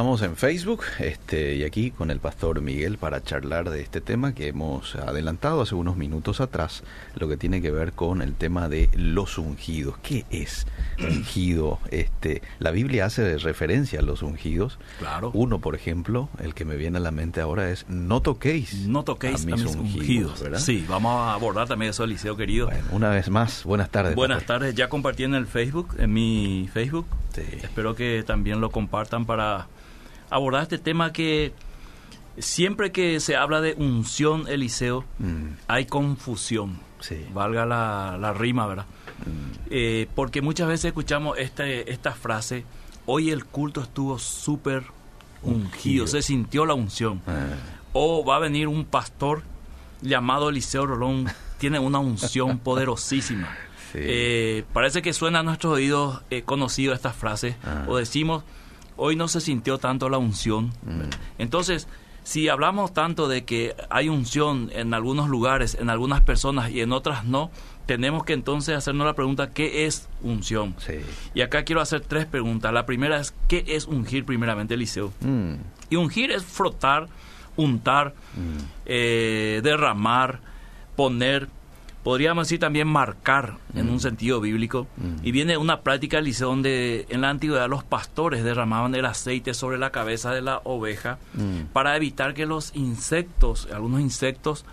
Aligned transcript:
estamos 0.00 0.22
en 0.22 0.34
Facebook 0.34 0.80
este, 0.98 1.56
y 1.56 1.62
aquí 1.62 1.90
con 1.90 2.10
el 2.10 2.20
pastor 2.20 2.62
Miguel 2.62 2.96
para 2.96 3.22
charlar 3.22 3.68
de 3.68 3.82
este 3.82 4.00
tema 4.00 4.34
que 4.34 4.48
hemos 4.48 4.96
adelantado 4.96 5.60
hace 5.60 5.74
unos 5.74 5.98
minutos 5.98 6.40
atrás, 6.40 6.84
lo 7.16 7.28
que 7.28 7.36
tiene 7.36 7.60
que 7.60 7.70
ver 7.70 7.92
con 7.92 8.22
el 8.22 8.34
tema 8.34 8.70
de 8.70 8.88
los 8.94 9.36
ungidos. 9.36 9.98
¿Qué 9.98 10.24
es 10.30 10.66
ungido? 10.98 11.80
Este, 11.90 12.40
la 12.60 12.70
Biblia 12.70 13.04
hace 13.04 13.36
referencia 13.36 13.98
a 13.98 14.02
los 14.02 14.22
ungidos. 14.22 14.78
Claro. 15.00 15.32
Uno, 15.34 15.58
por 15.58 15.74
ejemplo, 15.74 16.30
el 16.42 16.54
que 16.54 16.64
me 16.64 16.76
viene 16.76 16.96
a 16.96 17.02
la 17.02 17.10
mente 17.10 17.42
ahora 17.42 17.68
es 17.68 17.84
no 17.90 18.22
toquéis. 18.22 18.88
No 18.88 19.04
toquéis 19.04 19.42
a 19.42 19.46
mis, 19.48 19.66
ungidos. 19.66 20.40
¿verdad? 20.40 20.60
Sí, 20.60 20.86
vamos 20.88 21.12
a 21.12 21.34
abordar 21.34 21.68
también 21.68 21.90
eso, 21.90 22.04
Eliseo 22.04 22.38
querido. 22.38 22.68
Bueno, 22.68 22.84
una 22.92 23.10
vez 23.10 23.28
más, 23.28 23.64
buenas 23.64 23.90
tardes. 23.90 24.14
Buenas 24.14 24.38
pastor. 24.38 24.60
tardes, 24.60 24.74
ya 24.74 24.88
compartí 24.88 25.24
en 25.24 25.34
el 25.34 25.46
Facebook, 25.46 25.94
en 25.98 26.10
mi 26.10 26.70
Facebook. 26.72 27.04
Sí. 27.34 27.42
Espero 27.62 27.94
que 27.94 28.24
también 28.26 28.62
lo 28.62 28.70
compartan 28.70 29.26
para 29.26 29.68
abordar 30.30 30.62
este 30.62 30.78
tema 30.78 31.12
que 31.12 31.52
siempre 32.38 32.92
que 32.92 33.20
se 33.20 33.36
habla 33.36 33.60
de 33.60 33.74
unción, 33.74 34.46
Eliseo, 34.48 35.04
Mm, 35.18 35.48
hay 35.68 35.86
confusión. 35.86 36.78
sí. 37.00 37.26
Valga 37.34 37.66
la, 37.66 38.16
la 38.20 38.32
rima, 38.32 38.66
¿verdad? 38.66 38.86
Mm, 39.26 39.60
Eh, 39.70 40.08
porque 40.14 40.40
muchas 40.42 40.66
veces 40.68 40.86
escuchamos 40.86 41.38
este, 41.38 41.92
esta 41.92 42.12
frase, 42.12 42.64
hoy 43.06 43.30
el 43.30 43.44
culto 43.44 43.80
estuvo 43.82 44.18
súper 44.18 44.84
ungido, 45.42 45.64
Ungido. 45.66 46.06
se 46.06 46.22
sintió 46.22 46.66
la 46.66 46.74
unción. 46.74 47.20
ah, 47.26 47.46
O 47.92 48.24
va 48.24 48.36
a 48.36 48.38
venir 48.38 48.68
un 48.68 48.84
pastor 48.84 49.42
llamado 50.02 50.48
Eliseo 50.50 50.86
Rolón, 50.86 51.26
tiene 51.58 51.78
una 51.78 51.98
unción 51.98 52.58
poderosísima. 52.58 53.48
sí. 53.92 53.98
Eh, 54.02 54.64
parece 54.72 55.02
que 55.02 55.12
suena 55.12 55.40
a 55.40 55.42
nuestros 55.42 55.72
oídos 55.74 56.22
eh, 56.30 56.42
conocido 56.42 56.94
esta 56.94 57.12
frase, 57.12 57.56
Ah. 57.64 57.84
o 57.88 57.96
decimos, 57.96 58.44
hoy 59.00 59.16
no 59.16 59.28
se 59.28 59.40
sintió 59.40 59.78
tanto 59.78 60.08
la 60.08 60.18
unción. 60.18 60.66
Mm. 60.84 61.10
Entonces, 61.38 61.88
si 62.22 62.48
hablamos 62.48 62.92
tanto 62.92 63.28
de 63.28 63.44
que 63.44 63.74
hay 63.88 64.08
unción 64.08 64.70
en 64.74 64.92
algunos 64.94 65.28
lugares, 65.28 65.74
en 65.80 65.88
algunas 65.90 66.20
personas 66.20 66.70
y 66.70 66.80
en 66.82 66.92
otras 66.92 67.24
no, 67.24 67.50
tenemos 67.86 68.24
que 68.24 68.34
entonces 68.34 68.76
hacernos 68.76 69.06
la 69.06 69.14
pregunta, 69.14 69.50
¿qué 69.52 69.86
es 69.86 70.08
unción? 70.22 70.74
sí. 70.78 71.00
Y 71.34 71.40
acá 71.40 71.64
quiero 71.64 71.80
hacer 71.80 72.02
tres 72.02 72.26
preguntas. 72.26 72.72
La 72.72 72.86
primera 72.86 73.18
es, 73.18 73.34
¿qué 73.48 73.64
es 73.66 73.86
ungir 73.86 74.24
primeramente, 74.24 74.74
Eliseo? 74.74 75.12
Mm, 75.20 75.54
Y 75.88 75.96
ungir 75.96 76.30
es 76.30 76.44
frotar, 76.44 77.08
untar, 77.56 78.14
mm, 78.36 78.58
eh, 78.86 79.60
derramar, 79.64 80.40
poner, 80.94 81.48
podríamos 82.02 82.46
decir 82.46 82.58
también 82.60 82.88
marcar 82.88 83.56
en 83.74 83.86
Mm. 83.86 83.92
un 83.92 84.00
sentido 84.00 84.40
bíblico. 84.40 84.86
Mm. 84.96 85.26
Y 85.26 85.32
viene 85.32 85.56
una 85.56 85.80
práctica, 85.80 86.18
Eliseo, 86.18 86.48
donde 86.48 87.06
en 87.10 87.20
la 87.20 87.30
antigüedad 87.30 87.68
los 87.68 87.84
pastores 87.84 88.42
derramaban 88.44 88.94
el 88.94 89.04
aceite 89.04 89.52
sobre 89.54 89.78
la 89.78 89.90
cabeza 89.90 90.32
de 90.32 90.42
la 90.42 90.60
oveja 90.64 91.18
mm. 91.34 91.72
para 91.72 91.96
evitar 91.96 92.34
que 92.34 92.46
los 92.46 92.74
insectos, 92.74 93.68
algunos 93.72 94.00
insectos, 94.00 94.64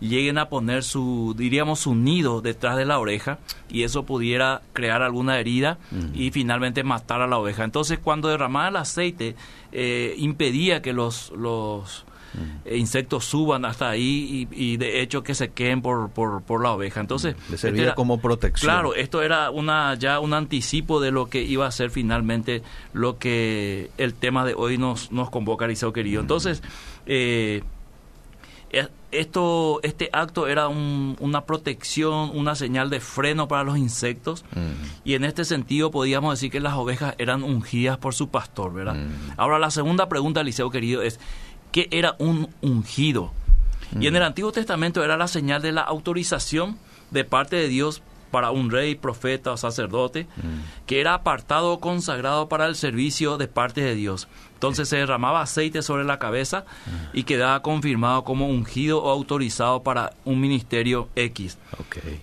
lleguen 0.00 0.38
a 0.38 0.48
poner 0.48 0.82
su, 0.82 1.34
diríamos, 1.36 1.80
su 1.80 1.94
nido 1.94 2.40
detrás 2.40 2.78
de 2.78 2.86
la 2.86 2.98
oreja 2.98 3.38
y 3.68 3.82
eso 3.82 4.04
pudiera 4.06 4.62
crear 4.72 5.02
alguna 5.02 5.38
herida 5.38 5.76
Mm. 5.90 6.14
y 6.14 6.30
finalmente 6.30 6.82
matar 6.84 7.20
a 7.20 7.26
la 7.26 7.36
oveja. 7.36 7.64
Entonces, 7.64 7.98
cuando 7.98 8.28
derramaba 8.30 8.68
el 8.68 8.76
aceite, 8.76 9.36
eh, 9.72 10.14
impedía 10.16 10.80
que 10.80 10.94
los, 10.94 11.30
los 11.36 12.06
eh, 12.64 12.76
insectos 12.76 13.24
suban 13.24 13.64
hasta 13.64 13.88
ahí 13.90 14.48
y, 14.52 14.72
y 14.72 14.76
de 14.76 15.00
hecho 15.02 15.22
que 15.22 15.34
se 15.34 15.50
queden 15.50 15.82
por, 15.82 16.10
por, 16.10 16.42
por 16.42 16.62
la 16.62 16.72
oveja. 16.72 17.00
Entonces, 17.00 17.34
Le 17.48 17.54
este 17.56 17.58
servía 17.68 17.82
era- 17.84 17.94
como 17.94 18.20
protección. 18.20 18.70
Claro, 18.72 18.94
esto 18.94 19.22
era 19.22 19.50
una 19.50 19.94
ya 19.94 20.20
un 20.20 20.34
anticipo 20.34 21.00
de 21.00 21.10
lo 21.10 21.28
que 21.28 21.42
iba 21.42 21.66
a 21.66 21.70
ser 21.70 21.90
finalmente 21.90 22.62
lo 22.92 23.18
que 23.18 23.90
el 23.98 24.14
tema 24.14 24.44
de 24.44 24.54
hoy 24.54 24.78
nos, 24.78 25.10
nos 25.12 25.30
convoca, 25.30 25.64
Eliseo 25.64 25.92
querido. 25.92 26.20
Entonces, 26.20 26.62
eh, 27.06 27.62
eh, 28.72 28.86
esto, 29.10 29.80
este 29.82 30.08
acto 30.12 30.46
era 30.46 30.68
un- 30.68 31.16
una 31.18 31.40
protección, 31.44 32.30
una 32.32 32.54
señal 32.54 32.88
de 32.90 33.00
freno 33.00 33.48
para 33.48 33.64
los 33.64 33.76
insectos. 33.76 34.44
Mm, 34.54 35.00
Y 35.04 35.14
en 35.14 35.24
este 35.24 35.44
sentido 35.44 35.90
podíamos 35.90 36.34
decir 36.34 36.52
que 36.52 36.60
las 36.60 36.74
ovejas 36.74 37.16
eran 37.18 37.42
ungidas 37.42 37.98
por 37.98 38.14
su 38.14 38.28
pastor, 38.28 38.72
¿verdad? 38.72 38.94
Mm. 38.94 39.32
Ahora 39.36 39.58
la 39.58 39.72
segunda 39.72 40.08
pregunta, 40.08 40.42
Eliseo 40.42 40.70
querido, 40.70 41.02
es 41.02 41.18
¿qué 41.72 41.88
era 41.90 42.16
un 42.18 42.48
ungido? 42.60 43.32
Y 43.98 44.06
en 44.06 44.14
el 44.14 44.22
Antiguo 44.22 44.52
Testamento 44.52 45.02
era 45.02 45.16
la 45.16 45.26
señal 45.26 45.62
de 45.62 45.72
la 45.72 45.82
autorización 45.82 46.78
de 47.10 47.24
parte 47.24 47.56
de 47.56 47.66
Dios 47.66 48.02
para 48.30 48.52
un 48.52 48.70
rey, 48.70 48.94
profeta 48.94 49.52
o 49.52 49.56
sacerdote, 49.56 50.24
mm, 50.36 50.86
que 50.86 51.00
era 51.00 51.14
apartado 51.14 51.72
o 51.72 51.80
consagrado 51.80 52.48
para 52.48 52.66
el 52.66 52.76
servicio 52.76 53.36
de 53.36 53.48
parte 53.48 53.80
de 53.80 53.94
Dios. 53.94 54.28
Entonces 54.60 54.90
se 54.90 54.98
derramaba 54.98 55.40
aceite 55.40 55.80
sobre 55.80 56.04
la 56.04 56.18
cabeza 56.18 56.66
y 57.14 57.22
quedaba 57.22 57.62
confirmado 57.62 58.24
como 58.24 58.46
ungido 58.46 59.02
o 59.02 59.08
autorizado 59.08 59.82
para 59.82 60.12
un 60.26 60.38
ministerio 60.38 61.08
X. 61.16 61.56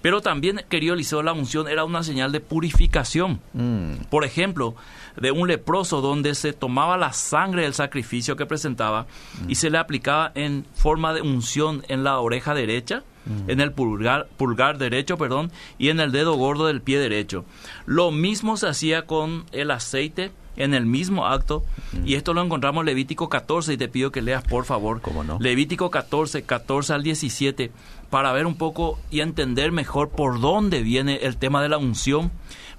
Pero 0.04 0.22
también, 0.22 0.62
querido 0.70 0.94
Eliseo, 0.94 1.24
la 1.24 1.34
unción 1.34 1.68
era 1.68 1.84
una 1.84 2.04
señal 2.04 2.32
de 2.32 2.40
purificación. 2.40 3.42
Mm, 3.54 4.04
Por 4.12 4.24
ejemplo, 4.24 4.76
de 5.20 5.32
un 5.32 5.48
leproso 5.48 6.00
donde 6.02 6.36
se 6.36 6.54
tomaba 6.54 6.96
la 6.96 7.12
sangre 7.12 7.64
del 7.64 7.74
sacrificio 7.74 8.36
que 8.36 8.46
presentaba 8.46 9.08
y 9.48 9.56
se 9.56 9.72
le 9.72 9.80
aplicaba 9.80 10.32
en 10.36 10.64
forma 10.76 11.16
de 11.16 11.24
unción 11.24 11.84
en 11.88 12.04
la 12.04 12.20
oreja 12.20 12.54
derecha, 12.54 13.02
en 13.48 13.60
el 13.62 13.72
pulgar, 13.72 14.28
pulgar 14.38 14.78
derecho, 14.78 15.18
perdón, 15.18 15.52
y 15.80 15.90
en 15.90 16.00
el 16.00 16.12
dedo 16.12 16.36
gordo 16.36 16.68
del 16.68 16.82
pie 16.82 17.00
derecho. 17.00 17.46
Lo 17.88 18.12
mismo 18.12 18.58
se 18.58 18.68
hacía 18.68 19.08
con 19.08 19.46
el 19.52 19.72
aceite 19.72 20.32
en 20.58 20.74
el 20.74 20.86
mismo 20.86 21.26
acto 21.26 21.64
y 22.06 22.16
esto 22.16 22.34
lo 22.34 22.44
encontramos 22.44 22.82
en 22.82 22.88
Levítico 22.88 23.30
14 23.30 23.74
y 23.74 23.78
te 23.78 23.88
pido 23.88 24.12
que 24.12 24.22
leas 24.22 24.44
por 24.44 24.66
favor 24.66 25.02
¿Cómo 25.02 25.24
no? 25.24 25.38
Levítico 25.40 25.90
14, 25.90 26.44
14 26.44 26.94
al 26.94 27.04
17 27.04 27.72
para 28.10 28.32
ver 28.32 28.46
un 28.46 28.58
poco 28.58 29.00
y 29.10 29.22
entender 29.22 29.72
mejor 29.72 30.10
por 30.10 30.40
dónde 30.42 30.82
viene 30.82 31.18
el 31.24 31.38
tema 31.38 31.62
de 31.62 31.70
la 31.70 31.78
unción 31.78 32.32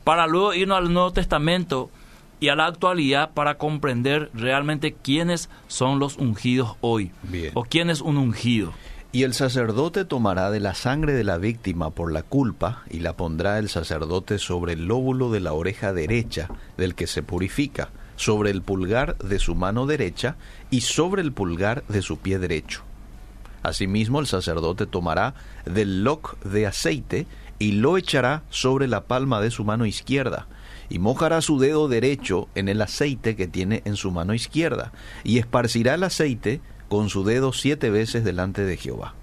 para 0.05 0.27
luego 0.27 0.55
irnos 0.55 0.79
al 0.79 0.93
Nuevo 0.93 1.13
Testamento 1.13 1.91
y 2.41 2.49
a 2.49 2.57
la 2.57 2.67
actualidad 2.67 3.31
para 3.33 3.59
comprender 3.59 4.31
realmente 4.33 4.95
quiénes 4.95 5.51
son 5.67 5.99
los 5.99 6.17
ungidos 6.17 6.77
hoy 6.81 7.11
Bien. 7.25 7.51
o 7.55 7.65
quién 7.65 7.91
es 7.91 8.01
un 8.01 8.17
ungido. 8.17 8.73
Y 9.11 9.23
el 9.23 9.33
sacerdote 9.33 10.05
tomará 10.05 10.51
de 10.51 10.61
la 10.61 10.75
sangre 10.75 11.15
de 11.15 11.25
la 11.25 11.39
víctima 11.39 11.91
por 11.91 12.13
la 12.13 12.23
culpa 12.23 12.83
y 12.91 13.01
la 13.01 13.17
pondrá 13.17 13.59
el 13.59 13.71
sacerdote 13.71 14.39
sobre 14.39 14.75
el 14.75 14.85
lóbulo 14.85 15.31
de 15.31 15.41
la 15.41 15.55
oreja 15.55 15.95
derecha 15.95 16.49
del 16.77 16.95
que 16.95 17.07
se 17.07 17.23
purifica, 17.23 17.89
sobre 18.17 18.51
el 18.51 18.61
pulgar 18.61 19.17
de 19.19 19.39
su 19.39 19.55
mano 19.55 19.87
derecha 19.87 20.37
y 20.71 20.83
sobre 20.83 21.23
el 21.23 21.33
pulgar 21.33 21.85
de 21.89 22.03
su 22.03 22.19
pie 22.19 22.39
derecho. 22.39 22.83
Asimismo 23.63 24.21
el 24.21 24.27
sacerdote 24.27 24.87
tomará 24.87 25.35
del 25.65 26.05
loc 26.05 26.39
de 26.41 26.67
aceite 26.67 27.27
y 27.59 27.73
lo 27.73 27.97
echará 27.97 28.43
sobre 28.51 28.89
la 28.89 29.05
palma 29.05 29.41
de 29.41 29.51
su 29.51 29.65
mano 29.65 29.87
izquierda, 29.87 30.47
y 30.91 30.99
mojará 30.99 31.41
su 31.41 31.59
dedo 31.59 31.89
derecho 31.89 32.49
en 32.55 32.69
el 32.69 32.81
aceite 32.83 33.37
que 33.37 33.49
tiene 33.49 33.83
en 33.85 33.97
su 33.97 34.11
mano 34.11 34.35
izquierda, 34.35 34.93
y 35.25 35.39
esparcirá 35.39 35.95
el 35.95 36.05
aceite 36.05 36.61
con 36.89 37.09
su 37.09 37.25
dedo 37.25 37.53
siete 37.53 37.91
veces 37.91 38.25
delante 38.25 38.65
de 38.65 38.77
Jehová. 38.77 39.15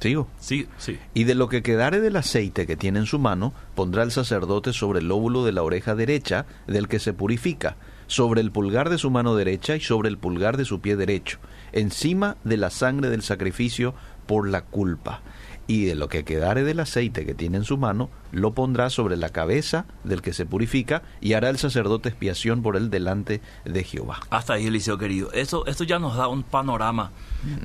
¿Sigo? 0.00 0.26
Sí, 0.40 0.66
sí. 0.78 0.98
Y 1.14 1.24
de 1.24 1.36
lo 1.36 1.48
que 1.48 1.62
quedare 1.62 2.00
del 2.00 2.16
aceite 2.16 2.66
que 2.66 2.76
tiene 2.76 2.98
en 2.98 3.06
su 3.06 3.20
mano, 3.20 3.54
pondrá 3.76 4.02
el 4.02 4.10
sacerdote 4.10 4.72
sobre 4.72 4.98
el 4.98 5.06
lóbulo 5.06 5.44
de 5.44 5.52
la 5.52 5.62
oreja 5.62 5.94
derecha 5.94 6.44
del 6.66 6.88
que 6.88 6.98
se 6.98 7.12
purifica, 7.12 7.76
sobre 8.08 8.40
el 8.40 8.50
pulgar 8.50 8.90
de 8.90 8.98
su 8.98 9.10
mano 9.10 9.36
derecha 9.36 9.76
y 9.76 9.80
sobre 9.80 10.08
el 10.08 10.18
pulgar 10.18 10.56
de 10.56 10.64
su 10.64 10.80
pie 10.80 10.96
derecho, 10.96 11.38
encima 11.72 12.36
de 12.42 12.56
la 12.56 12.70
sangre 12.70 13.10
del 13.10 13.22
sacrificio 13.22 13.94
por 14.32 14.48
la 14.48 14.62
culpa. 14.62 15.20
Y 15.66 15.84
de 15.84 15.94
lo 15.94 16.08
que 16.08 16.24
quedare 16.24 16.64
del 16.64 16.80
aceite 16.80 17.26
que 17.26 17.34
tiene 17.34 17.58
en 17.58 17.64
su 17.64 17.76
mano, 17.76 18.08
lo 18.30 18.52
pondrá 18.52 18.88
sobre 18.88 19.18
la 19.18 19.28
cabeza 19.28 19.84
del 20.04 20.22
que 20.22 20.32
se 20.32 20.46
purifica, 20.46 21.02
y 21.20 21.34
hará 21.34 21.50
el 21.50 21.58
sacerdote 21.58 22.08
expiación 22.08 22.62
por 22.62 22.76
él 22.78 22.88
delante 22.88 23.42
de 23.66 23.84
Jehová. 23.84 24.20
Hasta 24.30 24.54
ahí, 24.54 24.68
Eliseo 24.68 24.96
querido. 24.96 25.30
Eso, 25.32 25.66
esto 25.66 25.84
ya 25.84 25.98
nos 25.98 26.16
da 26.16 26.28
un 26.28 26.44
panorama 26.44 27.10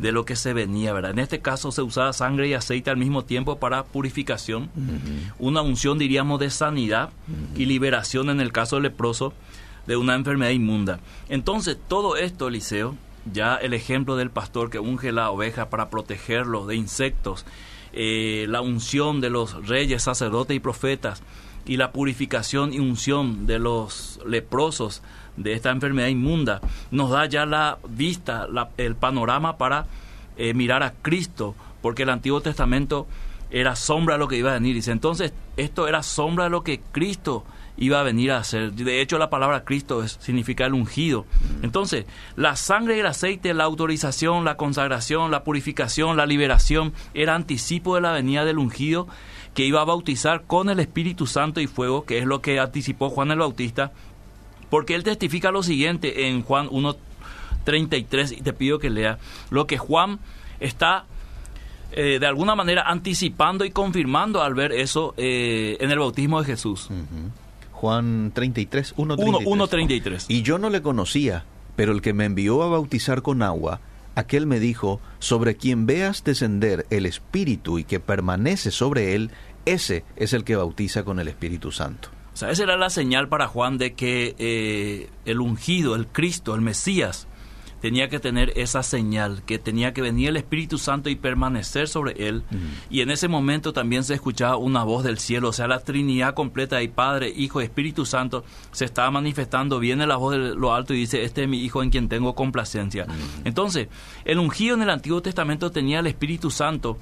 de 0.01 0.12
lo 0.12 0.25
que 0.25 0.36
se 0.36 0.51
venía, 0.51 0.91
¿verdad? 0.91 1.12
En 1.12 1.19
este 1.19 1.39
caso 1.39 1.71
se 1.71 1.81
usaba 1.81 2.12
sangre 2.12 2.50
y 2.50 2.53
aceite 2.53 2.89
al 2.89 2.97
mismo 2.97 3.24
tiempo 3.24 3.59
para 3.59 3.86
purificación, 3.86 4.69
una 5.39 5.62
unción, 5.62 5.97
diríamos, 5.97 6.41
de 6.41 6.50
sanidad 6.50 7.12
y 7.56 7.65
liberación 7.65 8.30
en 8.30 8.41
el 8.41 8.51
caso 8.51 8.75
del 8.75 8.83
leproso 8.83 9.31
de 9.86 9.95
una 9.95 10.15
enfermedad 10.15 10.51
inmunda. 10.51 11.00
Entonces, 11.30 11.77
todo 11.88 12.18
esto, 12.18 12.50
Eliseo, 12.50 12.97
ya 13.33 13.56
el 13.56 13.74
ejemplo 13.74 14.15
del 14.15 14.29
pastor 14.29 14.69
que 14.69 14.79
unge 14.79 15.12
la 15.12 15.29
oveja 15.31 15.69
para 15.69 15.89
protegerlo 15.89 16.65
de 16.65 16.75
insectos, 16.75 17.45
eh, 17.94 18.45
la 18.50 18.62
unción 18.62 19.21
de 19.21 19.29
los 19.29 19.68
reyes, 19.68 20.03
sacerdotes 20.03 20.56
y 20.56 20.59
profetas, 20.59 21.24
y 21.65 21.77
la 21.77 21.91
purificación 21.91 22.74
y 22.74 22.79
unción 22.79 23.45
de 23.45 23.59
los 23.59 24.19
leprosos 24.25 25.01
de 25.35 25.53
esta 25.53 25.69
enfermedad 25.71 26.07
inmunda, 26.07 26.62
nos 26.91 27.09
da 27.12 27.25
ya 27.25 27.45
la 27.45 27.77
vista, 27.89 28.47
la- 28.47 28.69
el 28.77 28.95
panorama 28.95 29.57
para 29.57 29.85
eh, 30.38 30.53
mirar 30.53 30.83
a 30.83 30.94
Cristo, 31.01 31.56
porque 31.81 32.03
el 32.03 32.09
Antiguo 32.09 32.41
Testamento 32.41 33.07
era 33.50 33.75
sombra 33.75 34.15
de 34.15 34.19
lo 34.19 34.27
que 34.27 34.38
iba 34.38 34.51
a 34.51 34.53
venir. 34.53 34.75
Dice, 34.75 34.91
entonces, 34.91 35.33
esto 35.57 35.88
era 35.88 36.03
sombra 36.03 36.44
de 36.45 36.50
lo 36.51 36.63
que 36.63 36.79
Cristo 36.91 37.44
iba 37.77 38.00
a 38.00 38.03
venir 38.03 38.31
a 38.31 38.39
hacer. 38.39 38.74
De 38.74 39.01
hecho, 39.01 39.18
la 39.18 39.29
palabra 39.29 39.63
Cristo 39.63 40.03
es, 40.03 40.18
significa 40.19 40.65
el 40.65 40.74
ungido. 40.74 41.25
Entonces, 41.62 42.06
la 42.35 42.56
sangre 42.56 42.97
y 42.97 43.00
el 43.00 43.06
aceite, 43.06 43.53
la 43.53 43.65
autorización, 43.65 44.45
la 44.45 44.57
consagración, 44.57 45.31
la 45.31 45.44
purificación, 45.44 46.18
la 46.18 46.25
liberación, 46.25 46.94
era 47.13 47.35
anticipo 47.35 47.95
de 47.95 48.01
la 48.01 48.12
venida 48.12 48.45
del 48.45 48.57
ungido 48.57 49.07
que 49.53 49.65
iba 49.65 49.81
a 49.81 49.85
bautizar 49.85 50.44
con 50.44 50.69
el 50.69 50.79
Espíritu 50.79 51.25
Santo 51.25 51.59
y 51.59 51.68
fuego, 51.68 52.06
que 52.06 52.19
es 52.19 52.25
lo 52.25 52.41
que 52.41 52.59
anticipó 52.59 53.09
Juan 53.09 53.31
el 53.31 53.39
Bautista, 53.39 53.91
porque 54.69 54.94
él 54.94 55.03
testifica 55.03 55.51
lo 55.51 55.63
siguiente 55.63 56.27
en 56.27 56.44
Juan 56.44 56.68
1.33, 56.68 58.38
y 58.38 58.41
te 58.41 58.53
pido 58.53 58.77
que 58.77 58.89
lea, 58.89 59.18
lo 59.50 59.65
que 59.65 59.79
Juan 59.79 60.19
está 60.59 61.06
eh, 61.91 62.19
de 62.19 62.27
alguna 62.27 62.53
manera 62.53 62.83
anticipando 62.83 63.65
y 63.65 63.71
confirmando 63.71 64.44
al 64.44 64.53
ver 64.53 64.74
eso 64.74 65.13
eh, 65.18 65.77
en 65.79 65.89
el 65.89 66.00
bautismo 66.00 66.39
de 66.39 66.45
Jesús. 66.45 66.89
Juan 67.77 68.31
33, 68.33 68.95
1.33. 68.95 70.25
Y 70.29 70.41
yo 70.41 70.57
no 70.57 70.71
le 70.71 70.81
conocía, 70.81 71.45
pero 71.75 71.91
el 71.91 72.01
que 72.01 72.13
me 72.13 72.25
envió 72.25 72.63
a 72.63 72.69
bautizar 72.69 73.21
con 73.21 73.44
agua, 73.44 73.81
aquel 74.15 74.47
me 74.47 74.59
dijo, 74.59 75.00
sobre 75.19 75.57
quien 75.57 75.85
veas 75.85 76.24
descender 76.24 76.88
el 76.89 77.06
Espíritu 77.06 77.77
y 77.77 77.83
que 77.83 78.00
permanece 78.00 78.71
sobre 78.71 79.13
él, 79.13 79.29
ese 79.65 80.03
es 80.15 80.33
el 80.33 80.44
que 80.44 80.56
bautiza 80.56 81.03
con 81.03 81.19
el 81.19 81.27
Espíritu 81.27 81.71
Santo. 81.71 82.09
O 82.33 82.38
sea, 82.38 82.50
esa 82.50 82.63
era 82.63 82.77
la 82.77 82.89
señal 82.89 83.29
para 83.29 83.47
Juan 83.47 83.77
de 83.77 83.94
que 83.94 84.35
eh, 84.39 85.09
el 85.25 85.39
ungido, 85.39 85.95
el 85.95 86.07
Cristo, 86.07 86.56
el 86.56 86.62
Mesías, 86.62 87.27
tenía 87.81 88.09
que 88.09 88.19
tener 88.19 88.53
esa 88.56 88.83
señal, 88.83 89.44
que 89.45 89.59
tenía 89.59 89.94
que 89.94 90.01
venir 90.01 90.29
el 90.29 90.38
Espíritu 90.38 90.77
Santo 90.77 91.09
y 91.09 91.15
permanecer 91.15 91.88
sobre 91.88 92.27
él. 92.27 92.44
Y 92.89 93.01
en 93.01 93.12
ese 93.12 93.27
momento 93.27 93.74
también 93.74 94.03
se 94.03 94.13
escuchaba 94.13 94.57
una 94.57 94.83
voz 94.83 95.03
del 95.03 95.19
cielo, 95.19 95.50
o 95.50 95.53
sea, 95.53 95.68
la 95.68 95.79
Trinidad 95.79 96.33
completa 96.33 96.77
de 96.77 96.89
Padre, 96.89 97.33
Hijo 97.35 97.62
y 97.62 97.65
Espíritu 97.65 98.06
Santo 98.06 98.44
se 98.71 98.85
estaba 98.85 99.12
manifestando. 99.12 99.79
Viene 99.79 100.07
la 100.07 100.18
voz 100.18 100.33
de 100.33 100.56
lo 100.56 100.74
alto 100.74 100.94
y 100.94 100.97
dice, 100.97 101.24
este 101.24 101.44
es 101.44 101.50
mi 101.50 101.59
Hijo 101.59 101.83
en 101.83 101.89
quien 101.89 102.09
tengo 102.09 102.35
complacencia. 102.35 103.06
Entonces, 103.44 103.88
el 104.25 104.39
ungido 104.39 104.75
en 104.75 104.81
el 104.81 104.89
Antiguo 104.89 105.21
Testamento 105.21 105.71
tenía 105.71 106.00
el 106.00 106.07
Espíritu 106.07 106.50
Santo 106.50 106.97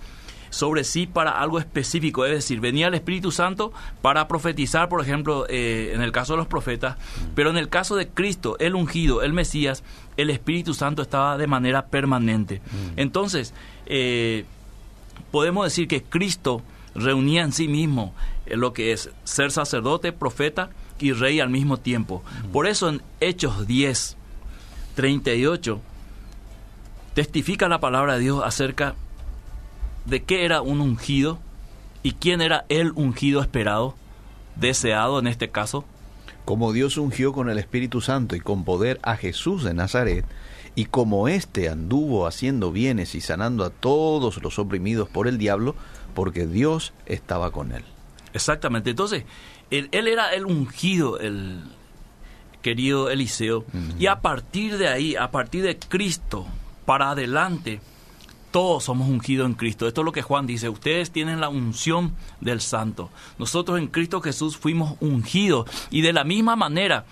sobre 0.56 0.86
sí 0.86 1.06
para 1.06 1.32
algo 1.32 1.60
específico, 1.60 2.26
es 2.26 2.32
decir, 2.32 2.62
venía 2.62 2.88
el 2.88 2.94
Espíritu 2.94 3.32
Santo 3.32 3.74
para 4.02 4.28
profetizar, 4.30 4.88
por 4.88 5.02
ejemplo, 5.02 5.46
eh, 5.50 5.92
en 5.94 6.02
el 6.02 6.14
caso 6.14 6.34
de 6.34 6.38
los 6.38 6.48
profetas, 6.48 6.98
pero 7.36 7.50
en 7.50 7.58
el 7.58 7.68
caso 7.68 7.98
de 7.98 8.08
Cristo, 8.08 8.56
el 8.60 8.74
ungido, 8.74 9.22
el 9.22 9.34
Mesías, 9.34 9.84
el 10.18 10.30
Espíritu 10.30 10.74
Santo 10.74 11.02
estaba 11.02 11.38
de 11.38 11.48
manera 11.48 11.88
permanente. 11.88 12.60
Mm. 12.60 13.00
Entonces, 13.00 13.54
eh, 13.86 14.46
podemos 15.32 15.66
decir 15.66 15.88
que 15.88 16.04
Cristo 16.04 16.62
reunía 16.94 17.44
en 17.44 17.52
sí 17.52 17.68
mismo 17.68 18.14
eh, 18.46 18.56
lo 18.56 18.74
que 18.74 18.92
es 18.92 19.10
ser 19.24 19.52
sacerdote, 19.52 20.12
profeta 20.12 20.70
y 21.00 21.12
rey 21.12 21.40
al 21.40 21.50
mismo 21.50 21.78
tiempo. 21.78 22.24
Mm. 22.48 22.52
Por 22.52 22.68
eso 22.68 22.90
en 22.90 23.02
Hechos 23.20 23.68
10, 23.68 24.18
38, 24.96 25.82
testifica 27.14 27.68
la 27.68 27.80
palabra 27.80 28.16
de 28.16 28.22
Dios 28.22 28.42
acerca 28.44 28.96
de 30.06 30.24
qué 30.24 30.46
era 30.46 30.62
un 30.62 30.82
ungido 30.82 31.40
y 32.04 32.14
quién 32.14 32.42
era 32.42 32.66
el 32.70 32.92
ungido 32.92 33.42
esperado, 33.42 33.96
deseado 34.56 35.20
en 35.20 35.28
este 35.28 35.50
caso. 35.50 35.86
Como 36.46 36.74
Dios 36.74 36.98
ungió 36.98 37.34
con 37.34 37.50
el 37.50 37.58
Espíritu 37.58 38.02
Santo 38.02 38.36
y 38.36 38.40
con 38.40 38.64
poder 38.64 39.00
a 39.02 39.18
Jesús 39.18 39.64
de 39.64 39.74
Nazaret, 39.74 40.26
y 40.76 40.86
como 40.86 41.28
éste 41.28 41.70
anduvo 41.70 42.28
haciendo 42.28 42.72
bienes 42.72 43.16
y 43.16 43.22
sanando 43.22 43.66
a 43.66 43.72
todos 43.72 44.42
los 44.44 44.60
oprimidos 44.60 45.10
por 45.10 45.28
el 45.28 45.38
diablo, 45.38 45.76
porque 46.14 46.46
Dios 46.46 46.94
estaba 47.08 47.52
con 47.52 47.72
él. 47.72 47.84
Exactamente, 48.34 48.92
entonces, 48.92 49.24
él, 49.72 49.90
era 49.92 50.34
el 50.34 50.46
ungido, 50.46 51.20
el 51.20 51.64
querido 52.62 53.10
Eliseo, 53.10 53.66
y 53.98 54.08
a 54.08 54.22
partir 54.22 54.78
de 54.78 54.88
ahí, 54.88 55.16
a 55.16 55.32
partir 55.32 55.64
de 55.64 55.80
Cristo, 55.80 56.46
para 56.86 57.12
adelante, 57.12 57.80
todos 58.56 58.86
somos 58.86 59.10
ungidos 59.10 59.48
en 59.48 59.56
Cristo. 59.56 59.86
Esto 59.86 60.00
es 60.00 60.06
lo 60.06 60.14
que 60.14 60.22
Juan 60.22 60.48
dice. 60.48 60.70
Ustedes 60.70 61.12
tienen 61.12 61.42
la 61.42 61.50
unción 61.50 62.16
del 62.40 62.62
Santo. 62.62 63.10
Nosotros 63.38 63.78
en 63.80 63.88
Cristo 63.88 64.22
Jesús 64.22 64.56
fuimos 64.56 64.96
ungidos. 65.02 65.70
Y 65.92 66.00
de 66.00 66.14
la 66.14 66.24
misma 66.24 66.56
manera 66.56 67.04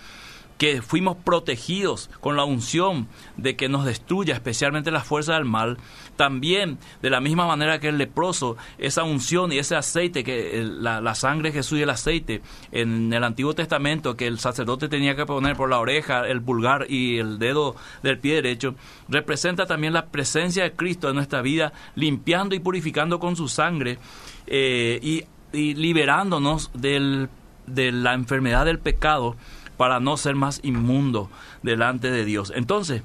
que 0.58 0.82
fuimos 0.82 1.16
protegidos 1.16 2.10
con 2.20 2.36
la 2.36 2.44
unción 2.44 3.08
de 3.36 3.56
que 3.56 3.68
nos 3.68 3.84
destruya, 3.84 4.34
especialmente 4.34 4.90
las 4.90 5.04
fuerzas 5.04 5.36
del 5.36 5.44
mal, 5.44 5.78
también 6.16 6.78
de 7.02 7.10
la 7.10 7.20
misma 7.20 7.46
manera 7.46 7.80
que 7.80 7.88
el 7.88 7.98
leproso, 7.98 8.56
esa 8.78 9.02
unción 9.02 9.52
y 9.52 9.58
ese 9.58 9.74
aceite, 9.74 10.22
que 10.22 10.62
la, 10.64 11.14
sangre 11.14 11.52
Jesús 11.52 11.78
y 11.78 11.82
el 11.82 11.90
aceite 11.90 12.42
en 12.72 13.12
el 13.12 13.24
Antiguo 13.24 13.54
Testamento 13.54 14.16
que 14.16 14.26
el 14.26 14.38
sacerdote 14.38 14.88
tenía 14.88 15.16
que 15.16 15.26
poner 15.26 15.56
por 15.56 15.70
la 15.70 15.78
oreja, 15.78 16.26
el 16.26 16.42
pulgar 16.42 16.86
y 16.88 17.18
el 17.18 17.38
dedo 17.38 17.76
del 18.02 18.18
pie 18.18 18.36
derecho, 18.36 18.74
representa 19.08 19.66
también 19.66 19.92
la 19.92 20.06
presencia 20.06 20.64
de 20.64 20.72
Cristo 20.72 21.08
en 21.08 21.16
nuestra 21.16 21.42
vida, 21.42 21.72
limpiando 21.94 22.54
y 22.54 22.60
purificando 22.60 23.18
con 23.18 23.36
su 23.36 23.48
sangre 23.48 23.98
eh, 24.46 24.98
y, 25.02 25.24
y 25.52 25.74
liberándonos 25.74 26.70
del, 26.74 27.28
de 27.66 27.92
la 27.92 28.14
enfermedad 28.14 28.64
del 28.64 28.78
pecado 28.78 29.36
para 29.76 30.00
no 30.00 30.16
ser 30.16 30.34
más 30.34 30.60
inmundo 30.62 31.30
delante 31.62 32.10
de 32.10 32.24
Dios. 32.24 32.52
Entonces, 32.54 33.02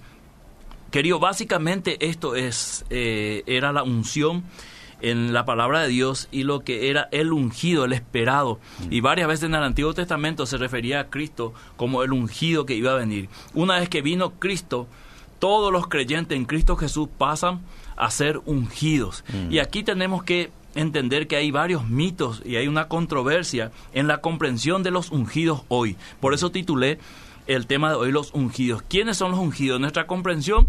querido, 0.92 1.20
básicamente 1.20 2.08
esto 2.08 2.36
es, 2.36 2.86
eh, 2.90 3.44
era 3.46 3.72
la 3.72 3.84
unción 3.84 4.44
en 5.02 5.34
la 5.34 5.46
palabra 5.46 5.82
de 5.82 5.88
Dios 5.88 6.28
y 6.32 6.44
lo 6.44 6.62
que 6.62 6.90
era 6.90 7.08
el 7.12 7.32
ungido, 7.32 7.86
el 7.86 7.94
esperado. 7.94 8.60
Y 8.90 9.02
varias 9.02 9.28
veces 9.28 9.46
en 9.46 9.56
el 9.56 9.64
Antiguo 9.64 9.94
Testamento 9.94 10.46
se 10.46 10.58
refería 10.58 11.00
a 11.00 11.10
Cristo 11.10 11.54
como 11.78 12.04
el 12.04 12.14
ungido 12.14 12.66
que 12.66 12.76
iba 12.76 12.92
a 12.92 12.96
venir. 12.96 13.30
Una 13.54 13.80
vez 13.80 13.90
que 13.90 14.02
vino 14.02 14.32
Cristo, 14.40 14.88
todos 15.40 15.72
los 15.72 15.88
creyentes 15.88 16.36
en 16.36 16.46
Cristo 16.46 16.76
Jesús 16.76 17.08
pasan 17.18 17.62
a 17.96 18.12
ser 18.12 18.42
ungidos. 18.46 19.24
Y 19.50 19.60
aquí 19.60 19.84
tenemos 19.84 20.24
que 20.24 20.52
entender 20.76 21.28
que 21.28 21.36
hay 21.36 21.52
varios 21.52 21.88
mitos 21.88 22.42
y 22.46 22.56
hay 22.56 22.68
una 22.68 22.88
controversia 22.88 23.72
en 23.94 24.08
la 24.08 24.22
comprensión 24.22 24.84
de 24.84 24.92
los 24.92 25.12
ungidos 25.12 25.64
hoy. 25.68 25.98
Por 26.20 26.34
eso 26.34 26.52
titulé 26.52 27.00
el 27.48 27.68
tema 27.68 27.90
de 27.90 27.96
hoy 27.96 28.12
los 28.12 28.34
ungidos. 28.34 28.84
¿Quiénes 28.84 29.18
son 29.18 29.32
los 29.32 29.40
ungidos? 29.40 29.80
Nuestra 29.80 30.08
comprensión 30.08 30.68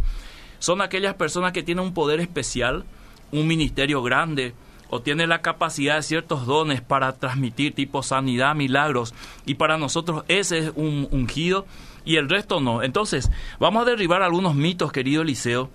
son 0.59 0.81
aquellas 0.81 1.15
personas 1.15 1.53
que 1.53 1.63
tienen 1.63 1.85
un 1.85 1.95
poder 1.95 2.21
especial, 2.21 2.85
un 3.33 3.47
ministerio 3.47 4.03
grande, 4.03 4.55
o 4.91 5.01
tienen 5.01 5.29
la 5.29 5.41
capacidad 5.41 5.97
de 5.97 6.03
ciertos 6.03 6.47
dones 6.47 6.81
para 6.81 7.13
transmitir 7.13 7.75
tipo 7.75 8.03
sanidad, 8.03 8.57
milagros, 8.57 9.15
y 9.47 9.55
para 9.55 9.79
nosotros 9.79 10.25
ese 10.27 10.59
es 10.59 10.73
un 10.75 11.07
ungido 11.13 11.67
y 12.05 12.17
el 12.17 12.29
resto 12.29 12.61
no. 12.61 12.83
Entonces, 12.83 13.31
vamos 13.61 13.83
a 13.83 13.91
derribar 13.91 14.23
algunos 14.23 14.55
mitos, 14.55 14.91
querido 14.91 15.23
Eliseo, 15.23 15.71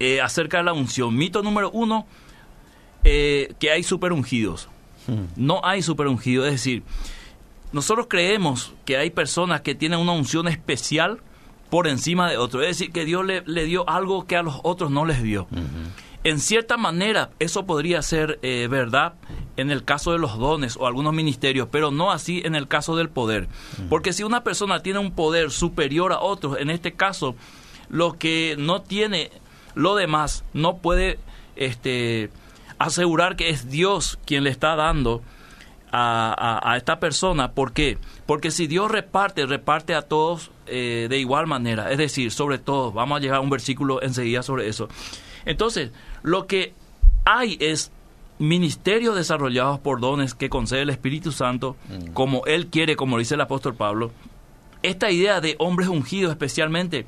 eh, 0.00 0.20
acerca 0.20 0.58
de 0.58 0.64
la 0.64 0.72
unción. 0.72 1.16
Mito 1.16 1.42
número 1.42 1.70
uno, 1.70 2.06
eh, 3.04 3.54
que 3.58 3.70
hay 3.70 3.82
super 3.82 4.12
ungidos. 4.12 4.68
Hmm. 5.06 5.24
No 5.36 5.60
hay 5.62 5.82
super 5.82 6.06
ungidos, 6.06 6.46
es 6.46 6.52
decir, 6.52 6.82
nosotros 7.72 8.06
creemos 8.08 8.72
que 8.84 8.96
hay 8.96 9.10
personas 9.10 9.60
que 9.60 9.74
tienen 9.74 9.98
una 9.98 10.12
unción 10.12 10.48
especial 10.48 11.20
por 11.70 11.88
encima 11.88 12.30
de 12.30 12.36
otros, 12.36 12.62
es 12.62 12.78
decir, 12.78 12.92
que 12.92 13.04
Dios 13.04 13.24
le, 13.24 13.64
dio 13.64 13.88
algo 13.88 14.26
que 14.26 14.36
a 14.36 14.42
los 14.42 14.60
otros 14.62 14.90
no 14.90 15.04
les 15.04 15.22
dio. 15.22 15.48
En 16.22 16.38
cierta 16.38 16.76
manera, 16.76 17.30
eso 17.38 17.66
podría 17.66 18.00
ser 18.00 18.38
eh, 18.42 18.68
verdad 18.70 19.14
en 19.56 19.70
el 19.70 19.84
caso 19.84 20.12
de 20.12 20.18
los 20.18 20.38
dones 20.38 20.76
o 20.76 20.86
algunos 20.86 21.12
ministerios, 21.12 21.68
pero 21.70 21.90
no 21.90 22.12
así 22.12 22.42
en 22.44 22.54
el 22.54 22.68
caso 22.68 22.96
del 22.96 23.08
poder. 23.08 23.48
Porque 23.88 24.12
si 24.12 24.22
una 24.22 24.44
persona 24.44 24.80
tiene 24.80 25.00
un 25.00 25.10
poder 25.10 25.50
superior 25.50 26.12
a 26.12 26.20
otros, 26.20 26.58
en 26.60 26.70
este 26.70 26.92
caso, 26.92 27.34
lo 27.88 28.18
que 28.18 28.54
no 28.58 28.82
tiene 28.82 29.30
lo 29.74 29.96
demás 29.96 30.44
no 30.52 30.78
puede 30.78 31.18
este, 31.56 32.30
asegurar 32.86 33.36
que 33.36 33.50
es 33.50 33.70
Dios 33.70 34.18
quien 34.24 34.44
le 34.44 34.50
está 34.50 34.76
dando 34.76 35.22
a, 35.96 36.74
esta 36.76 36.98
persona. 36.98 37.52
¿Por 37.52 37.72
qué? 37.72 37.98
Porque 38.26 38.50
si 38.50 38.66
Dios 38.66 38.90
reparte, 38.90 39.46
reparte 39.46 39.94
a 39.94 40.02
todos 40.02 40.50
eh, 40.66 41.06
de 41.08 41.18
igual 41.18 41.46
manera. 41.46 41.90
Es 41.90 41.98
decir, 41.98 42.32
sobre 42.32 42.58
todo, 42.58 42.92
vamos 42.92 43.18
a 43.18 43.20
llegar 43.20 43.36
a 43.36 43.40
un 43.40 43.50
versículo 43.50 44.02
enseguida 44.02 44.42
sobre 44.42 44.68
eso. 44.68 44.88
Entonces, 45.44 45.92
lo 46.22 46.46
que 46.46 46.74
hay 47.24 47.56
es 47.60 47.92
ministerios 48.38 49.14
desarrollados 49.14 49.78
por 49.78 50.00
dones 50.00 50.34
que 50.34 50.50
concede 50.50 50.82
el 50.82 50.90
Espíritu 50.90 51.30
Santo, 51.30 51.76
mm. 51.88 52.12
como 52.12 52.44
Él 52.46 52.66
quiere, 52.66 52.96
como 52.96 53.18
dice 53.18 53.34
el 53.34 53.40
apóstol 53.40 53.74
Pablo. 53.74 54.10
Esta 54.82 55.10
idea 55.10 55.40
de 55.40 55.54
hombres 55.58 55.88
ungidos 55.88 56.32
especialmente 56.32 57.06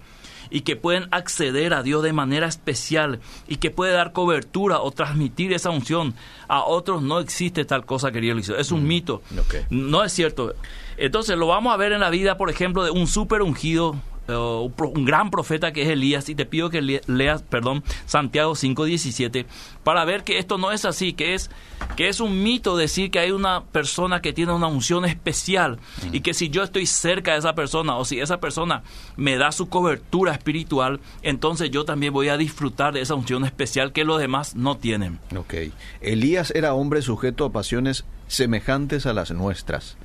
y 0.51 0.63
que 0.63 0.77
pueden 0.77 1.09
acceder 1.11 1.75
a 1.75 1.83
Dios 1.83 2.03
de 2.03 2.13
manera 2.13 2.47
especial 2.47 3.21
y 3.49 3.57
que 3.57 3.71
puede 3.71 3.93
dar 3.93 4.13
cobertura 4.13 4.81
o 4.81 4.91
transmitir 4.91 5.53
esa 5.53 5.71
unción 5.71 6.15
a 6.49 6.65
otros, 6.65 7.03
no 7.03 7.21
existe 7.21 7.65
tal 7.65 7.85
cosa, 7.85 8.13
querido 8.13 8.33
Eliseo. 8.33 8.57
Es 8.57 8.73
un 8.73 8.85
mm, 8.85 8.87
mito. 8.87 9.23
No 9.71 10.05
es 10.05 10.13
cierto. 10.13 10.55
Entonces 10.97 11.37
lo 11.37 11.47
vamos 11.47 11.73
a 11.73 11.77
ver 11.77 11.93
en 11.93 12.01
la 12.01 12.11
vida, 12.11 12.37
por 12.37 12.51
ejemplo, 12.51 12.85
de 12.85 12.91
un 12.91 13.07
súper 13.07 13.43
ungido 13.43 13.97
un 14.29 15.05
gran 15.05 15.31
profeta 15.31 15.73
que 15.73 15.83
es 15.83 15.89
Elías 15.89 16.29
y 16.29 16.35
te 16.35 16.47
pido 16.47 16.71
que 16.71 16.83
leas, 16.83 17.43
perdón, 17.43 17.83
Santiago 18.07 18.55
5:17 18.55 19.47
para 19.85 20.05
ver 20.05 20.25
que 20.25 20.39
esto 20.39 20.59
no 20.59 20.73
es 20.73 20.85
así, 20.85 21.13
que 21.13 21.35
es 21.35 21.51
que 21.95 22.09
es 22.09 22.21
un 22.21 22.43
mito 22.43 22.77
decir 22.77 23.11
que 23.11 23.21
hay 23.21 23.31
una 23.31 23.63
persona 23.65 24.21
que 24.21 24.33
tiene 24.33 24.53
una 24.53 24.67
unción 24.67 25.05
especial 25.05 25.79
y 26.13 26.21
que 26.21 26.35
si 26.35 26.49
yo 26.49 26.63
estoy 26.63 26.87
cerca 26.87 27.33
de 27.33 27.39
esa 27.39 27.55
persona 27.55 27.97
o 27.97 28.05
si 28.05 28.21
esa 28.21 28.41
persona 28.41 28.83
me 29.17 29.37
da 29.37 29.53
su 29.53 29.69
cobertura 29.69 30.33
espiritual, 30.33 31.01
entonces 31.23 31.71
yo 31.71 31.85
también 31.85 32.13
voy 32.13 32.29
a 32.29 32.37
disfrutar 32.37 32.95
de 32.95 33.01
esa 33.01 33.15
unción 33.15 33.45
especial 33.45 33.93
que 33.93 34.05
los 34.05 34.19
demás 34.19 34.57
no 34.57 34.77
tienen. 34.77 35.19
Ok. 35.37 35.55
Elías 36.01 36.51
era 36.55 36.75
hombre 36.75 37.03
sujeto 37.03 37.45
a 37.45 37.53
pasiones 37.53 38.05
semejantes 38.27 39.07
a 39.07 39.13
las 39.13 39.31
nuestras 39.31 39.97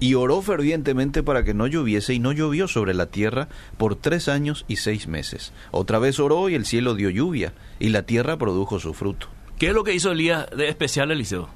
y 0.00 0.14
oró 0.14 0.42
fervientemente 0.42 1.22
para 1.22 1.44
que 1.44 1.54
no 1.54 1.66
lloviese 1.66 2.14
y 2.14 2.18
no 2.18 2.32
llovió 2.32 2.68
sobre 2.68 2.94
la 2.94 3.06
tierra 3.06 3.48
por 3.78 3.96
tres 3.96 4.28
años 4.28 4.64
y 4.68 4.76
seis 4.76 5.06
meses. 5.06 5.52
Otra 5.70 5.98
vez 5.98 6.20
oró 6.20 6.48
y 6.48 6.54
el 6.54 6.66
cielo 6.66 6.94
dio 6.94 7.10
lluvia 7.10 7.52
y 7.78 7.88
la 7.88 8.02
tierra 8.02 8.36
produjo 8.36 8.80
su 8.80 8.94
fruto. 8.94 9.28
¿Qué 9.58 9.68
es 9.68 9.74
lo 9.74 9.84
que 9.84 9.94
hizo 9.94 10.12
Elías 10.12 10.46
de 10.50 10.68
especial 10.68 11.10
Eliseo? 11.10 11.48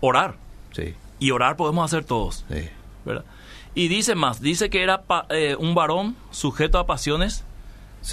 Orar. 0.00 0.36
Sí. 0.72 0.94
Y 1.18 1.30
orar 1.30 1.56
podemos 1.56 1.84
hacer 1.84 2.04
todos. 2.04 2.44
Sí. 2.50 2.68
¿verdad? 3.04 3.24
Y 3.74 3.88
dice 3.88 4.14
más, 4.14 4.40
dice 4.40 4.70
que 4.70 4.82
era 4.82 5.02
eh, 5.30 5.56
un 5.58 5.74
varón 5.74 6.16
sujeto 6.30 6.78
a 6.78 6.86
pasiones 6.86 7.44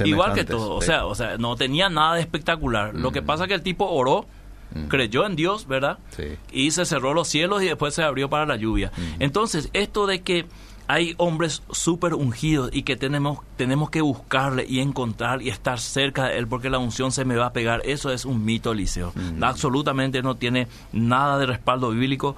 igual 0.06 0.34
que 0.34 0.46
todo. 0.46 0.76
O 0.76 0.82
sea, 0.82 1.06
o 1.06 1.16
sea, 1.16 1.38
no 1.38 1.56
tenía 1.56 1.90
nada 1.90 2.16
de 2.16 2.22
espectacular. 2.22 2.96
Lo 2.96 3.12
que 3.12 3.22
mm. 3.22 3.26
pasa 3.26 3.44
es 3.44 3.48
que 3.50 3.54
el 3.54 3.62
tipo 3.62 3.90
oró 3.90 4.26
Mm. 4.74 4.88
creyó 4.88 5.26
en 5.26 5.36
Dios, 5.36 5.68
¿verdad? 5.68 6.00
Sí. 6.16 6.38
Y 6.52 6.72
se 6.72 6.86
cerró 6.86 7.14
los 7.14 7.28
cielos 7.28 7.62
y 7.62 7.66
después 7.66 7.94
se 7.94 8.04
abrió 8.04 8.30
para 8.30 8.46
la 8.46 8.56
lluvia. 8.56 8.92
Mm. 8.96 9.22
Entonces, 9.24 9.70
esto 9.74 10.08
de 10.08 10.22
que 10.22 10.46
hay 10.88 11.14
hombres 11.18 11.64
súper 11.72 12.14
ungidos 12.14 12.70
y 12.74 12.84
que 12.84 12.98
tenemos, 12.98 13.40
tenemos 13.56 13.90
que 13.90 14.02
buscarle 14.02 14.66
y 14.68 14.82
encontrar 14.82 15.42
y 15.42 15.50
estar 15.50 15.80
cerca 15.80 16.26
de 16.26 16.38
él 16.38 16.48
porque 16.48 16.70
la 16.70 16.80
unción 16.80 17.14
se 17.14 17.24
me 17.24 17.36
va 17.36 17.48
a 17.48 17.54
pegar, 17.54 17.82
eso 17.86 18.12
es 18.12 18.26
un 18.26 18.44
mito. 18.44 18.74
Mm. 18.74 19.44
Absolutamente 19.44 20.22
no 20.22 20.36
tiene 20.36 20.68
nada 20.92 21.38
de 21.38 21.46
respaldo 21.46 21.92
bíblico 21.92 22.36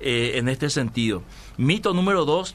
eh, 0.00 0.32
en 0.36 0.48
este 0.48 0.70
sentido. 0.70 1.22
Mito 1.56 1.94
número 1.94 2.24
dos, 2.24 2.54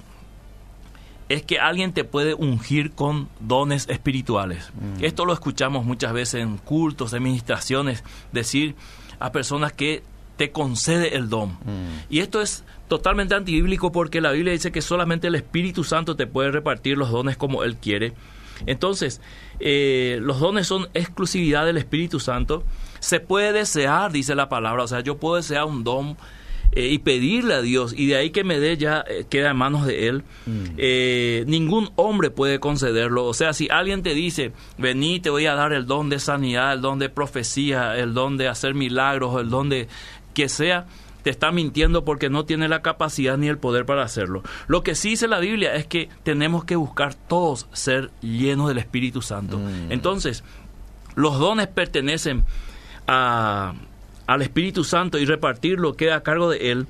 es 1.27 1.43
que 1.43 1.59
alguien 1.59 1.93
te 1.93 2.03
puede 2.03 2.33
ungir 2.33 2.91
con 2.91 3.29
dones 3.39 3.87
espirituales. 3.89 4.71
Esto 4.99 5.23
lo 5.25 5.31
escuchamos 5.33 5.85
muchas 5.85 6.11
veces 6.11 6.41
en 6.41 6.57
cultos, 6.57 7.13
en 7.13 7.23
ministraciones, 7.23 8.03
decir, 8.33 8.75
a 9.21 9.31
personas 9.31 9.73
que 9.73 10.03
te 10.37 10.51
concede 10.51 11.15
el 11.15 11.29
don. 11.29 11.51
Mm. 11.51 12.05
Y 12.09 12.19
esto 12.19 12.41
es 12.41 12.63
totalmente 12.87 13.35
antibíblico 13.35 13.91
porque 13.91 14.21
la 14.21 14.31
Biblia 14.31 14.53
dice 14.53 14.71
que 14.71 14.81
solamente 14.81 15.27
el 15.27 15.35
Espíritu 15.35 15.83
Santo 15.83 16.15
te 16.15 16.27
puede 16.27 16.51
repartir 16.51 16.97
los 16.97 17.11
dones 17.11 17.37
como 17.37 17.63
Él 17.63 17.77
quiere. 17.77 18.13
Entonces, 18.65 19.21
eh, 19.59 20.19
los 20.21 20.39
dones 20.39 20.67
son 20.67 20.87
exclusividad 20.93 21.65
del 21.65 21.77
Espíritu 21.77 22.19
Santo. 22.19 22.63
Se 22.99 23.19
puede 23.19 23.53
desear, 23.53 24.11
dice 24.11 24.35
la 24.35 24.49
palabra, 24.49 24.83
o 24.83 24.87
sea, 24.87 25.01
yo 25.01 25.17
puedo 25.17 25.35
desear 25.35 25.65
un 25.65 25.83
don 25.83 26.17
eh, 26.73 26.87
y 26.87 26.99
pedirle 26.99 27.53
a 27.55 27.61
Dios 27.61 27.93
y 27.95 28.07
de 28.07 28.15
ahí 28.15 28.29
que 28.29 28.45
me 28.45 28.59
dé 28.59 28.77
ya 28.77 29.03
eh, 29.07 29.25
queda 29.29 29.51
en 29.51 29.57
manos 29.57 29.85
de 29.85 30.07
Él. 30.07 30.23
Mm. 30.45 30.63
Eh, 30.77 31.43
ningún 31.47 31.91
hombre 31.97 32.29
puede 32.29 32.59
concederlo. 32.59 33.25
O 33.25 33.33
sea, 33.33 33.51
si 33.53 33.67
alguien 33.69 34.03
te 34.03 34.13
dice, 34.13 34.53
vení, 34.77 35.19
te 35.19 35.29
voy 35.29 35.47
a 35.47 35.55
dar 35.55 35.73
el 35.73 35.85
don 35.85 36.09
de 36.09 36.19
sanidad, 36.19 36.73
el 36.73 36.81
don 36.81 36.97
de 36.97 37.09
profecía, 37.09 37.97
el 37.97 38.13
don 38.13 38.37
de 38.37 38.47
hacer 38.47 38.73
milagros, 38.73 39.39
el 39.41 39.49
don 39.49 39.67
de 39.67 39.89
que 40.33 40.47
sea, 40.47 40.85
te 41.23 41.29
está 41.29 41.51
mintiendo 41.51 42.05
porque 42.05 42.29
no 42.29 42.45
tiene 42.45 42.67
la 42.67 42.81
capacidad 42.81 43.37
ni 43.37 43.47
el 43.47 43.57
poder 43.57 43.85
para 43.85 44.03
hacerlo. 44.03 44.41
Lo 44.67 44.81
que 44.81 44.95
sí 44.95 45.09
dice 45.09 45.27
la 45.27 45.39
Biblia 45.39 45.75
es 45.75 45.85
que 45.85 46.09
tenemos 46.23 46.63
que 46.63 46.75
buscar 46.75 47.13
todos 47.15 47.67
ser 47.73 48.11
llenos 48.21 48.69
del 48.69 48.77
Espíritu 48.77 49.21
Santo. 49.21 49.57
Mm. 49.57 49.91
Entonces, 49.91 50.43
los 51.15 51.37
dones 51.37 51.67
pertenecen 51.67 52.45
a, 53.07 53.73
al 54.33 54.41
Espíritu 54.41 54.83
Santo 54.83 55.17
y 55.17 55.25
repartirlo 55.25 55.93
queda 55.93 56.17
a 56.17 56.23
cargo 56.23 56.49
de 56.49 56.71
Él. 56.71 56.87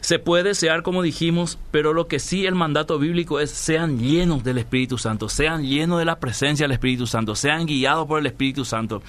Se 0.00 0.18
puede 0.18 0.44
desear, 0.44 0.82
como 0.82 1.02
dijimos, 1.02 1.58
pero 1.72 1.92
lo 1.92 2.06
que 2.06 2.20
sí 2.20 2.46
el 2.46 2.54
mandato 2.54 2.98
bíblico 2.98 3.40
es 3.40 3.50
sean 3.50 3.98
llenos 3.98 4.44
del 4.44 4.58
Espíritu 4.58 4.98
Santo, 4.98 5.28
sean 5.28 5.64
llenos 5.64 5.98
de 5.98 6.04
la 6.04 6.20
presencia 6.20 6.64
del 6.64 6.72
Espíritu 6.72 7.06
Santo, 7.06 7.34
sean 7.34 7.66
guiados 7.66 8.06
por 8.06 8.20
el 8.20 8.26
Espíritu 8.26 8.64
Santo, 8.64 9.02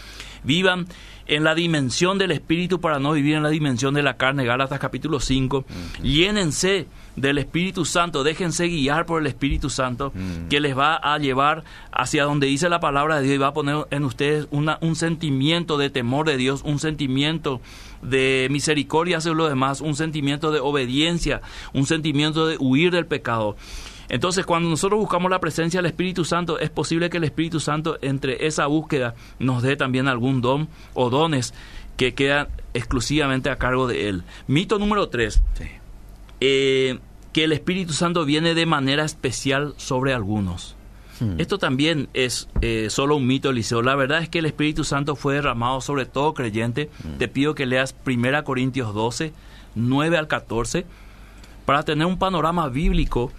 vivan 0.44 0.88
en 1.28 1.44
la 1.44 1.54
dimensión 1.54 2.18
del 2.18 2.32
Espíritu 2.32 2.80
para 2.82 3.00
no 3.00 3.12
vivir 3.12 3.36
en 3.36 3.44
la 3.44 3.50
dimensión 3.50 3.94
de 3.94 4.02
la 4.02 4.18
carne, 4.18 4.46
Gálatas 4.46 4.80
capítulo 4.80 5.20
5, 5.20 5.66
llénense 6.02 6.88
del 7.18 7.40
Espíritu 7.40 7.84
Santo, 7.84 8.24
déjense 8.24 8.68
guiar 8.68 9.06
por 9.06 9.20
el 9.20 9.28
Espíritu 9.28 9.70
Santo, 9.70 10.14
que 10.50 10.62
les 10.62 10.78
va 10.78 10.96
a 10.96 11.18
llevar 11.18 11.64
hacia 11.92 12.24
donde 12.24 12.48
dice 12.48 12.70
la 12.70 12.80
palabra 12.80 13.18
de 13.18 13.24
Dios 13.24 13.36
y 13.36 13.40
va 13.40 13.48
a 13.48 13.54
poner 13.54 13.86
en 13.90 14.06
ustedes 14.06 14.48
una, 14.52 14.78
un 14.82 14.96
sentimiento 14.96 15.78
de 15.78 15.90
temor 15.90 16.28
de 16.28 16.38
Dios, 16.38 16.62
un 16.64 16.80
sentimiento 16.80 17.60
de 18.02 18.48
misericordia 18.52 19.18
hacia 19.18 19.34
los 19.34 19.50
demás, 19.50 19.82
un 19.82 19.96
sentimiento 19.96 20.52
de 20.52 20.60
obediencia, 20.60 21.42
un 21.74 21.88
sentimiento 21.88 22.48
de 22.48 22.58
huir 22.60 22.92
del 22.92 23.08
pecado. 23.08 23.58
Entonces, 24.10 24.46
cuando 24.46 24.70
nosotros 24.70 25.00
buscamos 25.00 25.30
la 25.30 25.40
presencia 25.40 25.80
del 25.80 25.88
Espíritu 25.88 26.24
Santo, 26.24 26.60
es 26.60 26.70
posible 26.70 27.10
que 27.10 27.18
el 27.18 27.24
Espíritu 27.26 27.60
Santo 27.60 27.98
entre 28.02 28.46
esa 28.48 28.68
búsqueda 28.68 29.16
nos 29.40 29.64
dé 29.64 29.76
también 29.76 30.08
algún 30.08 30.42
don 30.42 30.70
o 30.94 31.10
dones 31.10 31.54
que 31.98 32.14
quedan 32.14 32.48
exclusivamente 32.74 33.50
a 33.50 33.58
cargo 33.58 33.88
de 33.88 34.08
Él. 34.08 34.24
Mito 34.46 34.78
número 34.78 35.10
tres. 35.10 35.42
Eh, 36.40 37.00
que 37.38 37.44
el 37.44 37.52
Espíritu 37.52 37.94
Santo 37.94 38.26
viene 38.26 38.56
de 38.56 38.66
manera 38.66 39.06
especial 39.06 39.76
sobre 39.78 40.12
algunos. 40.12 40.76
Hmm. 41.20 41.40
Esto 41.40 41.60
también 41.60 42.10
es 42.16 42.50
eh, 42.62 42.88
solo 42.90 43.16
un 43.16 43.28
mito, 43.28 43.52
Eliseo. 43.52 43.84
La 43.84 43.94
verdad 43.94 44.24
es 44.24 44.28
que 44.28 44.40
el 44.40 44.48
Espíritu 44.48 44.84
Santo 44.84 45.16
fue 45.16 45.36
derramado 45.36 45.80
sobre 45.82 46.08
todo 46.08 46.34
creyente. 46.34 46.90
Hmm. 47.04 47.20
Te 47.20 47.28
pido 47.28 47.54
que 47.54 47.68
leas 47.68 47.96
1 48.08 48.44
Corintios 48.44 48.92
12, 48.92 49.34
9 49.76 50.18
al 50.18 50.28
14, 50.28 50.88
para 51.68 51.84
tener 51.84 52.08
un 52.08 52.18
panorama 52.18 52.70
bíblico 52.70 53.32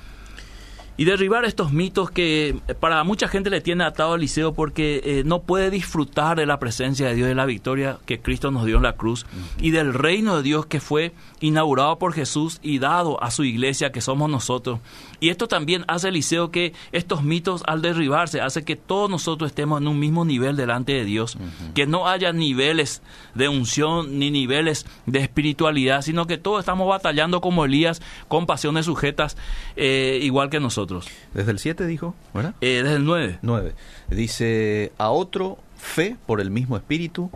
y 0.98 1.04
derribar 1.04 1.44
estos 1.44 1.72
mitos 1.72 2.10
que 2.10 2.56
eh, 2.66 2.74
para 2.74 3.02
mucha 3.04 3.28
gente 3.28 3.50
le 3.50 3.60
tiene 3.60 3.84
atado 3.84 4.14
al 4.14 4.20
liceo 4.20 4.52
porque 4.52 5.00
eh, 5.04 5.22
no 5.24 5.42
puede 5.42 5.70
disfrutar 5.70 6.36
de 6.36 6.44
la 6.44 6.58
presencia 6.58 7.06
de 7.06 7.14
Dios, 7.14 7.28
de 7.28 7.36
la 7.36 7.46
victoria 7.46 7.98
que 8.04 8.20
Cristo 8.20 8.50
nos 8.50 8.66
dio 8.66 8.78
en 8.78 8.82
la 8.82 8.94
cruz 8.94 9.24
y 9.60 9.70
del 9.70 9.94
reino 9.94 10.36
de 10.36 10.42
Dios 10.42 10.66
que 10.66 10.80
fue 10.80 11.12
inaugurado 11.40 11.98
por 12.00 12.12
Jesús 12.14 12.58
y 12.62 12.80
dado 12.80 13.22
a 13.22 13.30
su 13.30 13.44
iglesia 13.44 13.92
que 13.92 14.00
somos 14.00 14.28
nosotros. 14.28 14.80
Y 15.20 15.28
esto 15.28 15.46
también 15.46 15.84
hace, 15.86 16.08
Eliseo, 16.08 16.50
que 16.50 16.72
estos 16.90 17.22
mitos 17.22 17.62
al 17.66 17.80
derribarse 17.80 18.40
hace 18.40 18.64
que 18.64 18.74
todos 18.74 19.08
nosotros 19.08 19.50
estemos 19.50 19.80
en 19.80 19.86
un 19.86 20.00
mismo 20.00 20.24
nivel 20.24 20.56
delante 20.56 20.92
de 20.92 21.04
Dios, 21.04 21.38
que 21.74 21.86
no 21.86 22.08
haya 22.08 22.32
niveles 22.32 23.02
de 23.34 23.48
unción 23.48 24.18
ni 24.18 24.32
niveles 24.32 24.84
de 25.06 25.20
espiritualidad, 25.20 26.02
sino 26.02 26.26
que 26.26 26.38
todos 26.38 26.60
estamos 26.60 26.88
batallando 26.88 27.40
como 27.40 27.64
Elías 27.64 28.02
con 28.26 28.46
pasiones 28.46 28.86
sujetas 28.86 29.36
eh, 29.76 30.18
igual 30.22 30.50
que 30.50 30.58
nosotros. 30.58 30.87
Desde 31.34 31.50
el 31.50 31.58
7 31.58 31.86
dijo, 31.86 32.14
¿verdad? 32.34 32.54
Eh, 32.60 32.82
desde 32.82 32.96
el 32.96 33.04
9. 33.04 33.38
9. 33.42 33.74
Dice, 34.10 34.92
a 34.98 35.10
otro 35.10 35.58
fe 35.76 36.16
por 36.26 36.40
el 36.40 36.50
mismo 36.50 36.76
espíritu, 36.76 37.30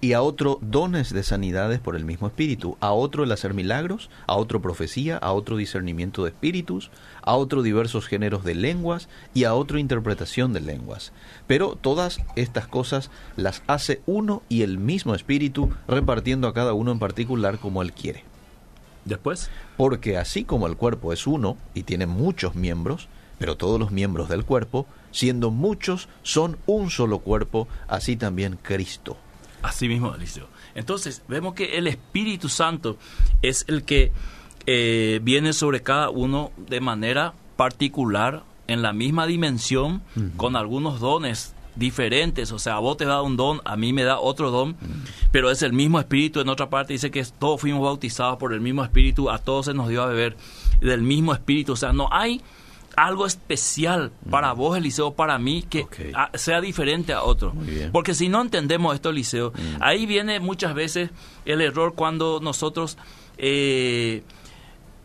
y 0.00 0.14
a 0.14 0.22
otro 0.22 0.58
dones 0.62 1.12
de 1.12 1.22
sanidades 1.22 1.78
por 1.78 1.94
el 1.94 2.04
mismo 2.04 2.26
espíritu, 2.26 2.76
a 2.80 2.92
otro 2.92 3.24
el 3.24 3.32
hacer 3.32 3.52
milagros, 3.52 4.08
a 4.26 4.34
otro 4.34 4.62
profecía, 4.62 5.18
a 5.18 5.32
otro 5.32 5.56
discernimiento 5.56 6.24
de 6.24 6.30
espíritus, 6.30 6.90
a 7.22 7.34
otro 7.34 7.62
diversos 7.62 8.06
géneros 8.06 8.44
de 8.44 8.54
lenguas 8.54 9.08
y 9.34 9.44
a 9.44 9.54
otro 9.54 9.78
interpretación 9.78 10.52
de 10.52 10.60
lenguas. 10.60 11.12
Pero 11.46 11.76
todas 11.80 12.20
estas 12.36 12.66
cosas 12.66 13.10
las 13.36 13.62
hace 13.66 14.00
uno 14.06 14.42
y 14.48 14.62
el 14.62 14.78
mismo 14.78 15.14
espíritu, 15.14 15.70
repartiendo 15.86 16.48
a 16.48 16.54
cada 16.54 16.72
uno 16.72 16.92
en 16.92 16.98
particular 16.98 17.58
como 17.58 17.82
él 17.82 17.92
quiere. 17.92 18.24
Después. 19.04 19.50
Porque 19.80 20.18
así 20.18 20.44
como 20.44 20.66
el 20.66 20.76
cuerpo 20.76 21.10
es 21.10 21.26
uno 21.26 21.56
y 21.72 21.84
tiene 21.84 22.04
muchos 22.04 22.54
miembros, 22.54 23.08
pero 23.38 23.56
todos 23.56 23.80
los 23.80 23.90
miembros 23.90 24.28
del 24.28 24.44
cuerpo, 24.44 24.86
siendo 25.10 25.50
muchos, 25.50 26.06
son 26.22 26.58
un 26.66 26.90
solo 26.90 27.20
cuerpo, 27.20 27.66
así 27.88 28.14
también 28.14 28.58
Cristo. 28.60 29.16
Así 29.62 29.88
mismo, 29.88 30.14
Eliseo. 30.14 30.48
Entonces, 30.74 31.22
vemos 31.28 31.54
que 31.54 31.78
el 31.78 31.86
Espíritu 31.86 32.50
Santo 32.50 32.98
es 33.40 33.64
el 33.68 33.84
que 33.84 34.12
eh, 34.66 35.18
viene 35.22 35.54
sobre 35.54 35.80
cada 35.80 36.10
uno 36.10 36.52
de 36.58 36.82
manera 36.82 37.32
particular, 37.56 38.42
en 38.66 38.82
la 38.82 38.92
misma 38.92 39.26
dimensión, 39.26 40.02
con 40.36 40.56
algunos 40.56 41.00
dones 41.00 41.54
diferentes. 41.76 42.52
O 42.52 42.58
sea, 42.58 42.76
a 42.76 42.78
vos 42.78 42.96
te 42.96 43.04
da 43.04 43.22
un 43.22 43.36
don, 43.36 43.60
a 43.64 43.76
mí 43.76 43.92
me 43.92 44.04
da 44.04 44.18
otro 44.18 44.50
don, 44.50 44.76
pero 45.30 45.50
es 45.50 45.62
el 45.62 45.72
mismo 45.72 45.98
Espíritu. 45.98 46.40
En 46.40 46.48
otra 46.48 46.70
parte 46.70 46.92
dice 46.92 47.10
que 47.10 47.24
todos 47.38 47.60
fuimos 47.60 47.82
bautizados 47.82 48.38
por 48.38 48.52
el 48.52 48.60
mismo 48.60 48.84
Espíritu, 48.84 49.30
a 49.30 49.38
todos 49.38 49.66
se 49.66 49.74
nos 49.74 49.88
dio 49.88 50.02
a 50.02 50.06
beber 50.06 50.36
del 50.80 51.02
mismo 51.02 51.32
Espíritu. 51.32 51.72
O 51.72 51.76
sea, 51.76 51.92
no 51.92 52.08
hay 52.10 52.40
algo 52.96 53.26
especial 53.26 54.12
para 54.30 54.54
mm. 54.54 54.58
vos, 54.58 54.76
Eliseo, 54.76 55.12
para 55.14 55.38
mí, 55.38 55.62
que 55.62 55.86
sea 56.34 56.60
diferente 56.60 57.12
a 57.12 57.22
otro. 57.22 57.54
Porque 57.92 58.14
si 58.14 58.28
no 58.28 58.42
entendemos 58.42 58.94
esto, 58.94 59.10
Eliseo, 59.10 59.52
mm. 59.52 59.82
ahí 59.82 60.06
viene 60.06 60.40
muchas 60.40 60.74
veces 60.74 61.10
el 61.44 61.60
error 61.60 61.94
cuando 61.94 62.40
nosotros 62.42 62.98
eh, 63.38 64.22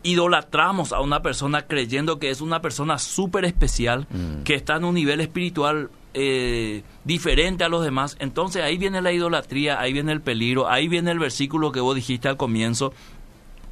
idolatramos 0.02 0.92
a 0.92 1.00
una 1.00 1.22
persona 1.22 1.66
creyendo 1.66 2.18
que 2.18 2.30
es 2.30 2.40
una 2.40 2.60
persona 2.60 2.98
súper 2.98 3.44
especial, 3.44 4.06
Mm. 4.10 4.42
que 4.42 4.54
está 4.54 4.76
en 4.76 4.84
un 4.84 4.94
nivel 4.94 5.20
espiritual 5.20 5.90
eh, 6.18 6.82
diferente 7.04 7.62
a 7.62 7.68
los 7.68 7.84
demás. 7.84 8.16
Entonces 8.20 8.62
ahí 8.62 8.78
viene 8.78 9.02
la 9.02 9.12
idolatría, 9.12 9.78
ahí 9.78 9.92
viene 9.92 10.12
el 10.12 10.22
peligro, 10.22 10.66
ahí 10.66 10.88
viene 10.88 11.10
el 11.10 11.18
versículo 11.18 11.72
que 11.72 11.80
vos 11.80 11.94
dijiste 11.94 12.26
al 12.26 12.38
comienzo, 12.38 12.94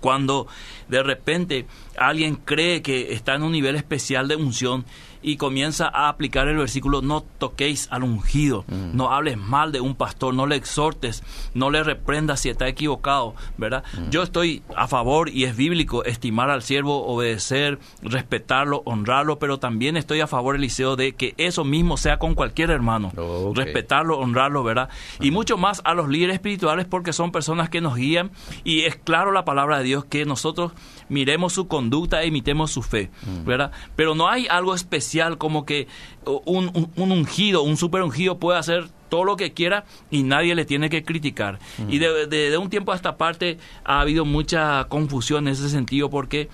cuando 0.01 0.47
de 0.89 1.03
repente 1.03 1.67
alguien 1.97 2.37
cree 2.37 2.83
que 2.83 3.15
está 3.15 3.35
en 3.35 3.45
un 3.45 3.53
nivel 3.53 3.77
especial 3.77 4.29
de 4.29 4.37
unción 4.37 4.85
y 5.25 5.37
comienza 5.39 5.89
a 5.89 6.09
aplicar 6.09 6.47
el 6.49 6.59
versículo, 6.59 7.01
no 7.03 7.23
toquéis 7.23 7.89
al 7.91 8.03
ungido, 8.05 8.65
no 8.93 9.11
hables 9.11 9.39
mal 9.39 9.73
de 9.73 9.81
un 9.81 9.95
pastor, 9.95 10.35
no 10.35 10.47
le 10.47 10.57
exhortes, 10.57 11.23
no 11.55 11.71
le 11.71 11.83
reprendas 11.83 12.41
si 12.41 12.51
está 12.51 12.69
equivocado, 12.69 13.35
¿verdad? 13.57 13.83
Yo 14.11 14.23
estoy 14.23 14.63
a 14.77 14.87
favor 14.87 15.31
y 15.31 15.45
es 15.45 15.57
bíblico 15.57 16.05
estimar 16.05 16.51
al 16.51 16.63
siervo, 16.63 17.07
obedecer, 17.07 17.79
respetarlo, 18.03 18.83
honrarlo, 18.85 19.39
pero 19.39 19.59
también 19.59 19.97
estoy 19.97 20.21
a 20.21 20.27
favor, 20.27 20.57
Eliseo, 20.57 20.97
de 20.97 21.15
que 21.15 21.35
eso 21.39 21.65
mismo 21.65 21.97
sea 21.97 22.19
con 22.19 22.35
cualquier 22.35 22.71
hermano, 22.71 23.13
Ok. 23.17 23.57
respetarlo, 23.57 24.19
honrarlo, 24.19 24.63
¿verdad? 24.63 24.89
Y 25.21 25.31
mucho 25.31 25.57
más 25.57 25.81
a 25.85 25.95
los 25.95 26.09
líderes 26.09 26.35
espirituales 26.35 26.85
porque 26.87 27.13
son 27.15 27.33
personas 27.33 27.71
que 27.71 27.81
nos 27.81 27.97
guían 27.97 28.31
y 28.63 28.83
es 28.83 28.97
claro 28.97 29.33
la 29.33 29.45
palabra 29.47 29.79
de 29.79 29.85
Dios 29.85 30.05
que 30.05 30.25
nosotros 30.27 30.73
miremos 31.09 31.53
su 31.55 31.67
conducta 31.67 32.23
e 32.23 32.27
imitemos 32.27 32.71
su 32.71 32.83
fe, 32.83 33.11
¿verdad? 33.47 33.73
Pero 33.97 34.15
no 34.15 34.29
hay 34.29 34.47
algo 34.49 34.75
especial 35.15 35.39
como 35.39 35.65
que 35.65 35.87
un, 36.25 36.71
un- 36.75 36.91
un 36.97 37.13
ungido, 37.13 37.63
un 37.63 37.77
super 37.77 38.03
ungido 38.03 38.39
puede 38.39 38.59
hacer 38.59 38.89
todo 39.09 39.25
lo 39.25 39.37
que 39.37 39.53
quiera 39.53 39.85
y 40.11 40.23
nadie 40.25 40.55
le 40.57 40.65
tiene 40.65 40.91
que 40.91 41.05
criticar. 41.05 41.59
Y 41.89 41.99
de, 41.99 42.27
de- 42.27 42.51
de 42.51 42.59
un 42.59 42.69
tiempo 42.69 42.91
a 42.93 42.97
esta 42.97 43.17
parte 43.17 43.59
ha 43.85 44.01
habido 44.01 44.25
mucha 44.25 44.85
confusión 44.89 45.47
en 45.47 45.53
ese 45.53 45.69
sentido 45.69 46.11
porque 46.11 46.49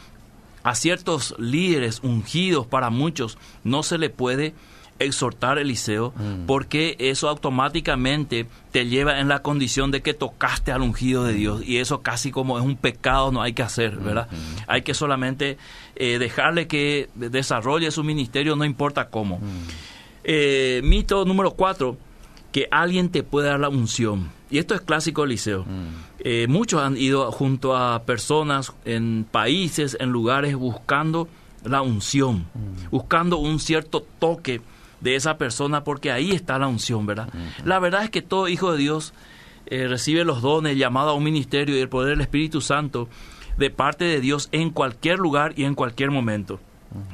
a 0.62 0.74
ciertos 0.74 1.34
líderes 1.38 2.00
ungidos 2.02 2.66
para 2.66 2.90
muchos 2.90 3.38
no 3.64 3.82
se 3.82 3.96
le 3.96 4.10
puede 4.10 4.52
exhortar 5.00 5.58
Eliseo 5.58 6.12
porque 6.46 6.96
eso 6.98 7.28
automáticamente 7.28 8.46
te 8.70 8.86
lleva 8.86 9.18
en 9.18 9.28
la 9.28 9.42
condición 9.42 9.90
de 9.90 10.02
que 10.02 10.14
tocaste 10.14 10.72
al 10.72 10.82
ungido 10.82 11.24
de 11.24 11.32
Dios 11.32 11.62
y 11.66 11.78
eso 11.78 12.02
casi 12.02 12.30
como 12.30 12.58
es 12.58 12.64
un 12.64 12.76
pecado 12.76 13.32
no 13.32 13.42
hay 13.42 13.54
que 13.54 13.62
hacer, 13.62 13.96
¿verdad? 13.96 14.28
Hay 14.66 14.82
que 14.82 14.94
solamente 14.94 15.58
eh, 15.96 16.18
dejarle 16.18 16.68
que 16.68 17.08
desarrolle 17.14 17.90
su 17.90 18.04
ministerio 18.04 18.56
no 18.56 18.64
importa 18.64 19.08
cómo. 19.08 19.40
Eh, 20.22 20.80
mito 20.84 21.24
número 21.24 21.52
cuatro, 21.52 21.96
que 22.52 22.68
alguien 22.70 23.10
te 23.10 23.22
puede 23.22 23.48
dar 23.48 23.60
la 23.60 23.68
unción. 23.68 24.30
Y 24.50 24.58
esto 24.58 24.74
es 24.74 24.80
clásico 24.80 25.24
Eliseo. 25.24 25.64
Eh, 26.18 26.46
muchos 26.48 26.82
han 26.82 26.96
ido 26.96 27.30
junto 27.32 27.76
a 27.76 28.02
personas 28.02 28.72
en 28.84 29.24
países, 29.30 29.96
en 30.00 30.10
lugares, 30.10 30.54
buscando 30.56 31.28
la 31.64 31.82
unción, 31.82 32.46
buscando 32.90 33.36
un 33.36 33.60
cierto 33.60 34.04
toque 34.18 34.60
de 35.00 35.16
esa 35.16 35.38
persona, 35.38 35.84
porque 35.84 36.12
ahí 36.12 36.32
está 36.32 36.58
la 36.58 36.68
unción, 36.68 37.06
¿verdad? 37.06 37.28
La 37.64 37.78
verdad 37.78 38.04
es 38.04 38.10
que 38.10 38.22
todo 38.22 38.48
hijo 38.48 38.72
de 38.72 38.78
Dios 38.78 39.14
eh, 39.66 39.86
recibe 39.88 40.24
los 40.24 40.42
dones, 40.42 40.76
llamado 40.76 41.10
a 41.10 41.14
un 41.14 41.24
ministerio 41.24 41.76
y 41.76 41.80
el 41.80 41.88
poder 41.88 42.10
del 42.10 42.20
Espíritu 42.20 42.60
Santo 42.60 43.08
de 43.56 43.70
parte 43.70 44.04
de 44.04 44.20
Dios 44.20 44.48
en 44.52 44.70
cualquier 44.70 45.18
lugar 45.18 45.52
y 45.56 45.64
en 45.64 45.74
cualquier 45.74 46.10
momento. 46.10 46.60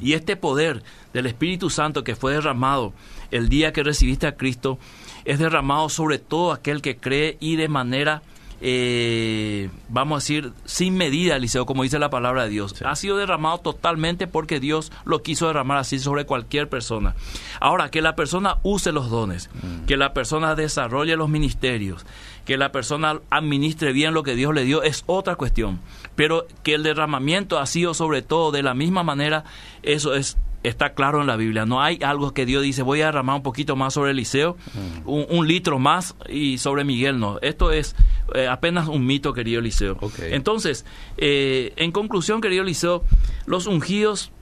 Y 0.00 0.14
este 0.14 0.36
poder 0.36 0.82
del 1.12 1.26
Espíritu 1.26 1.68
Santo 1.68 2.02
que 2.02 2.16
fue 2.16 2.32
derramado 2.32 2.94
el 3.30 3.48
día 3.48 3.72
que 3.72 3.82
recibiste 3.82 4.26
a 4.26 4.36
Cristo 4.36 4.78
es 5.24 5.38
derramado 5.38 5.88
sobre 5.88 6.18
todo 6.18 6.52
aquel 6.52 6.80
que 6.80 6.96
cree 6.96 7.36
y 7.40 7.56
de 7.56 7.68
manera, 7.68 8.22
eh, 8.60 9.68
vamos 9.88 10.16
a 10.16 10.20
decir, 10.22 10.52
sin 10.64 10.96
medida, 10.96 11.36
Eliseo, 11.36 11.66
como 11.66 11.82
dice 11.82 11.98
la 11.98 12.10
palabra 12.10 12.44
de 12.44 12.50
Dios. 12.50 12.74
Ha 12.84 12.96
sido 12.96 13.16
derramado 13.16 13.58
totalmente 13.58 14.26
porque 14.26 14.60
Dios 14.60 14.92
lo 15.04 15.22
quiso 15.22 15.46
derramar 15.46 15.78
así 15.78 15.98
sobre 15.98 16.24
cualquier 16.24 16.68
persona. 16.68 17.14
Ahora, 17.60 17.90
que 17.90 18.02
la 18.02 18.16
persona 18.16 18.58
use 18.62 18.92
los 18.92 19.10
dones, 19.10 19.50
que 19.86 19.96
la 19.96 20.14
persona 20.14 20.54
desarrolle 20.54 21.16
los 21.16 21.28
ministerios, 21.28 22.06
que 22.44 22.56
la 22.56 22.72
persona 22.72 23.20
administre 23.28 23.92
bien 23.92 24.14
lo 24.14 24.22
que 24.22 24.36
Dios 24.36 24.54
le 24.54 24.64
dio 24.64 24.82
es 24.82 25.02
otra 25.06 25.36
cuestión. 25.36 25.80
Pero 26.14 26.46
que 26.62 26.74
el 26.74 26.82
derramamiento 26.82 27.58
ha 27.58 27.66
sido 27.66 27.92
sobre 27.92 28.22
todo 28.22 28.52
de 28.52 28.62
la 28.62 28.72
misma 28.72 29.02
manera, 29.02 29.44
eso 29.82 30.14
es 30.14 30.38
está 30.68 30.94
claro 30.94 31.20
en 31.20 31.26
la 31.26 31.36
Biblia. 31.36 31.66
No 31.66 31.80
hay 31.80 31.98
algo 32.02 32.32
que 32.32 32.46
Dios 32.46 32.62
dice, 32.62 32.82
voy 32.82 33.00
a 33.00 33.06
derramar 33.06 33.36
un 33.36 33.42
poquito 33.42 33.76
más 33.76 33.94
sobre 33.94 34.10
Eliseo, 34.10 34.56
un, 35.04 35.26
un 35.28 35.46
litro 35.46 35.78
más 35.78 36.16
y 36.28 36.58
sobre 36.58 36.84
Miguel 36.84 37.18
no. 37.18 37.38
Esto 37.40 37.70
es 37.70 37.94
eh, 38.34 38.48
apenas 38.48 38.88
un 38.88 39.06
mito, 39.06 39.32
querido 39.32 39.60
Eliseo. 39.60 39.98
Entonces, 40.20 40.84
eh, 41.16 41.72
en 41.76 41.92
conclusión, 41.92 42.40
querido 42.40 42.62
Eliseo, 42.62 43.04
los 43.46 43.66
ungidos 43.66 44.32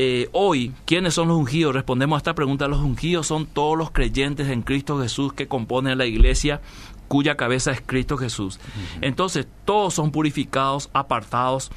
eh, 0.00 0.28
hoy, 0.32 0.72
¿quiénes 0.86 1.14
son 1.14 1.28
los 1.28 1.36
ungidos? 1.36 1.74
Respondemos 1.74 2.16
a 2.16 2.18
esta 2.18 2.34
pregunta. 2.34 2.68
Los 2.68 2.78
ungidos 2.78 3.26
son 3.26 3.46
todos 3.46 3.76
los 3.76 3.90
creyentes 3.90 4.48
en 4.48 4.62
Cristo 4.62 5.00
Jesús 5.00 5.32
que 5.32 5.48
componen 5.48 5.98
la 5.98 6.06
iglesia 6.06 6.60
cuya 7.08 7.36
cabeza 7.36 7.72
es 7.72 7.82
Cristo 7.84 8.16
Jesús. 8.16 8.60
Entonces, 9.00 9.48
todos 9.64 9.94
son 9.94 10.12
purificados, 10.12 10.88
apartados, 10.92 11.72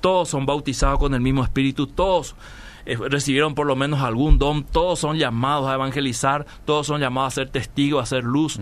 todos 0.00 0.28
son 0.28 0.46
bautizados 0.46 0.98
con 0.98 1.14
el 1.14 1.20
mismo 1.20 1.42
espíritu, 1.42 1.86
todos 1.86 2.36
eh, 2.86 2.96
recibieron 2.96 3.54
por 3.54 3.66
lo 3.66 3.76
menos 3.76 4.00
algún 4.00 4.38
don, 4.38 4.64
todos 4.64 4.98
son 4.98 5.18
llamados 5.18 5.68
a 5.68 5.74
evangelizar, 5.74 6.46
todos 6.64 6.86
son 6.86 7.00
llamados 7.00 7.32
a 7.32 7.34
ser 7.36 7.50
testigos, 7.50 8.02
a 8.02 8.06
ser 8.06 8.24
luz, 8.24 8.58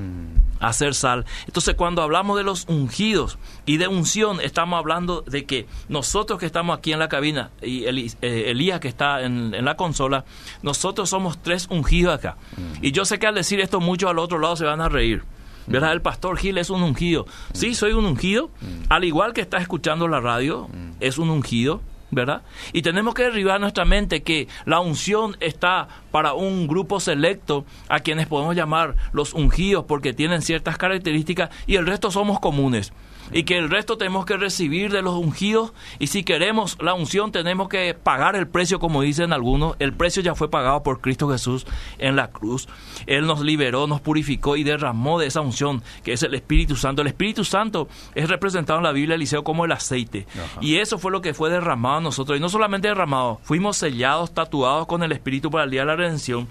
a 0.60 0.68
hacer 0.68 0.94
sal. 0.94 1.24
Entonces, 1.46 1.74
cuando 1.74 2.02
hablamos 2.02 2.36
de 2.36 2.44
los 2.44 2.66
ungidos 2.68 3.38
y 3.66 3.76
de 3.76 3.88
unción, 3.88 4.40
estamos 4.40 4.78
hablando 4.78 5.22
de 5.22 5.44
que 5.44 5.66
nosotros 5.88 6.38
que 6.38 6.46
estamos 6.46 6.76
aquí 6.76 6.92
en 6.92 6.98
la 6.98 7.08
cabina 7.08 7.50
y 7.60 7.84
eh, 7.86 8.50
Elías 8.50 8.80
que 8.80 8.88
está 8.88 9.22
en, 9.22 9.54
en 9.54 9.64
la 9.64 9.76
consola, 9.76 10.24
nosotros 10.62 11.10
somos 11.10 11.40
tres 11.42 11.66
ungidos 11.70 12.14
acá. 12.14 12.36
Y 12.80 12.92
yo 12.92 13.04
sé 13.04 13.18
que 13.18 13.26
al 13.26 13.34
decir 13.34 13.60
esto 13.60 13.80
muchos 13.80 14.10
al 14.10 14.18
otro 14.18 14.38
lado 14.38 14.56
se 14.56 14.64
van 14.64 14.80
a 14.80 14.88
reír. 14.88 15.24
¿Verdad? 15.66 15.92
El 15.92 16.02
pastor 16.02 16.36
Gil 16.38 16.58
es 16.58 16.70
un 16.70 16.82
ungido. 16.82 17.26
Sí, 17.52 17.74
soy 17.74 17.92
un 17.92 18.04
ungido. 18.04 18.50
Al 18.88 19.04
igual 19.04 19.32
que 19.32 19.40
está 19.40 19.58
escuchando 19.58 20.08
la 20.08 20.20
radio, 20.20 20.68
es 21.00 21.18
un 21.18 21.30
ungido. 21.30 21.80
¿Verdad? 22.12 22.42
Y 22.74 22.82
tenemos 22.82 23.14
que 23.14 23.22
derribar 23.22 23.58
nuestra 23.58 23.86
mente 23.86 24.22
que 24.22 24.46
la 24.66 24.80
unción 24.80 25.34
está 25.40 25.88
para 26.10 26.34
un 26.34 26.66
grupo 26.66 27.00
selecto 27.00 27.64
a 27.88 28.00
quienes 28.00 28.26
podemos 28.26 28.54
llamar 28.54 28.96
los 29.12 29.32
ungidos 29.32 29.86
porque 29.88 30.12
tienen 30.12 30.42
ciertas 30.42 30.76
características 30.76 31.48
y 31.66 31.76
el 31.76 31.86
resto 31.86 32.10
somos 32.10 32.38
comunes. 32.38 32.92
Y 33.30 33.44
que 33.44 33.56
el 33.56 33.70
resto 33.70 33.96
tenemos 33.96 34.26
que 34.26 34.36
recibir 34.36 34.90
de 34.90 35.02
los 35.02 35.14
ungidos 35.14 35.72
y 35.98 36.08
si 36.08 36.24
queremos 36.24 36.76
la 36.80 36.94
unción 36.94 37.32
tenemos 37.32 37.68
que 37.68 37.94
pagar 37.94 38.36
el 38.36 38.48
precio 38.48 38.78
como 38.78 39.02
dicen 39.02 39.32
algunos. 39.32 39.76
El 39.78 39.92
precio 39.92 40.22
ya 40.22 40.34
fue 40.34 40.50
pagado 40.50 40.82
por 40.82 41.00
Cristo 41.00 41.28
Jesús 41.30 41.66
en 41.98 42.16
la 42.16 42.28
cruz. 42.28 42.68
Él 43.06 43.26
nos 43.26 43.40
liberó, 43.40 43.86
nos 43.86 44.00
purificó 44.00 44.56
y 44.56 44.64
derramó 44.64 45.18
de 45.18 45.26
esa 45.26 45.40
unción 45.40 45.82
que 46.02 46.12
es 46.12 46.22
el 46.22 46.34
Espíritu 46.34 46.76
Santo. 46.76 47.02
El 47.02 47.08
Espíritu 47.08 47.44
Santo 47.44 47.88
es 48.14 48.28
representado 48.28 48.78
en 48.78 48.84
la 48.84 48.92
Biblia, 48.92 49.14
Eliseo, 49.14 49.44
como 49.44 49.64
el 49.64 49.72
aceite. 49.72 50.26
Y 50.60 50.76
eso 50.76 50.98
fue 50.98 51.12
lo 51.12 51.22
que 51.22 51.34
fue 51.34 51.50
derramado 51.50 51.96
a 51.96 52.00
nosotros. 52.00 52.38
Y 52.38 52.40
no 52.40 52.48
solamente 52.48 52.88
derramado, 52.88 53.40
fuimos 53.42 53.76
sellados, 53.76 54.32
tatuados 54.32 54.86
con 54.86 55.02
el 55.02 55.12
Espíritu 55.12 55.50
para 55.50 55.64
el 55.64 55.70
día 55.70 55.80
de 55.80 55.86
la 55.86 55.96
redención. 55.96 56.48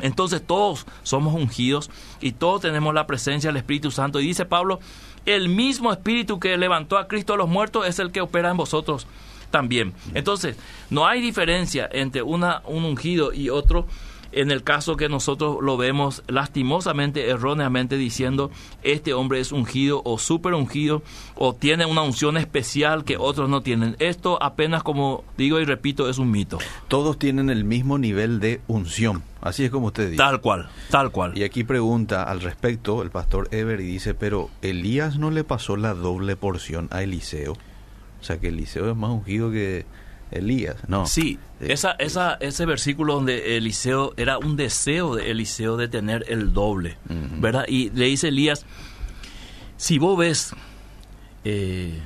Entonces 0.00 0.44
todos 0.44 0.86
somos 1.02 1.34
ungidos 1.34 1.90
y 2.20 2.32
todos 2.32 2.62
tenemos 2.62 2.94
la 2.94 3.06
presencia 3.06 3.48
del 3.48 3.58
Espíritu 3.58 3.90
Santo. 3.90 4.20
Y 4.20 4.26
dice 4.26 4.44
Pablo, 4.44 4.80
el 5.26 5.48
mismo 5.48 5.92
Espíritu 5.92 6.38
que 6.38 6.56
levantó 6.56 6.98
a 6.98 7.08
Cristo 7.08 7.34
a 7.34 7.36
los 7.36 7.48
muertos 7.48 7.86
es 7.86 7.98
el 7.98 8.12
que 8.12 8.20
opera 8.20 8.50
en 8.50 8.56
vosotros 8.56 9.06
también. 9.50 9.94
Entonces, 10.14 10.56
no 10.90 11.06
hay 11.06 11.20
diferencia 11.20 11.88
entre 11.92 12.22
una, 12.22 12.62
un 12.66 12.84
ungido 12.84 13.32
y 13.32 13.50
otro 13.50 13.86
en 14.34 14.50
el 14.50 14.62
caso 14.62 14.96
que 14.96 15.08
nosotros 15.08 15.58
lo 15.60 15.76
vemos 15.76 16.22
lastimosamente, 16.26 17.28
erróneamente 17.28 17.96
diciendo, 17.96 18.50
este 18.82 19.14
hombre 19.14 19.40
es 19.40 19.52
ungido 19.52 20.02
o 20.04 20.18
súper 20.18 20.54
ungido 20.54 21.02
o 21.36 21.54
tiene 21.54 21.86
una 21.86 22.02
unción 22.02 22.36
especial 22.36 23.04
que 23.04 23.16
otros 23.16 23.48
no 23.48 23.62
tienen. 23.62 23.96
Esto 23.98 24.42
apenas, 24.42 24.82
como 24.82 25.24
digo 25.36 25.60
y 25.60 25.64
repito, 25.64 26.08
es 26.08 26.18
un 26.18 26.30
mito. 26.30 26.58
Todos 26.88 27.18
tienen 27.18 27.50
el 27.50 27.64
mismo 27.64 27.98
nivel 27.98 28.40
de 28.40 28.60
unción. 28.66 29.22
Así 29.40 29.64
es 29.64 29.70
como 29.70 29.88
usted 29.88 30.06
dice. 30.10 30.16
Tal 30.16 30.40
cual, 30.40 30.68
tal 30.90 31.10
cual. 31.10 31.36
Y 31.36 31.44
aquí 31.44 31.64
pregunta 31.64 32.22
al 32.24 32.40
respecto 32.40 33.02
el 33.02 33.10
pastor 33.10 33.48
Ever 33.52 33.80
y 33.80 33.84
dice, 33.84 34.14
pero 34.14 34.50
Elías 34.62 35.18
no 35.18 35.30
le 35.30 35.44
pasó 35.44 35.76
la 35.76 35.94
doble 35.94 36.34
porción 36.34 36.88
a 36.90 37.02
Eliseo. 37.02 37.52
O 37.52 38.24
sea 38.24 38.40
que 38.40 38.48
Eliseo 38.48 38.90
es 38.90 38.96
más 38.96 39.10
ungido 39.10 39.50
que 39.50 39.84
Elías. 40.34 40.76
No. 40.88 41.06
Sí, 41.06 41.38
Eh, 41.60 41.72
esa, 41.72 41.92
esa, 41.92 42.34
ese 42.40 42.66
versículo 42.66 43.14
donde 43.14 43.56
Eliseo 43.56 44.12
era 44.16 44.38
un 44.38 44.56
deseo 44.56 45.14
de 45.14 45.30
Eliseo 45.30 45.76
de 45.76 45.88
tener 45.88 46.24
el 46.28 46.52
doble. 46.52 46.96
¿verdad? 47.38 47.64
Y 47.68 47.90
le 47.90 48.06
dice 48.06 48.28
Elías, 48.28 48.64
si 49.76 49.98
vos 49.98 50.18
ves 50.18 50.52
eh, 51.44 52.00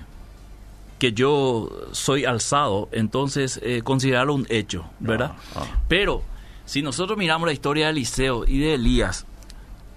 que 0.98 1.12
yo 1.12 1.70
soy 1.92 2.24
alzado, 2.24 2.88
entonces 2.92 3.60
eh, 3.62 3.82
considerarlo 3.82 4.34
un 4.34 4.46
hecho, 4.48 4.84
¿verdad? 5.00 5.32
Ah, 5.54 5.60
ah. 5.62 5.80
Pero 5.88 6.22
si 6.64 6.82
nosotros 6.82 7.16
miramos 7.16 7.46
la 7.46 7.52
historia 7.52 7.86
de 7.86 7.92
Eliseo 7.92 8.44
y 8.46 8.58
de 8.58 8.74
Elías, 8.74 9.24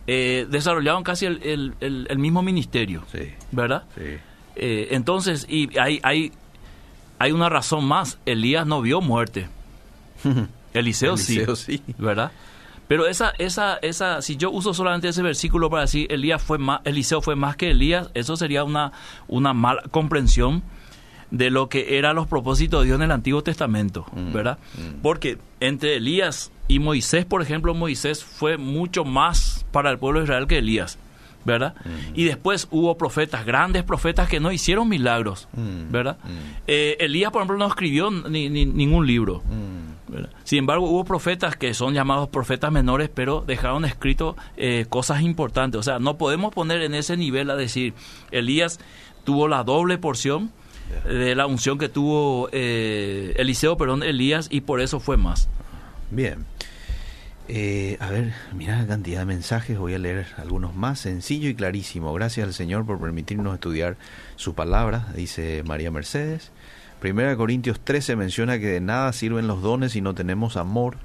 eh, 0.08 0.46
desarrollaron 0.50 1.04
casi 1.04 1.26
el, 1.26 1.42
el- 1.44 1.74
el- 1.80 2.08
el 2.10 2.18
mismo 2.20 2.42
ministerio, 2.42 3.04
Sí, 3.12 3.32
¿verdad? 3.52 3.84
sí. 3.96 4.18
Eh, 4.56 4.90
entonces, 4.92 5.46
y 5.50 5.70
hay, 5.80 6.00
hay, 6.04 6.32
hay 7.22 7.32
una 7.32 7.50
razón 7.50 7.86
más. 7.86 8.18
Elías 8.26 8.66
no 8.66 8.82
vio 8.82 9.00
muerte. 9.00 9.48
Eliseo, 10.74 11.14
Eliseo 11.16 11.56
sí, 11.56 11.78
sí. 11.78 11.94
¿verdad? 12.00 12.32
Pero 12.88 13.06
esa, 13.08 13.32
esa, 13.38 13.78
esa, 13.78 14.22
si 14.24 14.38
yo 14.38 14.50
uso 14.50 14.74
solamente 14.74 15.08
ese 15.08 15.22
versículo 15.22 15.70
para 15.70 15.84
decir 15.84 16.12
Elías 16.12 16.42
fue 16.42 16.58
más, 16.58 16.82
Eliseo 16.84 17.22
fue 17.22 17.36
más 17.36 17.56
que 17.56 17.72
Elías, 17.72 18.10
eso 18.16 18.36
sería 18.36 18.64
una, 18.64 18.92
una 19.28 19.54
mala 19.54 19.84
comprensión 19.92 20.64
de 21.30 21.52
lo 21.52 21.70
que 21.70 21.98
eran 21.98 22.16
los 22.16 22.28
propósitos 22.28 22.82
de 22.82 22.88
Dios 22.88 22.96
en 22.98 23.04
el 23.04 23.12
Antiguo 23.12 23.44
Testamento, 23.44 24.06
¿verdad? 24.34 24.58
Porque 25.02 25.38
entre 25.62 25.96
Elías 25.98 26.52
y 26.68 26.80
Moisés, 26.80 27.24
por 27.24 27.42
ejemplo, 27.42 27.74
Moisés 27.74 28.26
fue 28.26 28.58
mucho 28.58 29.06
más 29.06 29.66
para 29.72 29.92
el 29.92 29.98
pueblo 29.98 30.20
de 30.20 30.26
Israel 30.26 30.48
que 30.48 30.58
Elías, 30.58 30.98
¿verdad? 31.46 31.74
Y 32.14 32.24
después 32.26 32.68
hubo 32.72 32.98
profetas, 32.98 33.46
grandes 33.46 33.84
profetas 33.84 34.28
que 34.30 34.40
no 34.40 34.52
hicieron 34.52 34.88
milagros, 34.90 35.48
¿verdad? 35.90 36.18
Eh, 36.68 36.98
Elías, 37.00 37.32
por 37.32 37.42
ejemplo, 37.42 37.58
no 37.58 37.68
escribió 37.68 38.10
ni, 38.12 38.50
ni- 38.50 38.66
ningún 38.66 39.06
libro. 39.08 39.42
¿verdad? 40.08 40.30
Sin 40.44 40.60
embargo, 40.60 40.90
hubo 40.90 41.06
profetas 41.06 41.56
que 41.56 41.74
son 41.74 41.94
llamados 41.94 42.28
profetas 42.28 42.70
menores, 42.72 43.10
pero 43.14 43.44
dejaron 43.48 43.86
escrito 43.86 44.36
eh, 44.58 44.86
cosas 44.90 45.22
importantes. 45.22 45.80
O 45.80 45.84
sea, 45.84 46.00
no 46.00 46.18
podemos 46.18 46.54
poner 46.54 46.82
en 46.82 46.94
ese 46.96 47.16
nivel 47.16 47.50
a 47.50 47.56
decir, 47.56 47.94
Elías 48.32 48.80
tuvo 49.24 49.48
la 49.48 49.64
doble 49.64 49.98
porción 49.98 50.52
de 51.08 51.34
la 51.36 51.46
unción 51.46 51.78
que 51.78 51.88
tuvo 51.88 52.50
eh, 52.52 53.34
Eliseo, 53.38 53.78
perdón, 53.78 54.04
Elías, 54.04 54.50
y 54.52 54.60
por 54.62 54.82
eso 54.82 55.00
fue 55.00 55.16
más. 55.16 55.48
Bien. 56.10 56.46
Eh, 57.54 57.98
a 58.00 58.10
ver, 58.10 58.32
mira 58.56 58.78
la 58.78 58.88
cantidad 58.88 59.20
de 59.20 59.26
mensajes, 59.26 59.78
voy 59.78 59.94
a 59.94 60.00
leer 60.00 60.26
algunos 60.38 60.74
más, 60.74 61.02
sencillo 61.02 61.50
y 61.50 61.54
clarísimo. 61.54 62.14
Gracias 62.14 62.48
al 62.48 62.54
Señor 62.54 62.86
por 62.86 62.98
permitirnos 62.98 63.54
estudiar 63.54 63.98
su 64.38 64.56
palabra, 64.56 65.10
dice 65.18 65.62
María 65.68 65.92
Mercedes. 65.92 66.54
Primera 67.02 67.32
de 67.32 67.36
Corintios 67.36 67.82
13 67.82 68.16
menciona 68.16 68.58
que 68.58 68.68
de 68.68 68.80
nada 68.80 69.12
sirven 69.12 69.48
los 69.48 69.62
dones 69.62 69.92
si 69.92 70.00
no 70.00 70.16
tenemos 70.16 70.56
amor, 70.56 70.96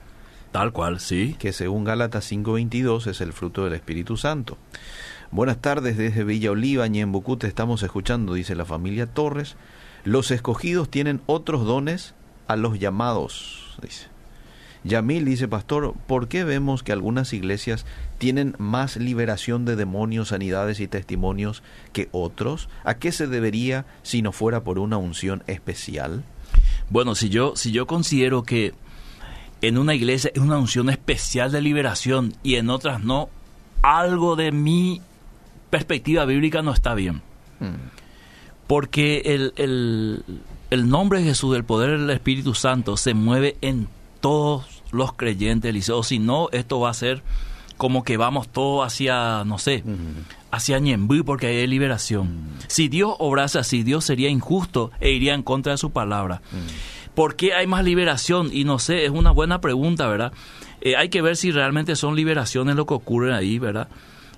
Tal 0.53 0.73
cual, 0.73 1.01
sí. 1.01 1.35
que 1.37 1.53
según 1.53 1.83
Gálatas 1.83 2.31
5:22 2.31 3.09
es 3.09 3.21
el 3.21 3.33
fruto 3.33 3.65
del 3.65 3.75
Espíritu 3.75 4.17
Santo. 4.17 4.57
Buenas 5.33 5.61
tardes 5.61 5.97
desde 5.97 6.23
Villa 6.23 6.53
Oliva, 6.53 6.87
Ñembucú, 6.87 7.39
te 7.39 7.49
estamos 7.49 7.83
escuchando, 7.83 8.35
dice 8.35 8.55
la 8.55 8.65
familia 8.65 9.09
Torres. 9.09 9.57
Los 10.05 10.31
escogidos 10.31 10.93
tienen 10.93 11.23
otros 11.27 11.65
dones 11.65 12.15
a 12.47 12.55
los 12.55 12.79
llamados, 12.79 13.77
dice. 13.83 14.16
Yamil 14.87 15.25
dice, 15.25 15.49
pastor, 15.49 15.95
¿por 16.07 16.29
qué 16.29 16.45
vemos 16.45 16.83
que 16.83 16.93
algunas 16.93 17.33
iglesias 17.33 17.85
tienen 18.19 18.55
más 18.59 18.97
liberación 18.97 19.65
de 19.65 19.75
demonios, 19.75 20.29
sanidades 20.29 20.81
y 20.81 20.87
testimonios 20.87 21.63
que 21.93 22.09
otros? 22.13 22.69
¿A 22.85 22.95
qué 22.95 23.11
se 23.11 23.27
debería 23.27 23.85
si 24.03 24.23
no 24.23 24.33
fuera 24.33 24.63
por 24.63 24.79
una 24.79 24.97
unción 24.97 25.43
especial? 25.47 26.25
Bueno, 26.89 27.15
si 27.15 27.29
yo, 27.29 27.57
si 27.57 27.73
yo 27.73 27.87
considero 27.87 28.45
que 28.45 28.75
en 29.61 29.79
una 29.79 29.95
iglesia 29.95 30.31
es 30.35 30.41
una 30.41 30.59
unción 30.59 30.89
especial 30.89 31.51
de 31.51 31.61
liberación 31.61 32.35
y 32.43 32.55
en 32.55 32.71
otras 32.71 33.03
no, 33.03 33.29
algo 33.83 34.37
de 34.37 34.53
mi 34.53 35.01
perspectiva 35.71 36.25
bíblica 36.25 36.63
no 36.63 36.73
está 36.73 36.95
bien. 36.95 37.23
Porque 38.67 39.23
el, 39.25 39.53
el, 39.57 40.23
el 40.71 40.89
nombre 40.89 41.21
de 41.21 41.27
Jesús, 41.27 41.57
el 41.57 41.65
poder 41.65 41.99
del 41.99 42.11
Espíritu 42.11 42.55
Santo, 42.55 42.97
se 42.97 43.15
mueve 43.15 43.57
en 43.61 43.89
todos 44.21 44.76
los 44.93 45.13
creyentes, 45.13 45.69
Eliseo. 45.69 46.03
Si 46.03 46.19
no, 46.19 46.49
esto 46.53 46.81
va 46.81 46.91
a 46.91 46.95
ser 46.95 47.23
como 47.77 48.05
que 48.05 48.17
vamos 48.17 48.49
todos 48.49 48.87
hacia, 48.87 49.45
no 49.45 49.59
sé, 49.59 49.85
hacia 50.51 50.79
Ñembú 50.79 51.25
porque 51.25 51.47
hay 51.47 51.67
liberación. 51.67 52.49
Si 52.69 52.89
Dios 52.89 53.15
obrase 53.19 53.59
así, 53.59 53.83
Dios 53.83 54.05
sería 54.05 54.31
injusto 54.31 54.91
e 55.01 55.11
iría 55.11 55.35
en 55.35 55.43
contra 55.43 55.73
de 55.73 55.79
su 55.79 55.91
palabra. 55.91 56.41
¿Por 57.15 57.37
qué 57.37 57.55
hay 57.55 57.67
más 57.67 57.85
liberación? 57.85 58.51
Y 58.53 58.65
no 58.65 58.79
sé, 58.79 59.05
es 59.05 59.11
una 59.11 59.31
buena 59.31 59.61
pregunta, 59.61 60.07
¿verdad? 60.07 60.33
Eh, 60.81 60.97
hay 60.97 61.09
que 61.09 61.23
ver 61.23 61.37
si 61.37 61.51
realmente 61.51 61.97
son 61.97 62.15
liberaciones 62.15 62.77
lo 62.77 62.87
que 62.87 62.95
ocurre 62.95 63.35
ahí, 63.35 63.59
¿verdad? 63.59 63.89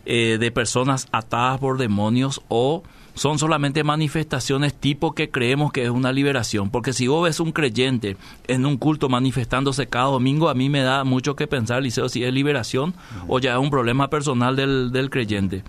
Eh, 0.04 0.38
de 0.38 0.50
personas 0.50 1.08
atadas 1.12 1.60
por 1.60 1.76
demonios 1.78 2.40
o 2.48 2.82
son 3.18 3.40
solamente 3.40 3.82
manifestaciones 3.82 4.74
tipo 4.74 5.12
que 5.12 5.28
creemos 5.28 5.72
que 5.72 5.82
es 5.82 5.90
una 5.90 6.12
liberación. 6.12 6.70
Porque 6.70 6.92
si 6.92 7.08
vos 7.08 7.24
ves 7.24 7.40
un 7.40 7.50
creyente 7.50 8.16
en 8.46 8.64
un 8.64 8.76
culto 8.76 9.08
manifestándose 9.08 9.88
cada 9.88 10.04
domingo, 10.04 10.48
a 10.48 10.54
mí 10.54 10.68
me 10.68 10.82
da 10.82 11.02
mucho 11.02 11.34
que 11.34 11.48
pensar, 11.48 11.82
Liceo, 11.82 12.08
si 12.08 12.22
es 12.22 12.32
liberación 12.32 12.94
o 13.26 13.40
ya 13.40 13.54
es 13.54 13.58
un 13.58 13.70
problema 13.70 14.08
personal 14.08 14.54
del, 14.54 14.92
del 14.92 15.10
creyente. 15.10 15.64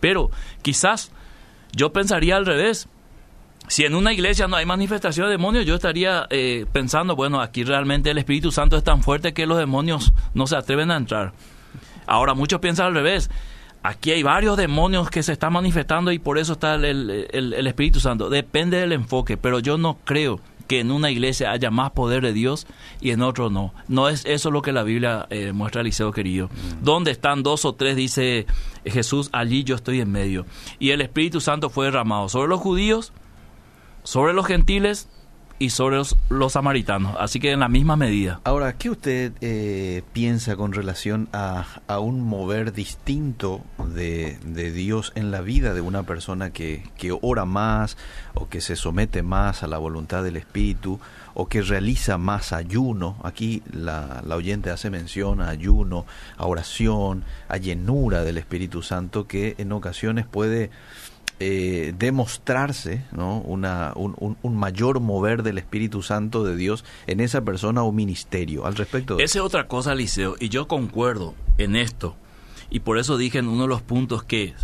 Pero 0.00 0.30
quizás 0.62 1.12
yo 1.72 1.92
pensaría 1.92 2.34
al 2.34 2.46
revés. 2.46 2.88
Si 3.68 3.84
en 3.84 3.94
una 3.94 4.14
iglesia 4.14 4.48
no 4.48 4.56
hay 4.56 4.64
manifestación 4.64 5.26
de 5.26 5.32
demonios, 5.32 5.66
yo 5.66 5.74
estaría 5.74 6.26
eh, 6.30 6.64
pensando, 6.72 7.14
bueno, 7.14 7.42
aquí 7.42 7.62
realmente 7.62 8.10
el 8.10 8.16
Espíritu 8.16 8.52
Santo 8.52 8.78
es 8.78 8.84
tan 8.84 9.02
fuerte 9.02 9.34
que 9.34 9.44
los 9.44 9.58
demonios 9.58 10.14
no 10.32 10.46
se 10.46 10.56
atreven 10.56 10.90
a 10.90 10.96
entrar. 10.96 11.34
Ahora, 12.06 12.32
muchos 12.32 12.60
piensan 12.60 12.86
al 12.86 12.94
revés. 12.94 13.28
Aquí 13.88 14.10
hay 14.10 14.22
varios 14.22 14.56
demonios 14.56 15.10
que 15.10 15.22
se 15.22 15.32
están 15.32 15.52
manifestando 15.52 16.10
y 16.10 16.18
por 16.18 16.38
eso 16.38 16.54
está 16.54 16.74
el, 16.74 16.84
el- 17.30 17.66
Espíritu 17.66 18.00
Santo. 18.00 18.28
Depende 18.30 18.78
del 18.78 18.92
enfoque, 18.92 19.36
pero 19.36 19.60
yo 19.60 19.78
no 19.78 19.98
creo 20.04 20.40
que 20.66 20.80
en 20.80 20.90
una 20.90 21.12
iglesia 21.12 21.52
haya 21.52 21.70
más 21.70 21.92
poder 21.92 22.22
de 22.22 22.32
Dios 22.32 22.66
y 23.00 23.10
en 23.12 23.22
otro 23.22 23.48
no. 23.48 23.72
No 23.86 24.08
es 24.08 24.24
eso 24.24 24.50
lo 24.50 24.62
que 24.62 24.72
la 24.72 24.82
Biblia 24.82 25.26
eh, 25.30 25.52
muestra, 25.52 25.84
Liceo 25.84 26.10
querido. 26.10 26.50
Donde 26.82 27.12
están 27.12 27.44
dos 27.44 27.64
o 27.64 27.74
tres, 27.76 27.94
dice 27.94 28.46
Jesús, 28.84 29.28
allí 29.32 29.62
yo 29.62 29.76
estoy 29.76 30.00
en 30.00 30.10
medio. 30.10 30.44
Y 30.80 30.90
el 30.90 31.00
Espíritu 31.00 31.40
Santo 31.40 31.70
fue 31.70 31.84
derramado 31.84 32.28
sobre 32.28 32.48
los 32.48 32.60
judíos, 32.60 33.12
sobre 34.02 34.32
los 34.32 34.46
gentiles 34.46 35.08
y 35.58 35.70
sobre 35.70 35.96
los, 35.96 36.52
samaritanos. 36.52 37.16
Así 37.18 37.40
que 37.40 37.52
en 37.52 37.60
la 37.60 37.68
misma 37.68 37.96
medida. 37.96 38.40
Ahora, 38.44 38.76
¿qué 38.76 38.90
usted 38.90 39.32
eh, 39.40 40.02
piensa 40.12 40.56
con 40.56 40.72
relación 40.72 41.28
a, 41.32 41.66
a 41.86 41.98
un 41.98 42.20
mover 42.20 42.72
distinto 42.72 43.62
de, 43.94 44.38
de 44.44 44.72
Dios 44.72 45.12
en 45.14 45.30
la 45.30 45.40
vida 45.40 45.74
de 45.74 45.80
una 45.80 46.02
persona 46.02 46.50
que, 46.50 46.82
que 46.96 47.16
ora 47.20 47.44
más 47.44 47.96
o 48.34 48.48
que 48.48 48.60
se 48.60 48.76
somete 48.76 49.22
más 49.22 49.62
a 49.62 49.66
la 49.66 49.78
voluntad 49.78 50.22
del 50.22 50.36
Espíritu 50.36 51.00
o 51.34 51.48
que 51.48 51.62
realiza 51.62 52.18
más 52.18 52.52
ayuno? 52.52 53.16
Aquí 53.22 53.62
la, 53.72 54.22
la 54.26 54.36
oyente 54.36 54.70
hace 54.70 54.90
mención 54.90 55.40
a 55.40 55.48
ayuno, 55.48 56.06
a 56.36 56.46
oración, 56.46 57.24
a 57.48 57.56
llenura 57.56 58.24
del 58.24 58.38
Espíritu 58.38 58.82
Santo 58.82 59.26
que 59.26 59.54
en 59.58 59.72
ocasiones 59.72 60.26
puede 60.26 60.70
eh, 61.38 61.92
demostrarse 61.98 63.04
¿no? 63.12 63.38
Una, 63.40 63.92
un, 63.94 64.56
mayor 64.56 65.00
mover 65.00 65.42
del 65.42 65.58
Espíritu 65.58 66.02
Santo 66.02 66.44
de 66.44 66.56
Dios 66.56 66.84
en 67.06 67.20
esa 67.20 67.42
persona 67.42 67.82
o 67.82 67.92
ministerio. 67.92 68.66
Al 68.66 68.74
respecto 68.74 69.16
de 69.16 69.24
Esa 69.24 69.38
es 69.38 69.44
otra 69.44 69.68
cosa, 69.68 69.94
Liceo, 69.94 70.36
y 70.40 70.48
yo 70.48 70.66
concuerdo 70.66 71.34
en 71.58 71.76
esto. 71.76 72.16
Y 72.70 72.80
por 72.80 72.98
eso 72.98 73.16
dije 73.16 73.38
en 73.38 73.48
uno 73.48 73.62
de 73.62 73.68
los 73.68 73.82
puntos 73.82 74.24
que 74.24 74.54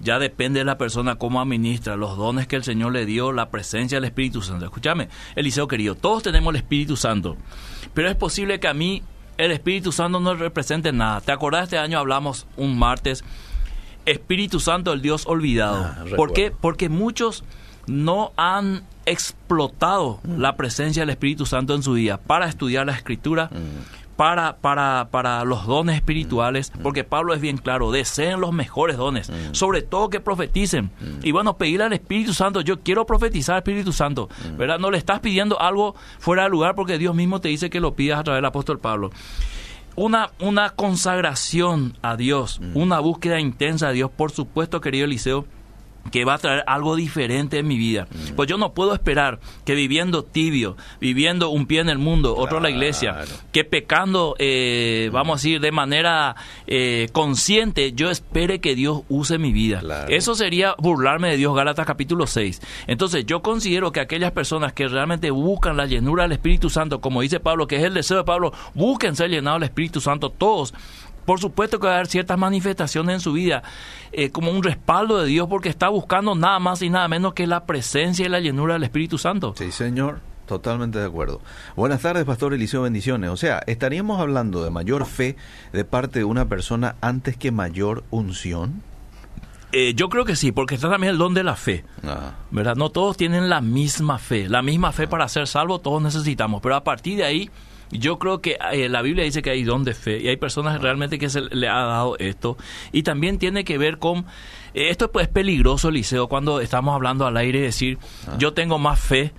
ya 0.00 0.18
depende 0.18 0.60
de 0.60 0.64
la 0.64 0.78
persona 0.78 1.16
cómo 1.16 1.40
administra 1.40 1.96
los 1.96 2.16
dones 2.16 2.46
que 2.46 2.56
el 2.56 2.64
Señor 2.64 2.92
le 2.92 3.06
dio, 3.06 3.32
la 3.32 3.50
presencia 3.50 3.98
del 3.98 4.06
Espíritu 4.06 4.42
Santo. 4.42 4.64
Escúchame, 4.64 5.08
Eliseo 5.36 5.68
querido, 5.68 5.94
todos 5.94 6.22
tenemos 6.22 6.50
el 6.52 6.56
Espíritu 6.56 6.96
Santo, 6.96 7.36
pero 7.94 8.08
es 8.08 8.16
posible 8.16 8.60
que 8.60 8.68
a 8.68 8.74
mí 8.74 9.02
el 9.36 9.52
Espíritu 9.52 9.92
Santo 9.92 10.20
no 10.20 10.34
represente 10.34 10.92
nada. 10.92 11.20
¿Te 11.20 11.32
acordás? 11.32 11.64
Este 11.64 11.78
año 11.78 11.98
hablamos 11.98 12.46
un 12.56 12.78
martes, 12.78 13.24
Espíritu 14.10 14.60
Santo, 14.60 14.92
el 14.92 15.02
Dios 15.02 15.26
olvidado. 15.26 15.84
Ah, 15.84 16.04
¿Por 16.16 16.32
qué? 16.32 16.52
Porque 16.58 16.88
muchos 16.88 17.44
no 17.86 18.32
han 18.36 18.82
explotado 19.06 20.20
la 20.24 20.56
presencia 20.56 21.02
del 21.02 21.10
Espíritu 21.10 21.46
Santo 21.46 21.74
en 21.74 21.82
su 21.82 21.94
vida 21.94 22.18
para 22.18 22.48
estudiar 22.48 22.86
la 22.86 22.92
Escritura, 22.92 23.50
para, 24.16 24.56
para, 24.58 25.08
para 25.10 25.44
los 25.44 25.66
dones 25.66 25.96
espirituales, 25.96 26.72
porque 26.82 27.04
Pablo 27.04 27.32
es 27.34 27.40
bien 27.40 27.56
claro, 27.56 27.90
deseen 27.90 28.40
los 28.40 28.52
mejores 28.52 28.96
dones, 28.96 29.32
sobre 29.52 29.82
todo 29.82 30.10
que 30.10 30.20
profeticen. 30.20 30.90
Y 31.22 31.32
bueno, 31.32 31.56
pedirle 31.56 31.84
al 31.84 31.92
Espíritu 31.92 32.34
Santo, 32.34 32.60
yo 32.60 32.80
quiero 32.80 33.06
profetizar 33.06 33.54
al 33.54 33.60
Espíritu 33.60 33.92
Santo, 33.92 34.28
¿verdad? 34.56 34.78
No 34.78 34.90
le 34.90 34.98
estás 34.98 35.20
pidiendo 35.20 35.60
algo 35.60 35.94
fuera 36.18 36.44
de 36.44 36.50
lugar 36.50 36.74
porque 36.74 36.98
Dios 36.98 37.14
mismo 37.14 37.40
te 37.40 37.48
dice 37.48 37.70
que 37.70 37.80
lo 37.80 37.94
pidas 37.94 38.20
a 38.20 38.24
través 38.24 38.38
del 38.38 38.46
apóstol 38.46 38.78
Pablo 38.78 39.10
una, 39.96 40.30
una 40.40 40.70
consagración 40.70 41.96
a 42.02 42.16
Dios, 42.16 42.60
una 42.74 43.00
búsqueda 43.00 43.40
intensa 43.40 43.88
a 43.88 43.92
Dios, 43.92 44.10
por 44.10 44.30
supuesto, 44.30 44.80
querido 44.80 45.04
Eliseo, 45.04 45.46
que 46.10 46.24
va 46.24 46.34
a 46.34 46.38
traer 46.38 46.64
algo 46.66 46.96
diferente 46.96 47.58
en 47.58 47.68
mi 47.68 47.78
vida. 47.78 48.06
Pues 48.36 48.48
yo 48.48 48.58
no 48.58 48.72
puedo 48.72 48.94
esperar 48.94 49.40
que 49.64 49.74
viviendo 49.74 50.24
tibio, 50.24 50.76
viviendo 51.00 51.50
un 51.50 51.66
pie 51.66 51.80
en 51.80 51.88
el 51.88 51.98
mundo, 51.98 52.36
otro 52.36 52.56
en 52.58 52.64
la 52.64 52.70
iglesia, 52.70 53.18
que 53.52 53.64
pecando, 53.64 54.34
eh, 54.38 55.10
vamos 55.12 55.34
a 55.34 55.36
decir, 55.38 55.60
de 55.60 55.72
manera 55.72 56.36
eh, 56.66 57.08
consciente, 57.12 57.92
yo 57.92 58.10
espere 58.10 58.60
que 58.60 58.74
Dios 58.74 59.02
use 59.08 59.38
mi 59.38 59.52
vida. 59.52 59.80
Claro. 59.80 60.10
Eso 60.10 60.34
sería 60.34 60.74
burlarme 60.78 61.30
de 61.30 61.36
Dios, 61.36 61.54
Gálatas 61.54 61.86
capítulo 61.86 62.26
6. 62.26 62.60
Entonces 62.86 63.26
yo 63.26 63.42
considero 63.42 63.92
que 63.92 64.00
aquellas 64.00 64.32
personas 64.32 64.72
que 64.72 64.88
realmente 64.88 65.30
buscan 65.30 65.76
la 65.76 65.86
llenura 65.86 66.24
del 66.24 66.32
Espíritu 66.32 66.70
Santo, 66.70 67.00
como 67.00 67.22
dice 67.22 67.40
Pablo, 67.40 67.66
que 67.66 67.76
es 67.76 67.84
el 67.84 67.94
deseo 67.94 68.18
de 68.18 68.24
Pablo, 68.24 68.52
busquen 68.74 69.16
ser 69.16 69.30
llenados 69.30 69.60
del 69.60 69.68
Espíritu 69.68 70.00
Santo 70.00 70.30
todos. 70.30 70.74
Por 71.24 71.40
supuesto 71.40 71.78
que 71.78 71.86
va 71.86 71.92
a 71.92 71.96
haber 71.96 72.08
ciertas 72.08 72.38
manifestaciones 72.38 73.14
en 73.14 73.20
su 73.20 73.32
vida, 73.32 73.62
eh, 74.12 74.30
como 74.30 74.50
un 74.50 74.62
respaldo 74.62 75.18
de 75.18 75.26
Dios, 75.26 75.48
porque 75.48 75.68
está 75.68 75.88
buscando 75.88 76.34
nada 76.34 76.58
más 76.58 76.82
y 76.82 76.90
nada 76.90 77.08
menos 77.08 77.34
que 77.34 77.46
la 77.46 77.64
presencia 77.66 78.26
y 78.26 78.28
la 78.28 78.40
llenura 78.40 78.74
del 78.74 78.84
Espíritu 78.84 79.18
Santo. 79.18 79.54
Sí, 79.56 79.72
Señor. 79.72 80.20
Totalmente 80.50 80.98
de 80.98 81.06
acuerdo. 81.06 81.40
Buenas 81.76 82.02
tardes, 82.02 82.24
Pastor 82.24 82.52
Eliseo, 82.52 82.82
bendiciones. 82.82 83.30
O 83.30 83.36
sea, 83.36 83.62
¿estaríamos 83.68 84.20
hablando 84.20 84.64
de 84.64 84.70
mayor 84.70 85.06
fe 85.06 85.36
de 85.72 85.84
parte 85.84 86.18
de 86.18 86.24
una 86.24 86.48
persona 86.48 86.96
antes 87.00 87.36
que 87.36 87.52
mayor 87.52 88.02
unción? 88.10 88.82
Eh, 89.70 89.94
yo 89.94 90.08
creo 90.08 90.24
que 90.24 90.34
sí, 90.34 90.50
porque 90.50 90.74
está 90.74 90.90
también 90.90 91.12
el 91.12 91.18
don 91.18 91.34
de 91.34 91.44
la 91.44 91.54
fe. 91.54 91.84
Ah. 92.02 92.32
¿Verdad? 92.50 92.74
No 92.74 92.90
todos 92.90 93.16
tienen 93.16 93.48
la 93.48 93.60
misma 93.60 94.18
fe. 94.18 94.48
La 94.48 94.62
misma 94.62 94.90
fe 94.90 95.06
para 95.06 95.28
ser 95.28 95.46
salvo 95.46 95.78
todos 95.78 96.02
necesitamos. 96.02 96.60
Pero 96.60 96.74
a 96.74 96.82
partir 96.82 97.18
de 97.18 97.24
ahí, 97.24 97.50
yo 97.90 98.18
creo 98.18 98.40
que 98.40 98.56
eh, 98.72 98.88
la 98.88 99.02
Biblia 99.02 99.24
dice 99.24 99.42
que 99.42 99.50
hay 99.50 99.64
don 99.64 99.84
de 99.84 99.94
fe. 99.94 100.20
Y 100.20 100.28
hay 100.28 100.36
personas 100.36 100.80
realmente 100.80 101.18
que 101.18 101.28
se 101.28 101.40
le 101.40 101.68
ha 101.68 101.84
dado 101.84 102.16
esto. 102.18 102.56
Y 102.92 103.02
también 103.02 103.38
tiene 103.38 103.64
que 103.64 103.78
ver 103.78 103.98
con... 103.98 104.26
eh, 104.74 104.90
esto 104.90 105.10
pues, 105.10 105.26
es 105.26 105.32
peligroso, 105.32 105.90
Liceo, 105.90 106.28
cuando 106.28 106.60
estamos 106.60 106.94
hablando 106.94 107.26
al 107.26 107.36
aire 107.36 107.58
y 107.58 107.62
decir, 107.62 107.98
yo 108.38 108.52
tengo 108.52 108.78
más 108.78 109.00
fe. 109.00 109.32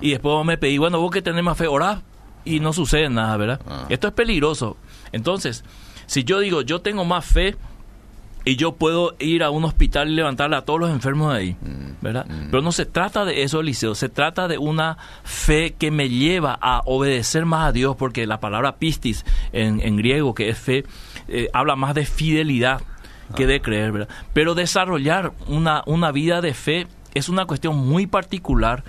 Y 0.00 0.10
después 0.10 0.32
vos 0.32 0.46
me 0.46 0.58
pedís, 0.58 0.78
bueno, 0.78 1.00
vos 1.00 1.10
que 1.10 1.22
tenés 1.22 1.44
más 1.44 1.58
fe, 1.58 1.66
orá. 1.66 2.02
Y 2.44 2.60
no 2.60 2.72
sucede 2.72 3.10
nada, 3.10 3.36
¿verdad? 3.36 3.60
Ah. 3.66 3.86
Esto 3.88 4.08
es 4.08 4.14
peligroso. 4.14 4.76
Entonces, 5.12 5.64
si 6.06 6.24
yo 6.24 6.40
digo, 6.40 6.62
yo 6.62 6.80
tengo 6.80 7.04
más 7.04 7.26
fe 7.26 7.56
y 8.48 8.56
yo 8.56 8.72
puedo 8.72 9.14
ir 9.18 9.42
a 9.42 9.50
un 9.50 9.66
hospital 9.66 10.08
y 10.08 10.14
levantarle 10.14 10.56
a 10.56 10.62
todos 10.62 10.80
los 10.80 10.90
enfermos 10.90 11.34
de 11.34 11.38
ahí, 11.38 11.56
¿verdad? 12.00 12.26
Pero 12.50 12.62
no 12.62 12.72
se 12.72 12.86
trata 12.86 13.26
de 13.26 13.42
eso, 13.42 13.60
Eliseo, 13.60 13.94
se 13.94 14.08
trata 14.08 14.48
de 14.48 14.56
una 14.56 14.96
fe 15.22 15.74
que 15.78 15.90
me 15.90 16.08
lleva 16.08 16.58
a 16.58 16.80
obedecer 16.86 17.44
más 17.44 17.68
a 17.68 17.72
Dios, 17.72 17.94
porque 17.96 18.26
la 18.26 18.40
palabra 18.40 18.76
pistis 18.76 19.26
en, 19.52 19.82
en 19.82 19.98
griego, 19.98 20.34
que 20.34 20.48
es 20.48 20.56
fe, 20.56 20.86
eh, 21.28 21.50
habla 21.52 21.76
más 21.76 21.94
de 21.94 22.06
fidelidad 22.06 22.80
que 23.36 23.46
de 23.46 23.60
creer, 23.60 23.92
¿verdad? 23.92 24.08
Pero 24.32 24.54
desarrollar 24.54 25.32
una, 25.46 25.82
una 25.84 26.10
vida 26.10 26.40
de 26.40 26.54
fe 26.54 26.86
es 27.12 27.28
una 27.28 27.44
cuestión 27.44 27.76
muy 27.76 28.06
particular 28.06 28.82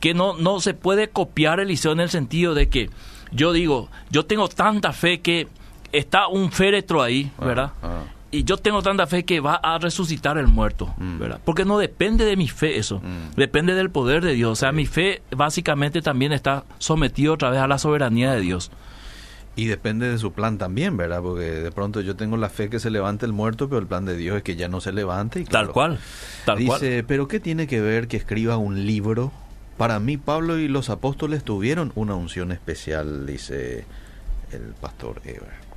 que 0.00 0.12
no, 0.12 0.36
no 0.36 0.60
se 0.60 0.74
puede 0.74 1.08
copiar, 1.08 1.60
Eliseo, 1.60 1.92
en 1.92 2.00
el 2.00 2.10
sentido 2.10 2.52
de 2.52 2.68
que 2.68 2.90
yo 3.32 3.54
digo, 3.54 3.88
yo 4.10 4.26
tengo 4.26 4.50
tanta 4.50 4.92
fe 4.92 5.22
que 5.22 5.48
está 5.92 6.28
un 6.28 6.52
féretro 6.52 7.02
ahí, 7.02 7.32
¿verdad? 7.38 7.72
ah. 7.82 8.02
Y 8.30 8.44
yo 8.44 8.56
tengo 8.58 8.82
tanta 8.82 9.06
fe 9.06 9.24
que 9.24 9.40
va 9.40 9.54
a 9.54 9.78
resucitar 9.78 10.38
el 10.38 10.46
muerto, 10.48 10.94
¿verdad? 10.98 11.40
Porque 11.44 11.64
no 11.64 11.78
depende 11.78 12.24
de 12.24 12.36
mi 12.36 12.48
fe 12.48 12.78
eso, 12.78 13.00
depende 13.36 13.74
del 13.74 13.90
poder 13.90 14.24
de 14.24 14.34
Dios. 14.34 14.50
O 14.50 14.56
sea, 14.56 14.72
mi 14.72 14.86
fe 14.86 15.22
básicamente 15.30 16.02
también 16.02 16.32
está 16.32 16.64
sometido 16.78 17.34
otra 17.34 17.50
vez 17.50 17.60
a 17.60 17.66
la 17.66 17.78
soberanía 17.78 18.32
de 18.32 18.40
Dios. 18.40 18.70
Y 19.56 19.66
depende 19.66 20.08
de 20.08 20.18
su 20.18 20.32
plan 20.32 20.56
también, 20.56 20.96
¿verdad? 20.96 21.20
Porque 21.20 21.50
de 21.50 21.72
pronto 21.72 22.00
yo 22.00 22.14
tengo 22.14 22.36
la 22.36 22.48
fe 22.48 22.70
que 22.70 22.78
se 22.78 22.90
levante 22.90 23.26
el 23.26 23.32
muerto, 23.32 23.68
pero 23.68 23.80
el 23.80 23.88
plan 23.88 24.04
de 24.04 24.16
Dios 24.16 24.36
es 24.36 24.42
que 24.44 24.54
ya 24.54 24.68
no 24.68 24.80
se 24.80 24.92
levante. 24.92 25.40
Y 25.40 25.44
Tal 25.44 25.50
claro, 25.50 25.72
cual, 25.72 25.98
tal 26.44 26.64
cual. 26.64 26.80
Dice, 26.80 27.02
pero 27.02 27.26
¿qué 27.26 27.40
tiene 27.40 27.66
que 27.66 27.80
ver 27.80 28.06
que 28.06 28.16
escriba 28.16 28.56
un 28.56 28.86
libro? 28.86 29.32
Para 29.76 29.98
mí, 29.98 30.16
Pablo 30.16 30.58
y 30.58 30.68
los 30.68 30.90
apóstoles 30.90 31.42
tuvieron 31.42 31.90
una 31.96 32.14
unción 32.14 32.52
especial, 32.52 33.26
dice 33.26 33.84
el 34.52 34.74
pastor 34.80 35.22
Eber. 35.24 35.67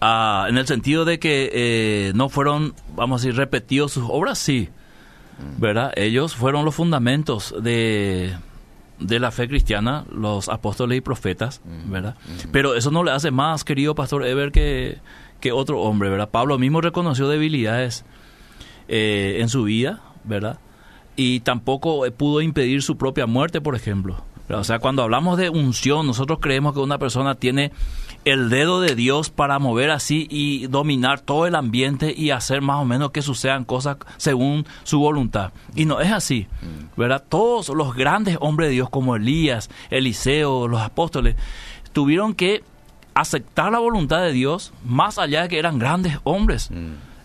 Ah, 0.00 0.46
en 0.48 0.58
el 0.58 0.66
sentido 0.66 1.04
de 1.04 1.18
que 1.18 1.50
eh, 1.52 2.12
no 2.14 2.28
fueron, 2.28 2.74
vamos 2.94 3.20
a 3.20 3.26
decir, 3.26 3.36
repetidos 3.36 3.92
sus 3.92 4.04
obras, 4.08 4.38
sí, 4.38 4.68
¿verdad? 5.58 5.92
Ellos 5.96 6.34
fueron 6.34 6.64
los 6.64 6.74
fundamentos 6.74 7.54
de, 7.60 8.36
de 9.00 9.18
la 9.18 9.30
fe 9.30 9.48
cristiana, 9.48 10.04
los 10.12 10.48
apóstoles 10.48 10.98
y 10.98 11.00
profetas, 11.00 11.60
¿verdad? 11.86 12.16
Pero 12.52 12.74
eso 12.74 12.90
no 12.90 13.02
le 13.02 13.10
hace 13.10 13.30
más, 13.30 13.64
querido 13.64 13.94
pastor 13.94 14.24
Eber, 14.24 14.52
que, 14.52 14.98
que 15.40 15.52
otro 15.52 15.80
hombre, 15.80 16.10
¿verdad? 16.10 16.30
Pablo 16.30 16.58
mismo 16.58 16.80
reconoció 16.80 17.28
debilidades 17.28 18.04
eh, 18.88 19.38
en 19.40 19.48
su 19.48 19.64
vida, 19.64 20.00
¿verdad? 20.24 20.58
Y 21.16 21.40
tampoco 21.40 22.06
eh, 22.06 22.12
pudo 22.12 22.40
impedir 22.40 22.82
su 22.82 22.96
propia 22.96 23.26
muerte, 23.26 23.60
por 23.60 23.74
ejemplo. 23.74 24.24
O 24.50 24.64
sea, 24.64 24.78
cuando 24.78 25.02
hablamos 25.02 25.36
de 25.36 25.50
unción, 25.50 26.06
nosotros 26.06 26.38
creemos 26.40 26.72
que 26.74 26.80
una 26.80 26.98
persona 26.98 27.34
tiene 27.34 27.72
el 28.24 28.50
dedo 28.50 28.80
de 28.80 28.94
Dios 28.94 29.30
para 29.30 29.58
mover 29.58 29.90
así 29.90 30.26
y 30.30 30.66
dominar 30.66 31.20
todo 31.20 31.46
el 31.46 31.54
ambiente 31.54 32.14
y 32.16 32.30
hacer 32.30 32.60
más 32.60 32.80
o 32.80 32.84
menos 32.84 33.10
que 33.10 33.22
sucedan 33.22 33.64
cosas 33.64 33.98
según 34.16 34.66
su 34.84 34.98
voluntad. 35.00 35.52
Y 35.74 35.84
no 35.84 36.00
es 36.00 36.12
así, 36.12 36.46
¿verdad? 36.96 37.22
Todos 37.28 37.68
los 37.68 37.94
grandes 37.94 38.36
hombres 38.40 38.68
de 38.68 38.74
Dios 38.74 38.90
como 38.90 39.16
Elías, 39.16 39.70
Eliseo, 39.90 40.68
los 40.68 40.80
apóstoles, 40.80 41.36
tuvieron 41.92 42.34
que 42.34 42.62
aceptar 43.14 43.72
la 43.72 43.78
voluntad 43.78 44.20
de 44.20 44.32
Dios 44.32 44.72
más 44.84 45.18
allá 45.18 45.42
de 45.42 45.48
que 45.48 45.58
eran 45.58 45.78
grandes 45.78 46.18
hombres. 46.24 46.70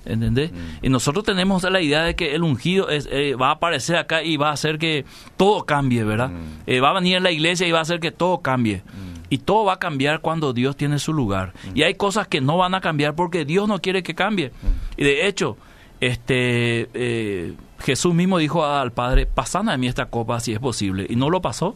¿Entendés? 0.06 0.52
Y 0.82 0.90
nosotros 0.90 1.24
tenemos 1.24 1.64
la 1.64 1.82
idea 1.82 2.04
de 2.04 2.16
que 2.16 2.36
el 2.36 2.44
ungido 2.44 2.90
es, 2.90 3.08
eh, 3.12 3.36
va 3.36 3.50
a 3.50 3.52
aparecer 3.52 3.96
acá 3.96 4.24
y 4.24 4.38
va 4.38 4.50
a 4.50 4.54
hacer 4.54 4.78
que 4.78 5.06
todo 5.38 5.66
cambie, 5.66 6.04
¿verdad? 6.04 6.32
Eh, 6.68 6.80
va 6.80 6.90
a 6.90 6.94
venir 6.94 7.18
en 7.18 7.24
la 7.24 7.32
iglesia 7.32 7.68
y 7.68 7.72
va 7.72 7.80
a 7.80 7.84
hacer 7.84 8.00
que 8.00 8.12
todo 8.12 8.42
cambie. 8.42 8.84
Y 9.30 9.40
todo 9.40 9.66
va 9.66 9.74
a 9.74 9.80
cambiar 9.80 10.20
cuando 10.20 10.54
Dios 10.54 10.76
tiene 10.76 11.00
su 11.00 11.14
lugar. 11.14 11.54
Y 11.74 11.84
hay 11.84 11.96
cosas 11.96 12.28
que 12.28 12.42
no 12.42 12.58
van 12.58 12.76
a 12.76 12.82
cambiar 12.82 13.16
porque 13.16 13.46
Dios 13.46 13.68
no 13.68 13.80
quiere 13.80 14.04
que 14.04 14.14
cambie. 14.14 14.52
Y 14.98 15.04
de 15.04 15.28
hecho, 15.28 15.58
este 16.02 16.90
eh, 16.94 17.54
Jesús 17.80 18.14
mismo 18.14 18.38
dijo 18.38 18.66
al 18.66 18.92
Padre, 18.92 19.26
pasad 19.26 19.68
a 19.70 19.78
mí 19.78 19.88
esta 19.88 20.08
copa 20.08 20.40
si 20.40 20.54
es 20.54 20.60
posible. 20.60 21.06
Y 21.10 21.16
no 21.16 21.30
lo 21.30 21.42
pasó. 21.42 21.76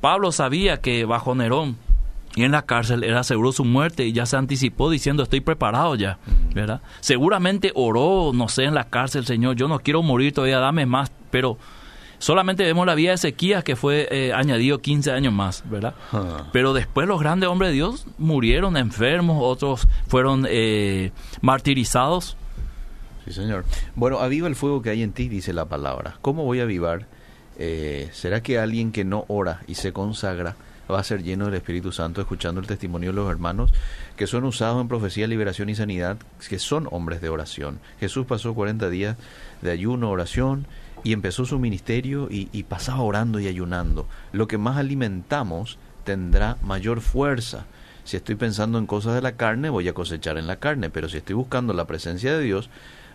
Pablo 0.00 0.32
sabía 0.32 0.80
que 0.80 1.04
bajo 1.04 1.34
Nerón 1.34 1.76
y 2.36 2.44
en 2.44 2.52
la 2.52 2.62
cárcel 2.62 3.02
era 3.02 3.24
seguro 3.24 3.52
su 3.52 3.64
muerte 3.64 4.04
y 4.06 4.12
ya 4.12 4.26
se 4.26 4.36
anticipó 4.36 4.90
diciendo 4.90 5.22
estoy 5.22 5.40
preparado 5.40 5.94
ya, 5.96 6.18
¿verdad? 6.54 6.80
Seguramente 7.00 7.72
oró, 7.74 8.30
no 8.32 8.48
sé, 8.48 8.64
en 8.64 8.74
la 8.74 8.84
cárcel, 8.84 9.26
Señor, 9.26 9.56
yo 9.56 9.66
no 9.68 9.80
quiero 9.80 10.02
morir 10.02 10.32
todavía, 10.32 10.60
dame 10.60 10.86
más, 10.86 11.10
pero 11.30 11.58
solamente 12.18 12.62
vemos 12.62 12.86
la 12.86 12.94
vida 12.94 13.10
de 13.10 13.14
Ezequías 13.16 13.64
que 13.64 13.74
fue 13.74 14.06
eh, 14.10 14.32
añadido 14.32 14.78
15 14.78 15.10
años 15.10 15.32
más, 15.32 15.64
¿verdad? 15.68 15.94
Ah. 16.12 16.46
Pero 16.52 16.72
después 16.72 17.08
los 17.08 17.20
grandes 17.20 17.48
hombres 17.48 17.70
de 17.70 17.74
Dios 17.74 18.06
murieron 18.16 18.76
enfermos, 18.76 19.38
otros 19.40 19.88
fueron 20.06 20.46
eh, 20.48 21.10
martirizados. 21.40 22.36
Sí, 23.24 23.32
señor. 23.32 23.64
Bueno, 23.96 24.20
aviva 24.20 24.46
el 24.46 24.54
fuego 24.54 24.82
que 24.82 24.90
hay 24.90 25.02
en 25.02 25.12
ti, 25.12 25.28
dice 25.28 25.52
la 25.52 25.66
palabra. 25.66 26.16
¿Cómo 26.22 26.44
voy 26.44 26.60
a 26.60 26.62
avivar? 26.62 27.06
Eh, 27.58 28.08
¿Será 28.12 28.42
que 28.42 28.58
alguien 28.58 28.92
que 28.92 29.04
no 29.04 29.24
ora 29.28 29.60
y 29.66 29.74
se 29.74 29.92
consagra 29.92 30.56
va 30.90 31.00
a 31.00 31.04
ser 31.04 31.22
lleno 31.22 31.46
del 31.46 31.54
Espíritu 31.54 31.92
Santo 31.92 32.20
escuchando 32.20 32.60
el 32.60 32.66
testimonio 32.66 33.10
de 33.10 33.16
los 33.16 33.30
hermanos 33.30 33.72
que 34.16 34.26
son 34.26 34.44
usados 34.44 34.80
en 34.80 34.88
profecía, 34.88 35.26
liberación 35.26 35.68
y 35.68 35.74
sanidad, 35.74 36.18
que 36.48 36.58
son 36.58 36.88
hombres 36.90 37.20
de 37.20 37.28
oración? 37.28 37.80
Jesús 37.98 38.26
pasó 38.26 38.54
40 38.54 38.90
días 38.90 39.16
de 39.62 39.70
ayuno, 39.70 40.10
oración 40.10 40.66
y 41.02 41.12
empezó 41.12 41.44
su 41.46 41.58
ministerio 41.58 42.28
y, 42.30 42.48
y 42.52 42.64
pasaba 42.64 43.00
orando 43.00 43.40
y 43.40 43.48
ayunando. 43.48 44.06
Lo 44.32 44.48
que 44.48 44.58
más 44.58 44.76
alimentamos 44.76 45.78
tendrá 46.04 46.56
mayor 46.62 47.00
fuerza. 47.00 47.66
Si 48.04 48.16
estoy 48.16 48.34
pensando 48.34 48.78
en 48.78 48.86
cosas 48.86 49.14
de 49.14 49.22
la 49.22 49.36
carne, 49.36 49.70
voy 49.70 49.88
a 49.88 49.94
cosechar 49.94 50.36
en 50.36 50.46
la 50.46 50.56
carne, 50.56 50.90
pero 50.90 51.08
si 51.08 51.18
estoy 51.18 51.34
buscando 51.34 51.72
la 51.72 51.86
presencia 51.86 52.36
de 52.36 52.42
Dios, 52.42 52.70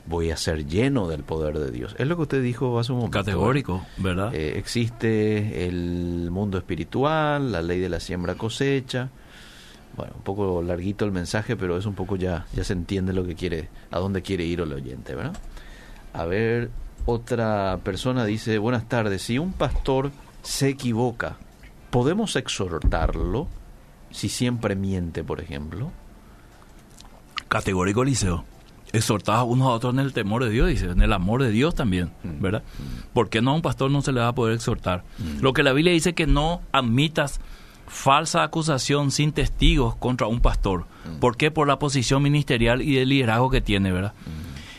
voy 0.08 0.32
a 0.32 0.38
ser 0.38 0.66
lleno 0.66 1.08
del 1.08 1.24
poder 1.24 1.58
de 1.60 1.72
Dios. 1.72 1.96
Es 1.98 2.08
lo 2.08 2.16
que 2.16 2.24
usted 2.24 2.42
dijo 2.42 2.80
hace 2.80 2.92
un 2.92 3.00
momento. 3.00 3.20
Categórico, 3.20 3.86
¿verdad? 3.98 4.34
Eh, 4.34 4.58
existe 4.58 5.68
el 5.68 6.30
mundo 6.32 6.58
espiritual, 6.58 7.52
la 7.52 7.62
ley 7.62 7.80
de 7.80 7.90
la 7.90 8.00
siembra 8.00 8.36
cosecha. 8.36 9.10
Bueno, 9.96 10.14
un 10.18 10.24
poco 10.24 10.62
larguito 10.62 11.06
el 11.06 11.12
mensaje, 11.12 11.56
pero 11.56 11.78
es 11.78 11.86
un 11.86 11.96
poco 11.96 12.18
ya, 12.18 12.46
ya 12.54 12.64
se 12.64 12.74
entiende 12.74 13.14
lo 13.14 13.26
que 13.26 13.36
quiere, 13.36 13.70
a 13.92 14.00
dónde 14.00 14.22
quiere 14.22 14.44
ir 14.44 14.60
el 14.60 14.74
oyente, 14.74 15.16
¿verdad? 15.16 15.38
A 16.12 16.26
ver, 16.26 16.70
otra 17.06 17.80
persona 17.84 18.26
dice, 18.26 18.58
buenas 18.58 18.90
tardes, 18.90 19.22
si 19.22 19.40
un 19.40 19.54
pastor 19.54 20.12
se 20.42 20.70
equivoca, 20.70 21.38
¿podemos 21.92 22.36
exhortarlo 22.36 23.48
si 24.12 24.28
siempre 24.28 24.76
miente, 24.76 25.24
por 25.24 25.40
ejemplo? 25.40 25.92
Categórico 27.48 28.04
liceo. 28.04 28.44
Exhortados 28.96 29.46
unos 29.48 29.68
a 29.68 29.72
otros 29.72 29.94
en 29.94 30.00
el 30.00 30.14
temor 30.14 30.44
de 30.44 30.50
Dios, 30.50 30.68
dice, 30.70 30.86
en 30.90 31.02
el 31.02 31.12
amor 31.14 31.42
de 31.44 31.52
Dios 31.52 31.76
también, 31.76 32.12
¿verdad? 32.24 32.64
¿Por 33.14 33.30
qué 33.30 33.42
no 33.42 33.52
a 33.52 33.54
un 33.56 33.62
pastor 33.62 33.92
no 33.92 34.02
se 34.02 34.12
le 34.12 34.20
va 34.22 34.30
a 34.30 34.36
poder 34.36 34.56
exhortar? 34.56 35.04
Lo 35.42 35.54
que 35.54 35.64
la 35.64 35.74
Biblia 35.74 35.94
dice 35.94 36.14
que 36.14 36.28
no 36.28 36.62
admitas 36.72 37.40
falsa 37.88 38.44
acusación 38.44 39.12
sin 39.12 39.32
testigos 39.32 39.96
contra 39.96 40.28
un 40.28 40.40
pastor. 40.40 40.86
¿Por 41.20 41.38
qué? 41.38 41.52
Por 41.52 41.68
la 41.68 41.78
posición 41.80 42.24
ministerial 42.24 42.82
y 42.82 42.98
el 42.98 43.10
liderazgo 43.10 43.50
que 43.52 43.62
tiene, 43.62 43.92
¿verdad? 43.92 44.14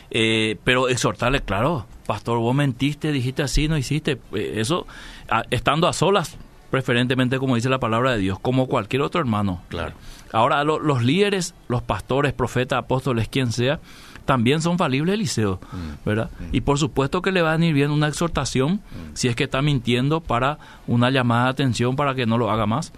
Eh, 0.09 0.57
pero 0.63 0.87
exhortarle, 0.89 1.41
claro, 1.41 1.85
pastor, 2.05 2.39
vos 2.39 2.55
mentiste, 2.55 3.11
dijiste 3.11 3.43
así, 3.43 3.67
no 3.67 3.77
hiciste. 3.77 4.19
Eh, 4.33 4.53
eso, 4.57 4.87
a- 5.29 5.43
estando 5.51 5.87
a 5.87 5.93
solas, 5.93 6.37
preferentemente 6.71 7.39
como 7.39 7.55
dice 7.55 7.69
la 7.69 7.79
palabra 7.79 8.11
de 8.11 8.17
Dios, 8.19 8.39
como 8.39 8.67
cualquier 8.67 9.01
otro 9.01 9.19
hermano. 9.21 9.61
Claro. 9.69 9.93
Ahora, 10.33 10.63
lo- 10.65 10.79
los 10.79 11.03
líderes, 11.03 11.55
los 11.69 11.81
pastores, 11.81 12.33
profetas, 12.33 12.79
apóstoles, 12.79 13.27
quien 13.29 13.51
sea, 13.51 13.79
también 14.27 14.61
son 14.61 14.77
falibles, 14.77 15.15
Eliseo, 15.15 15.59
¿verdad? 16.05 16.29
Y 16.51 16.61
por 16.61 16.77
supuesto 16.77 17.23
que 17.23 17.31
le 17.31 17.41
va 17.41 17.53
a 17.53 17.57
venir 17.57 17.73
bien 17.73 17.89
una 17.89 18.09
exhortación, 18.09 18.81
si 19.13 19.29
es 19.29 19.35
que 19.35 19.45
está 19.45 19.63
mintiendo, 19.63 20.19
para 20.21 20.59
una 20.85 21.09
llamada 21.09 21.45
de 21.45 21.49
atención 21.51 21.95
para 21.95 22.13
que 22.13 22.27
no 22.27 22.37
lo 22.37 22.51
haga 22.51 22.67
más. 22.67 22.91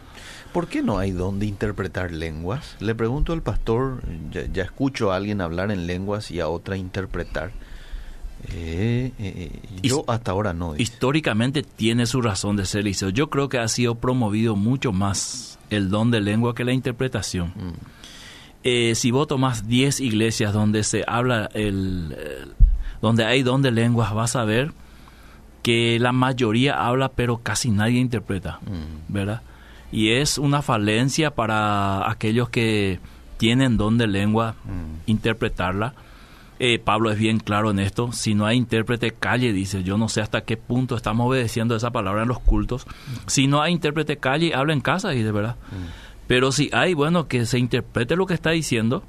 ¿Por 0.51 0.67
qué 0.67 0.81
no 0.81 0.97
hay 0.97 1.11
dónde 1.11 1.45
interpretar 1.45 2.11
lenguas? 2.11 2.75
Le 2.79 2.95
pregunto 2.95 3.31
al 3.31 3.43
pastor, 3.43 4.01
ya, 4.31 4.63
escucho 4.63 5.11
a 5.11 5.15
alguien 5.15 5.39
hablar 5.39 5.71
en 5.71 5.85
lenguas 5.85 6.31
y 6.31 6.39
a 6.39 6.47
otra 6.47 6.75
interpretar. 6.75 7.51
Eh, 8.51 9.11
eh, 9.19 9.51
yo 9.83 10.03
hasta 10.07 10.31
ahora 10.31 10.53
no. 10.53 10.75
Históricamente 10.75 11.61
tiene 11.61 12.07
su 12.07 12.21
razón 12.23 12.55
de 12.55 12.65
ser, 12.65 12.81
Eliseo. 12.81 13.09
Yo 13.09 13.29
creo 13.29 13.49
que 13.49 13.59
ha 13.59 13.67
sido 13.67 13.95
promovido 13.95 14.55
mucho 14.55 14.91
más 14.91 15.59
el 15.69 15.89
don 15.89 16.09
de 16.09 16.21
lengua 16.21 16.55
que 16.55 16.65
la 16.65 16.73
interpretación. 16.73 17.49
Mm. 17.49 17.98
Eh, 18.63 18.93
si 18.95 19.11
vos 19.11 19.27
tomás 19.27 19.67
10 19.67 20.01
iglesias 20.01 20.53
donde 20.53 20.83
se 20.83 21.03
habla, 21.07 21.49
el, 21.53 22.15
donde 23.01 23.25
hay 23.25 23.43
don 23.43 23.61
de 23.61 23.71
lenguas, 23.71 24.13
vas 24.13 24.35
a 24.35 24.43
ver 24.43 24.71
que 25.63 25.97
la 25.99 26.11
mayoría 26.11 26.85
habla, 26.85 27.09
pero 27.09 27.37
casi 27.37 27.71
nadie 27.71 27.99
interpreta, 27.99 28.59
mm. 28.65 29.13
¿verdad? 29.13 29.41
Y 29.91 30.11
es 30.11 30.37
una 30.37 30.61
falencia 30.61 31.31
para 31.31 32.09
aquellos 32.09 32.49
que 32.49 32.99
tienen 33.37 33.77
don 33.77 33.97
de 33.97 34.07
lengua 34.07 34.55
mm. 34.65 35.09
interpretarla. 35.09 35.93
Eh, 36.61 36.77
Pablo 36.77 37.09
es 37.09 37.17
bien 37.17 37.39
claro 37.39 37.71
en 37.71 37.79
esto. 37.79 38.11
Si 38.11 38.35
no 38.35 38.45
hay 38.45 38.57
intérprete, 38.57 39.11
calle, 39.11 39.53
dice. 39.53 39.81
Yo 39.81 39.97
no 39.97 40.09
sé 40.09 40.19
hasta 40.19 40.41
qué 40.41 40.57
punto 40.57 40.97
estamos 40.97 41.27
obedeciendo 41.27 41.73
esa 41.73 41.91
palabra 41.91 42.23
en 42.23 42.27
los 42.27 42.39
cultos. 42.39 42.85
Si 43.27 43.47
no 43.47 43.61
hay 43.61 43.71
intérprete, 43.71 44.17
calle, 44.17 44.53
habla 44.53 44.73
en 44.73 44.81
casa, 44.81 45.13
y 45.15 45.23
de 45.23 45.31
verdad. 45.31 45.55
Pero 46.29 46.51
si 46.51 46.69
hay, 46.73 46.93
bueno, 46.93 47.27
que 47.27 47.47
se 47.47 47.57
interprete 47.57 48.15
lo 48.15 48.27
que 48.27 48.35
está 48.35 48.51
diciendo, 48.51 49.03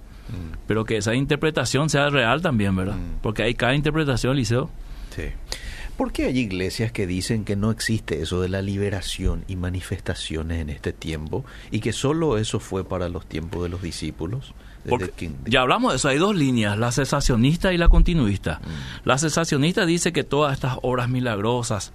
pero 0.67 0.87
que 0.87 0.97
esa 0.97 1.15
interpretación 1.15 1.91
sea 1.91 2.09
real 2.09 2.41
también, 2.41 2.75
¿verdad? 2.75 2.97
Porque 3.21 3.43
hay 3.43 3.53
cada 3.53 3.75
interpretación, 3.75 4.39
Liceo. 4.39 4.71
Sí. 5.15 5.25
¿Por 5.99 6.13
qué 6.13 6.25
hay 6.25 6.39
iglesias 6.39 6.93
que 6.93 7.07
dicen 7.07 7.45
que 7.45 7.57
no 7.57 7.71
existe 7.71 8.23
eso 8.23 8.41
de 8.41 8.49
la 8.49 8.63
liberación 8.63 9.45
y 9.49 9.57
manifestaciones 9.57 10.63
en 10.63 10.71
este 10.71 10.95
tiempo 10.95 11.45
y 11.71 11.81
que 11.81 11.93
solo 11.93 12.39
eso 12.39 12.59
fue 12.59 12.85
para 12.85 13.11
los 13.11 13.27
tiempos 13.27 13.65
de 13.65 13.69
los 13.69 13.83
discípulos? 13.83 14.55
ya 15.45 15.61
hablamos 15.61 15.93
de 15.93 15.97
eso, 15.97 16.09
hay 16.09 16.17
dos 16.17 16.35
líneas, 16.35 16.79
la 16.79 16.91
cesacionista 16.91 17.75
y 17.75 17.77
la 17.77 17.91
continuista. 17.91 18.63
Mm. 18.65 19.09
La 19.09 19.19
cesacionista 19.19 19.85
dice 19.85 20.15
que 20.15 20.25
todas 20.25 20.55
estas 20.55 20.79
obras 20.81 21.11
milagrosas 21.11 21.93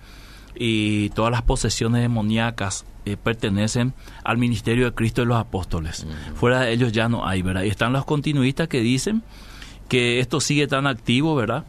y 0.56 1.10
todas 1.10 1.32
las 1.32 1.42
posesiones 1.42 2.02
demoníacas 2.02 2.86
eh, 3.06 3.18
pertenecen 3.18 3.94
al 4.24 4.38
ministerio 4.38 4.86
de 4.86 4.94
Cristo 4.94 5.22
y 5.22 5.26
los 5.26 5.38
apóstoles. 5.38 6.08
Fuera 6.36 6.62
de 6.62 6.74
ellos 6.74 6.92
ya 6.92 7.10
no 7.10 7.28
hay, 7.28 7.42
¿verdad? 7.42 7.64
Y 7.64 7.70
están 7.70 7.94
los 7.94 8.06
continuistas 8.06 8.68
que 8.68 8.80
dicen 8.80 9.24
que 9.88 10.20
esto 10.20 10.40
sigue 10.40 10.68
tan 10.68 10.88
activo, 10.88 11.36
¿verdad? 11.36 11.66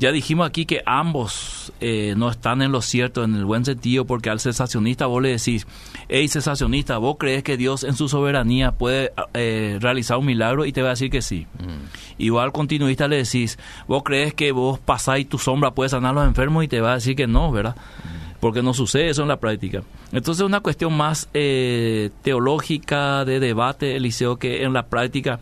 Ya 0.00 0.12
dijimos 0.12 0.48
aquí 0.48 0.64
que 0.64 0.82
ambos 0.86 1.72
eh, 1.80 2.14
no 2.16 2.30
están 2.30 2.62
en 2.62 2.72
lo 2.72 2.80
cierto, 2.80 3.22
en 3.22 3.34
el 3.34 3.44
buen 3.44 3.66
sentido, 3.66 4.06
porque 4.06 4.30
al 4.30 4.40
cesacionista 4.40 5.04
vos 5.04 5.22
le 5.22 5.28
decís, 5.28 5.66
hey 6.08 6.26
cesacionista, 6.26 6.96
vos 6.96 7.16
crees 7.18 7.42
que 7.42 7.58
Dios 7.58 7.84
en 7.84 7.94
su 7.94 8.08
soberanía 8.08 8.72
puede 8.72 9.12
eh, 9.34 9.76
realizar 9.78 10.16
un 10.16 10.24
milagro 10.24 10.64
y 10.64 10.72
te 10.72 10.80
va 10.80 10.88
a 10.88 10.92
decir 10.92 11.10
que 11.10 11.20
sí. 11.20 11.46
Mm. 11.58 12.22
Igual 12.22 12.46
al 12.46 12.52
continuista 12.52 13.08
le 13.08 13.16
decís, 13.16 13.58
vos 13.86 14.02
crees 14.02 14.32
que 14.32 14.52
vos 14.52 14.78
pasáis 14.78 15.28
tu 15.28 15.38
sombra 15.38 15.72
puede 15.72 15.90
sanar 15.90 16.12
a 16.12 16.14
los 16.14 16.26
enfermos 16.26 16.64
y 16.64 16.68
te 16.68 16.80
va 16.80 16.92
a 16.92 16.94
decir 16.94 17.14
que 17.14 17.26
no, 17.26 17.52
¿verdad? 17.52 17.76
Mm. 17.76 18.19
Porque 18.40 18.62
no 18.62 18.72
sucede 18.72 19.10
eso 19.10 19.22
en 19.22 19.28
la 19.28 19.38
práctica. 19.38 19.82
Entonces 20.12 20.40
es 20.40 20.46
una 20.46 20.60
cuestión 20.60 20.96
más 20.96 21.28
eh, 21.34 22.10
teológica, 22.22 23.24
de 23.24 23.38
debate, 23.38 23.96
Eliseo, 23.96 24.38
que 24.38 24.64
en 24.64 24.72
la 24.72 24.86
práctica. 24.86 25.40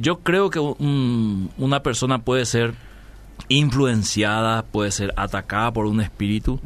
yo 0.00 0.18
creo 0.18 0.50
que 0.50 0.58
una 0.58 1.82
persona 1.82 2.18
puede 2.18 2.44
ser 2.44 2.74
influenciada, 3.48 4.62
puede 4.62 4.90
ser 4.90 5.12
atacada 5.16 5.72
por 5.72 5.86
un 5.86 6.00
espíritu 6.00 6.60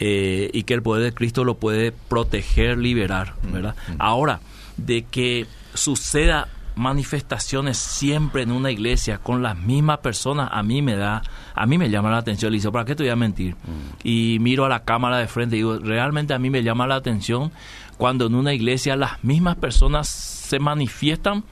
eh, 0.00 0.50
y 0.52 0.64
que 0.64 0.74
el 0.74 0.82
poder 0.82 1.04
de 1.04 1.14
Cristo 1.14 1.44
lo 1.44 1.56
puede 1.56 1.92
proteger, 1.92 2.78
liberar, 2.78 3.34
¿verdad? 3.42 3.74
Ahora, 3.98 4.40
de 4.76 5.04
que 5.04 5.46
suceda 5.74 6.48
manifestaciones 6.76 7.78
siempre 7.78 8.42
en 8.42 8.50
una 8.50 8.70
iglesia 8.70 9.18
con 9.18 9.42
las 9.42 9.56
mismas 9.56 9.98
personas, 9.98 10.48
a 10.52 10.62
mí 10.62 10.82
me 10.82 10.96
da, 10.96 11.22
a 11.54 11.66
mí 11.66 11.78
me 11.78 11.90
llama 11.90 12.10
la 12.10 12.18
atención. 12.18 12.50
Le 12.50 12.56
dice, 12.56 12.70
¿para 12.70 12.84
qué 12.84 12.94
te 12.94 13.04
voy 13.04 13.10
a 13.10 13.16
mentir? 13.16 13.56
Y 14.02 14.38
miro 14.40 14.64
a 14.64 14.68
la 14.68 14.84
cámara 14.84 15.18
de 15.18 15.28
frente 15.28 15.56
y 15.56 15.60
digo, 15.60 15.78
realmente 15.78 16.34
a 16.34 16.38
mí 16.38 16.50
me 16.50 16.62
llama 16.62 16.86
la 16.86 16.96
atención 16.96 17.52
cuando 17.96 18.26
en 18.26 18.34
una 18.34 18.52
iglesia 18.52 18.96
las 18.96 19.22
mismas 19.22 19.56
personas 19.56 20.08
se 20.08 20.58
manifiestan 20.58 21.44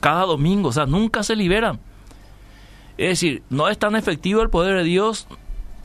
cada 0.00 0.24
domingo, 0.24 0.70
o 0.70 0.72
sea, 0.72 0.86
nunca 0.86 1.22
se 1.22 1.36
liberan. 1.36 1.78
Es 2.96 3.08
decir, 3.08 3.42
no 3.50 3.68
es 3.68 3.78
tan 3.78 3.96
efectivo 3.96 4.42
el 4.42 4.50
poder 4.50 4.76
de 4.76 4.84
Dios, 4.84 5.26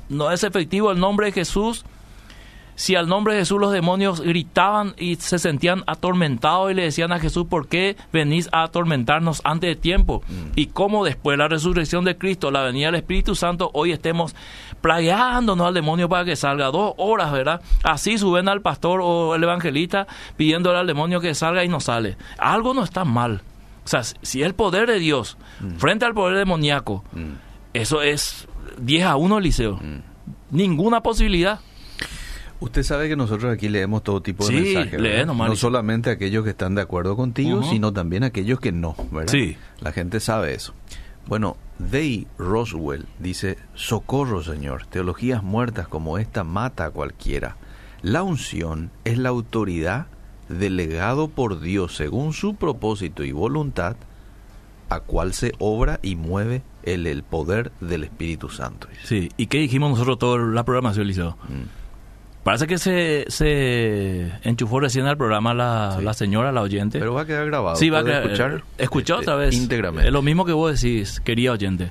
no 0.09 0.31
es 0.31 0.43
efectivo 0.43 0.91
el 0.91 0.99
nombre 0.99 1.27
de 1.27 1.31
Jesús. 1.33 1.85
Si 2.75 2.95
al 2.95 3.07
nombre 3.07 3.33
de 3.33 3.39
Jesús 3.39 3.59
los 3.59 3.71
demonios 3.71 4.21
gritaban 4.21 4.93
y 4.97 5.15
se 5.15 5.39
sentían 5.39 5.83
atormentados 5.87 6.71
y 6.71 6.73
le 6.73 6.83
decían 6.83 7.11
a 7.13 7.19
Jesús, 7.19 7.47
¿por 7.47 7.67
qué 7.67 7.95
venís 8.11 8.49
a 8.51 8.63
atormentarnos 8.63 9.41
antes 9.45 9.69
de 9.69 9.75
tiempo? 9.75 10.23
Mm. 10.27 10.51
Y 10.55 10.67
cómo 10.67 11.05
después 11.05 11.33
de 11.33 11.43
la 11.43 11.47
resurrección 11.47 12.03
de 12.03 12.17
Cristo, 12.17 12.51
la 12.51 12.63
venida 12.63 12.87
del 12.87 12.95
Espíritu 12.95 13.33
Santo, 13.35 13.71
hoy 13.73 13.91
estemos 13.91 14.35
plagueándonos 14.81 15.67
al 15.67 15.73
demonio 15.73 16.09
para 16.09 16.25
que 16.25 16.35
salga 16.35 16.65
dos 16.67 16.93
horas, 16.97 17.31
¿verdad? 17.31 17.61
Así 17.83 18.17
suben 18.17 18.49
al 18.49 18.61
pastor 18.61 18.99
o 19.01 19.35
el 19.35 19.43
evangelista 19.43 20.05
pidiéndole 20.35 20.77
al 20.77 20.87
demonio 20.87 21.21
que 21.21 21.33
salga 21.33 21.63
y 21.63 21.69
no 21.69 21.79
sale. 21.79 22.17
Algo 22.37 22.73
no 22.73 22.83
está 22.83 23.05
mal. 23.05 23.41
O 23.85 23.87
sea, 23.87 24.03
si 24.03 24.43
el 24.43 24.53
poder 24.53 24.87
de 24.89 24.99
Dios 24.99 25.37
mm. 25.61 25.77
frente 25.77 26.05
al 26.05 26.13
poder 26.13 26.37
demoníaco, 26.37 27.03
mm. 27.13 27.33
eso 27.73 28.01
es 28.01 28.47
10 28.79 29.05
a 29.05 29.15
1, 29.15 29.39
Liceo. 29.39 29.79
Ninguna 30.51 31.01
posibilidad. 31.01 31.59
Usted 32.59 32.83
sabe 32.83 33.09
que 33.09 33.15
nosotros 33.15 33.53
aquí 33.53 33.67
leemos 33.67 34.03
todo 34.03 34.21
tipo 34.21 34.47
de 34.47 34.53
mensajes. 34.53 35.25
no 35.25 35.55
solamente 35.55 36.09
aquellos 36.09 36.43
que 36.43 36.51
están 36.51 36.75
de 36.75 36.81
acuerdo 36.81 37.15
contigo, 37.15 37.63
sino 37.63 37.91
también 37.91 38.23
aquellos 38.23 38.59
que 38.59 38.71
no, 38.71 38.95
¿verdad? 39.11 39.31
Sí. 39.31 39.57
La 39.81 39.91
gente 39.91 40.19
sabe 40.19 40.53
eso. 40.53 40.73
Bueno, 41.27 41.57
Day 41.79 42.27
Roswell 42.37 43.05
dice, 43.19 43.57
socorro 43.73 44.43
Señor, 44.43 44.85
teologías 44.85 45.43
muertas 45.43 45.87
como 45.87 46.17
esta 46.17 46.43
mata 46.43 46.85
a 46.85 46.91
cualquiera. 46.91 47.57
La 48.01 48.23
unción 48.23 48.91
es 49.03 49.17
la 49.17 49.29
autoridad 49.29 50.07
delegado 50.49 51.27
por 51.27 51.59
Dios 51.59 51.95
según 51.95 52.33
su 52.33 52.55
propósito 52.55 53.23
y 53.23 53.31
voluntad, 53.31 53.95
a 54.89 54.99
cual 54.99 55.33
se 55.33 55.53
obra 55.57 55.99
y 56.03 56.15
mueve 56.15 56.61
el, 56.83 57.07
el 57.07 57.23
poder 57.23 57.71
del 57.81 58.03
Espíritu 58.03 58.49
Santo. 58.49 58.87
Sí, 59.03 59.29
¿y 59.37 59.47
qué 59.47 59.57
dijimos 59.57 59.89
nosotros 59.89 60.19
toda 60.19 60.37
la 60.37 60.63
programación, 60.63 61.07
Liceo? 61.07 61.37
Mm. 61.49 61.84
Parece 62.45 62.67
que 62.67 62.77
se, 62.77 63.25
se 63.27 64.31
enchufó 64.43 64.79
recién 64.79 65.07
al 65.07 65.17
programa 65.17 65.55
la, 65.55 65.97
la, 65.99 66.13
señora, 66.13 66.51
la 66.51 66.61
oyente. 66.61 66.99
Pero 66.99 67.15
va 67.15 67.21
a 67.21 67.25
quedar 67.25 67.47
grabado. 67.47 67.75
Sí, 67.75 67.89
va 67.89 68.01
a 68.01 68.03
quedar. 68.03 68.21
Escuchar, 68.21 68.63
escuchó 68.77 69.15
este, 69.15 69.31
otra 69.31 69.35
vez. 69.35 69.55
Íntegramente. 69.55 70.09
Es 70.09 70.13
lo 70.13 70.21
mismo 70.21 70.45
que 70.45 70.51
vos 70.51 70.79
decís, 70.79 71.19
quería 71.21 71.53
oyente. 71.53 71.89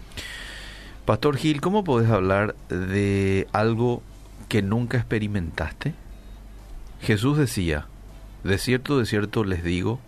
Pastor 1.07 1.39
Gil, 1.39 1.61
¿cómo 1.61 1.83
podés 1.83 2.09
hablar 2.09 2.55
de 2.69 3.49
algo 3.51 4.01
que 4.49 4.63
nunca 4.63 4.97
experimentaste? 4.97 5.93
Jesús 7.03 7.37
decía, 7.37 7.89
de 8.45 8.57
cierto, 8.59 9.01
de 9.01 9.07
cierto 9.07 9.43
les 9.43 9.65
digo, 9.65 9.99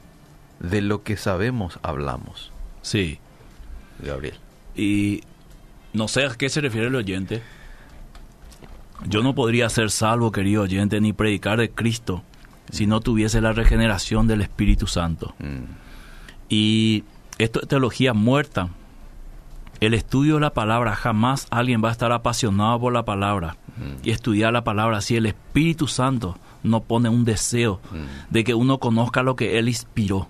de 0.61 0.81
lo 0.81 1.03
que 1.03 1.17
sabemos 1.17 1.81
hablamos. 1.83 2.53
Sí. 2.83 3.19
Gabriel. 3.99 4.37
Y 4.77 5.23
no 5.93 6.07
sé 6.07 6.25
a 6.25 6.31
qué 6.37 6.49
se 6.51 6.61
refiere 6.61 6.87
el 6.87 6.95
oyente. 6.95 7.43
Yo 9.05 9.23
no 9.23 9.35
podría 9.35 9.69
ser 9.69 9.91
salvo, 9.91 10.33
querido 10.33 10.63
oyente, 10.63 11.01
ni 11.01 11.13
predicar 11.13 11.59
de 11.59 11.71
Cristo 11.71 12.23
si 12.71 12.87
no 12.87 13.01
tuviese 13.01 13.41
la 13.41 13.53
regeneración 13.53 14.27
del 14.27 14.43
Espíritu 14.43 14.87
Santo. 14.87 15.35
Mm. 15.39 15.65
Y 16.49 17.05
esto 17.39 17.61
es 17.63 17.69
teología 17.69 18.13
muerta. 18.13 18.71
El 19.81 19.95
estudio 19.95 20.35
de 20.35 20.41
la 20.41 20.55
palabra, 20.55 20.97
jamás 20.97 21.47
alguien 21.51 21.85
va 21.85 21.91
a 21.91 21.93
estar 21.93 22.11
apasionado 22.11 22.81
por 22.81 22.93
la 22.93 23.05
palabra 23.05 23.57
mm. 23.77 24.07
y 24.07 24.11
estudiar 24.11 24.53
la 24.53 24.65
palabra 24.65 25.01
si 25.01 25.17
el 25.17 25.27
Espíritu 25.27 25.87
Santo 25.87 26.39
no 26.63 26.83
pone 26.83 27.09
un 27.09 27.25
deseo 27.25 27.81
mm. 27.93 28.33
de 28.33 28.45
que 28.45 28.55
uno 28.55 28.79
conozca 28.79 29.23
lo 29.23 29.37
que 29.37 29.59
él 29.59 29.69
inspiró. 29.69 30.29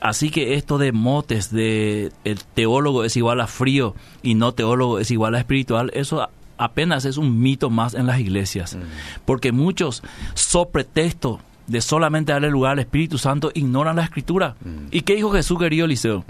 Así 0.00 0.30
que 0.30 0.54
esto 0.54 0.78
de 0.78 0.92
motes 0.92 1.50
de 1.50 2.12
el 2.22 2.44
teólogo 2.44 3.02
es 3.02 3.16
igual 3.16 3.40
a 3.40 3.48
frío 3.48 3.96
y 4.22 4.36
no 4.36 4.52
teólogo 4.52 5.00
es 5.00 5.10
igual 5.10 5.34
a 5.34 5.40
espiritual, 5.40 5.90
eso 5.92 6.28
apenas 6.58 7.04
es 7.04 7.16
un 7.16 7.40
mito 7.40 7.70
más 7.70 7.94
en 7.94 8.06
las 8.06 8.20
iglesias. 8.20 8.76
Mm. 8.76 8.80
Porque 9.24 9.52
muchos, 9.52 10.02
so 10.34 10.68
pretexto 10.68 11.40
de 11.68 11.80
solamente 11.80 12.32
darle 12.32 12.50
lugar 12.50 12.72
al 12.72 12.78
Espíritu 12.80 13.18
Santo, 13.18 13.50
ignoran 13.54 13.96
la 13.96 14.02
escritura. 14.02 14.56
¿Y 14.90 15.02
qué 15.02 15.14
dijo 15.14 15.30
Jesús, 15.30 15.58
querido 15.58 15.84
Eliseo? 15.84 16.24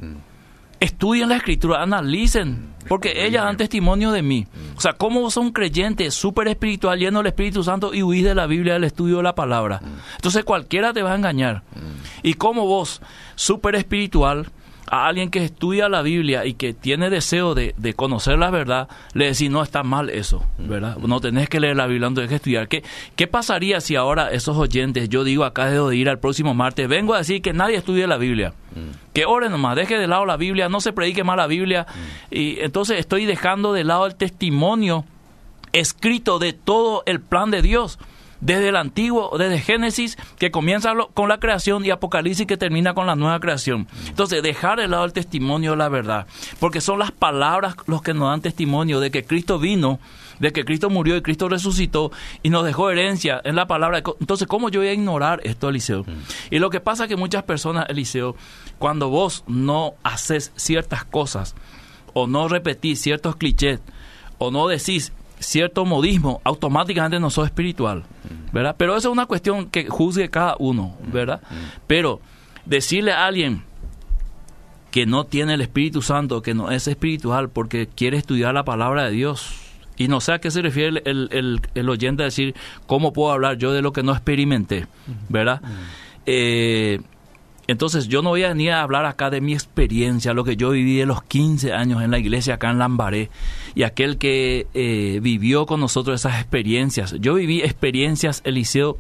Estudien 0.81 1.29
la 1.29 1.37
escritura, 1.37 1.83
analicen, 1.83 2.75
porque 2.89 3.25
ellas 3.25 3.45
dan 3.45 3.57
testimonio 3.57 4.11
de 4.11 4.23
mí. 4.23 4.47
O 4.77 4.81
sea, 4.81 4.93
¿cómo 4.93 5.21
vos 5.21 5.35
sos 5.35 5.45
un 5.45 5.53
creyente 5.53 6.11
súper 6.11 6.49
espiritual, 6.49 6.99
lleno 6.99 7.19
del 7.19 7.29
Espíritu 7.29 7.63
Santo 7.65 7.95
y 7.95 8.03
huís 8.03 8.25
de 8.25 8.35
la 8.35 8.47
Biblia, 8.47 8.75
del 8.75 8.85
estudio 8.85 9.19
de 9.19 9.23
la 9.23 9.35
palabra? 9.35 9.81
Entonces 10.17 10.45
cualquiera 10.45 10.93
te 10.93 11.03
va 11.03 11.13
a 11.13 11.17
engañar. 11.17 11.63
Y 12.23 12.35
como 12.35 12.67
vos, 12.67 13.01
súper 13.37 13.77
espiritual, 13.77 14.49
a 14.91 15.07
alguien 15.07 15.31
que 15.31 15.45
estudia 15.45 15.89
la 15.89 16.03
Biblia 16.03 16.45
y 16.45 16.55
que 16.55 16.75
tiene 16.75 17.11
deseo 17.11 17.55
de, 17.55 17.75
de 17.77 17.95
conocer 17.95 18.39
la 18.39 18.51
verdad, 18.51 18.89
le 19.15 19.27
decís, 19.27 19.51
no, 19.51 19.63
está 19.63 19.83
mal 19.83 20.11
eso, 20.11 20.45
¿verdad? 20.59 20.97
No 20.99 21.21
tenés 21.21 21.49
que 21.49 21.61
leer 21.61 21.77
la 21.77 21.87
Biblia, 21.87 22.09
no 22.09 22.15
tenés 22.15 22.31
que 22.31 22.37
estudiar. 22.37 22.69
¿Qué, 22.69 22.83
¿Qué 23.17 23.27
pasaría 23.27 23.81
si 23.81 23.97
ahora 23.97 24.31
esos 24.31 24.57
oyentes, 24.57 25.09
yo 25.09 25.25
digo 25.25 25.45
acá 25.45 25.71
de 25.71 25.97
ir 25.97 26.09
al 26.09 26.19
próximo 26.19 26.55
martes, 26.55 26.89
vengo 26.89 27.15
a 27.15 27.19
decir 27.19 27.43
que 27.43 27.53
nadie 27.53 27.77
estudie 27.77 28.07
la 28.07 28.17
Biblia? 28.17 28.53
Que 29.13 29.25
oren 29.25 29.51
nomás, 29.51 29.75
deje 29.75 29.99
de 29.99 30.07
lado 30.07 30.25
la 30.25 30.37
Biblia, 30.37 30.69
no 30.69 30.81
se 30.81 30.93
predique 30.93 31.25
más 31.25 31.37
la 31.37 31.47
Biblia. 31.47 31.87
Y 32.31 32.61
entonces 32.61 32.99
estoy 32.99 33.25
dejando 33.25 33.73
de 33.73 33.83
lado 33.83 34.07
el 34.07 34.15
testimonio 34.15 35.05
escrito 35.73 36.39
de 36.39 36.53
todo 36.53 37.03
el 37.07 37.21
plan 37.21 37.51
de 37.51 37.63
Dios 37.63 37.99
desde 38.41 38.69
el 38.69 38.77
antiguo, 38.77 39.37
desde 39.39 39.61
Génesis, 39.61 40.17
que 40.39 40.51
comienza 40.51 40.93
con 41.15 41.29
la 41.29 41.39
creación, 41.39 41.85
y 41.85 41.91
Apocalipsis, 41.91 42.47
que 42.47 42.57
termina 42.57 42.95
con 42.95 43.07
la 43.07 43.17
nueva 43.17 43.41
creación. 43.41 43.89
Entonces, 44.07 44.43
dejar 44.43 44.79
de 44.79 44.89
lado 44.89 45.05
el 45.05 45.13
testimonio 45.13 45.73
de 45.73 45.77
la 45.79 45.89
verdad, 45.89 46.27
porque 46.61 46.81
son 46.81 46.99
las 46.99 47.11
palabras 47.11 47.77
los 47.87 48.03
que 48.03 48.15
nos 48.15 48.31
dan 48.31 48.41
testimonio 48.41 49.01
de 49.01 49.11
que 49.11 49.25
Cristo 49.25 49.59
vino, 49.59 49.99
de 50.39 50.53
que 50.53 50.65
Cristo 50.65 50.89
murió 50.91 51.17
y 51.17 51.23
Cristo 51.23 51.49
resucitó 51.49 52.13
y 52.43 52.51
nos 52.51 52.65
dejó 52.65 52.91
herencia 52.91 53.41
en 53.45 53.57
la 53.57 53.67
palabra. 53.67 54.03
Entonces, 54.21 54.47
¿cómo 54.47 54.69
yo 54.69 54.81
voy 54.81 54.89
a 54.89 54.93
ignorar 54.93 55.41
esto, 55.45 55.69
Eliseo? 55.69 56.05
Y 56.51 56.59
lo 56.59 56.71
que 56.71 56.81
pasa 56.81 57.05
es 57.05 57.09
que 57.09 57.17
muchas 57.17 57.43
personas, 57.43 57.87
Eliseo, 57.89 58.37
cuando 58.79 59.09
vos 59.09 59.45
no 59.47 59.95
haces 60.05 60.53
ciertas 60.57 61.05
cosas, 61.05 61.55
o 62.15 62.27
no 62.27 62.49
repetís 62.49 63.01
ciertos 63.01 63.37
clichés, 63.37 63.81
o 64.39 64.51
no 64.51 64.69
decís 64.69 65.13
cierto 65.41 65.85
modismo, 65.85 66.41
automáticamente 66.45 67.21
no 67.21 67.31
sos 67.31 67.47
espiritual, 67.47 68.05
¿verdad? 68.53 68.77
Pero 68.79 68.97
eso 68.97 69.09
es 69.09 69.13
una 69.13 69.27
cuestión 69.27 69.69
que 69.71 69.89
juzgue 69.89 70.29
cada 70.31 70.57
uno, 70.59 70.97
¿verdad? 71.13 71.41
Pero 71.87 72.21
decirle 72.65 73.13
a 73.13 73.27
alguien 73.27 73.63
que 74.91 75.07
no 75.07 75.25
tiene 75.25 75.55
el 75.55 75.61
Espíritu 75.61 76.03
Santo, 76.03 76.43
que 76.43 76.55
no 76.55 76.71
es 76.71 76.89
espiritual 76.89 77.51
porque 77.51 77.87
quiere 77.87 78.17
estudiar 78.17 78.55
la 78.55 78.65
palabra 78.65 79.05
de 79.05 79.11
Dios, 79.13 79.55
y 79.97 80.09
no 80.09 80.21
sé 80.21 80.33
a 80.33 80.39
qué 80.39 80.51
se 80.51 80.63
refiere 80.63 81.03
el, 81.05 81.29
el, 81.33 81.61
el 81.75 81.89
oyente 81.89 82.23
a 82.23 82.27
decir, 82.27 82.55
¿cómo 82.87 83.13
puedo 83.13 83.33
hablar 83.33 83.59
yo 83.59 83.73
de 83.73 83.83
lo 83.83 83.93
que 83.93 84.05
no 84.05 84.13
experimenté? 84.13 84.87
¿Verdad? 85.29 85.61
Eh, 86.25 87.01
entonces 87.69 88.09
yo 88.09 88.23
no 88.23 88.31
voy 88.31 88.45
a 88.45 88.55
ni 88.55 88.71
a 88.71 88.81
hablar 88.81 89.05
acá 89.05 89.29
de 89.29 89.43
mi 89.43 89.53
experiencia, 89.53 90.33
lo 90.33 90.43
que 90.43 90.57
yo 90.57 90.71
viví 90.71 90.97
de 90.97 91.05
los 91.05 91.23
15 91.23 91.75
años 91.75 92.03
en 92.03 92.11
la 92.11 92.19
iglesia 92.19 92.55
acá 92.55 92.71
en 92.71 92.79
Lambaré 92.79 93.29
y 93.75 93.83
aquel 93.83 94.17
que 94.17 94.67
eh, 94.73 95.21
vivió 95.23 95.67
con 95.67 95.79
nosotros 95.79 96.19
esas 96.19 96.41
experiencias. 96.41 97.15
Yo 97.21 97.35
viví 97.35 97.61
experiencias, 97.61 98.41
Eliseo, 98.45 98.97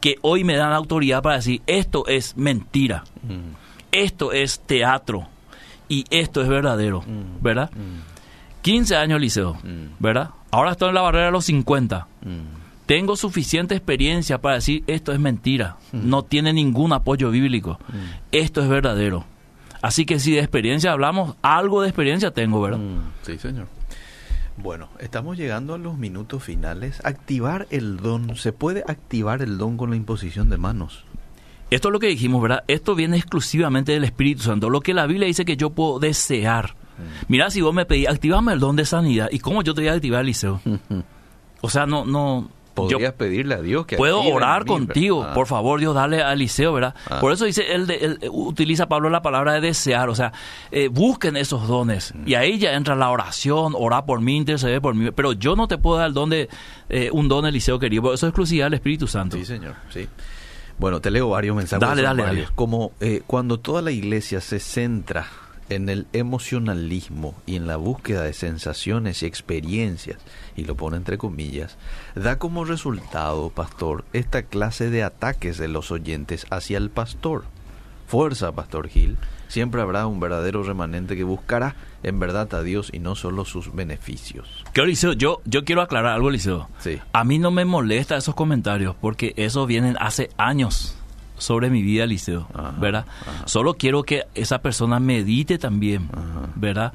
que 0.00 0.16
hoy 0.22 0.42
me 0.42 0.56
dan 0.56 0.72
autoridad 0.72 1.22
para 1.22 1.36
decir, 1.36 1.62
esto 1.68 2.04
es 2.08 2.36
mentira, 2.36 3.04
mm. 3.22 3.54
esto 3.92 4.32
es 4.32 4.58
teatro 4.58 5.28
y 5.88 6.04
esto 6.10 6.42
es 6.42 6.48
verdadero, 6.48 7.02
mm. 7.02 7.42
¿verdad? 7.42 7.70
15 8.62 8.92
mm. 8.92 8.98
años, 8.98 9.16
Eliseo, 9.18 9.56
¿verdad? 10.00 10.30
Ahora 10.50 10.72
estoy 10.72 10.88
en 10.88 10.96
la 10.96 11.00
barrera 11.02 11.26
de 11.26 11.32
los 11.32 11.44
50 11.44 12.08
tengo 12.86 13.16
suficiente 13.16 13.74
experiencia 13.74 14.40
para 14.40 14.56
decir 14.56 14.84
esto 14.86 15.12
es 15.12 15.18
mentira, 15.18 15.76
mm. 15.92 16.08
no 16.08 16.22
tiene 16.22 16.52
ningún 16.52 16.92
apoyo 16.92 17.30
bíblico, 17.30 17.78
mm. 17.88 17.96
esto 18.32 18.62
es 18.62 18.68
verdadero. 18.68 19.24
Así 19.82 20.06
que 20.06 20.18
si 20.18 20.32
de 20.32 20.38
experiencia 20.38 20.92
hablamos, 20.92 21.36
algo 21.42 21.82
de 21.82 21.88
experiencia 21.88 22.30
tengo, 22.30 22.60
¿verdad? 22.62 22.78
Mm. 22.78 23.00
Sí, 23.22 23.38
señor. 23.38 23.66
Bueno, 24.56 24.88
estamos 24.98 25.36
llegando 25.36 25.74
a 25.74 25.78
los 25.78 25.98
minutos 25.98 26.42
finales. 26.42 27.04
Activar 27.04 27.66
el 27.70 27.96
don, 27.96 28.36
¿se 28.36 28.52
puede 28.52 28.84
activar 28.86 29.42
el 29.42 29.58
don 29.58 29.76
con 29.76 29.90
la 29.90 29.96
imposición 29.96 30.48
de 30.48 30.58
manos? 30.58 31.04
Esto 31.70 31.88
es 31.88 31.92
lo 31.92 31.98
que 31.98 32.06
dijimos, 32.06 32.40
¿verdad? 32.40 32.62
Esto 32.68 32.94
viene 32.94 33.16
exclusivamente 33.16 33.92
del 33.92 34.04
Espíritu 34.04 34.42
Santo. 34.42 34.70
Lo 34.70 34.80
que 34.80 34.94
la 34.94 35.06
Biblia 35.06 35.26
dice 35.26 35.44
que 35.44 35.56
yo 35.56 35.70
puedo 35.70 35.98
desear. 35.98 36.76
Mira, 37.26 37.50
si 37.50 37.60
vos 37.60 37.74
me 37.74 37.84
pedís, 37.84 38.08
activame 38.08 38.52
el 38.52 38.60
don 38.60 38.76
de 38.76 38.84
sanidad. 38.84 39.28
¿Y 39.32 39.40
cómo 39.40 39.62
yo 39.62 39.74
te 39.74 39.80
voy 39.80 39.88
a 39.88 39.94
activar, 39.94 40.24
Liceo? 40.24 40.60
o 41.60 41.68
sea, 41.68 41.86
no, 41.86 42.04
no, 42.04 42.48
podrías 42.74 43.12
pedirle 43.14 43.54
a 43.54 43.62
Dios 43.62 43.86
que 43.86 43.96
puedo 43.96 44.20
orar 44.22 44.64
contigo 44.64 45.26
por 45.34 45.46
favor 45.46 45.80
Dios 45.80 45.94
dale 45.94 46.22
a 46.22 46.32
Eliseo 46.32 46.72
verdad 46.72 46.94
ah. 47.08 47.20
por 47.20 47.32
eso 47.32 47.44
dice 47.44 47.72
él, 47.72 48.18
utiliza 48.30 48.86
Pablo 48.86 49.10
la 49.10 49.22
palabra 49.22 49.54
de 49.54 49.60
desear 49.60 50.08
o 50.08 50.14
sea 50.14 50.32
eh, 50.70 50.88
busquen 50.88 51.36
esos 51.36 51.66
dones. 51.68 52.12
Mm. 52.14 52.28
y 52.28 52.34
ahí 52.34 52.58
ya 52.58 52.74
entra 52.74 52.94
la 52.94 53.10
oración 53.10 53.74
orar 53.76 54.04
por 54.04 54.20
mí 54.20 54.36
interceder 54.36 54.80
por 54.80 54.94
mí. 54.94 55.10
Pero 55.12 55.32
yo 55.32 55.56
no 55.56 55.68
te 55.68 55.78
puedo 55.78 55.98
dar 55.98 56.08
el 56.08 56.14
don 56.14 56.30
de 56.30 56.48
eh, 56.88 57.10
un 57.12 57.28
don 57.28 57.46
Eliseo 57.46 57.78
querido 57.78 58.12
eso 58.12 58.26
es 58.26 58.30
exclusividad 58.30 58.66
del 58.66 58.74
Espíritu 58.74 59.06
Santo. 59.06 59.36
Sí 59.36 59.44
señor 59.44 59.74
sí. 59.90 60.08
Bueno 60.78 61.00
te 61.00 61.10
leo 61.10 61.28
varios 61.28 61.56
mensajes 61.56 61.86
dale 61.86 62.02
dale, 62.02 62.22
dale. 62.22 62.48
como 62.54 62.92
eh, 63.00 63.22
cuando 63.26 63.60
toda 63.60 63.82
la 63.82 63.92
iglesia 63.92 64.40
se 64.40 64.58
centra 64.58 65.26
en 65.68 65.88
el 65.88 66.06
emocionalismo 66.12 67.34
y 67.46 67.56
en 67.56 67.66
la 67.66 67.76
búsqueda 67.76 68.22
de 68.22 68.32
sensaciones 68.32 69.22
y 69.22 69.26
experiencias, 69.26 70.18
y 70.56 70.64
lo 70.64 70.74
pone 70.74 70.96
entre 70.96 71.18
comillas, 71.18 71.76
da 72.14 72.38
como 72.38 72.64
resultado, 72.64 73.50
pastor, 73.50 74.04
esta 74.12 74.42
clase 74.42 74.90
de 74.90 75.02
ataques 75.02 75.58
de 75.58 75.68
los 75.68 75.90
oyentes 75.90 76.46
hacia 76.50 76.78
el 76.78 76.90
pastor. 76.90 77.44
Fuerza, 78.06 78.52
pastor 78.52 78.88
Gil, 78.88 79.16
siempre 79.48 79.80
habrá 79.80 80.06
un 80.06 80.20
verdadero 80.20 80.62
remanente 80.62 81.16
que 81.16 81.24
buscará 81.24 81.74
en 82.02 82.20
verdad 82.20 82.52
a 82.54 82.62
Dios 82.62 82.90
y 82.92 82.98
no 82.98 83.14
solo 83.14 83.44
sus 83.44 83.74
beneficios. 83.74 84.64
¿Qué, 84.74 84.82
Liceo? 84.82 85.14
Yo, 85.14 85.40
yo 85.46 85.64
quiero 85.64 85.80
aclarar 85.80 86.12
algo, 86.14 86.30
Liceo. 86.30 86.68
Sí. 86.80 87.00
A 87.12 87.24
mí 87.24 87.38
no 87.38 87.50
me 87.50 87.64
molesta 87.64 88.16
esos 88.16 88.34
comentarios 88.34 88.94
porque 89.00 89.32
eso 89.36 89.66
vienen 89.66 89.96
hace 89.98 90.28
años 90.36 90.96
sobre 91.36 91.70
mi 91.70 91.82
vida, 91.82 92.06
Liceo, 92.06 92.46
¿verdad? 92.78 93.06
Solo 93.46 93.74
quiero 93.74 94.02
que 94.02 94.24
esa 94.34 94.60
persona 94.60 95.00
medite 95.00 95.58
también, 95.58 96.08
¿verdad? 96.54 96.92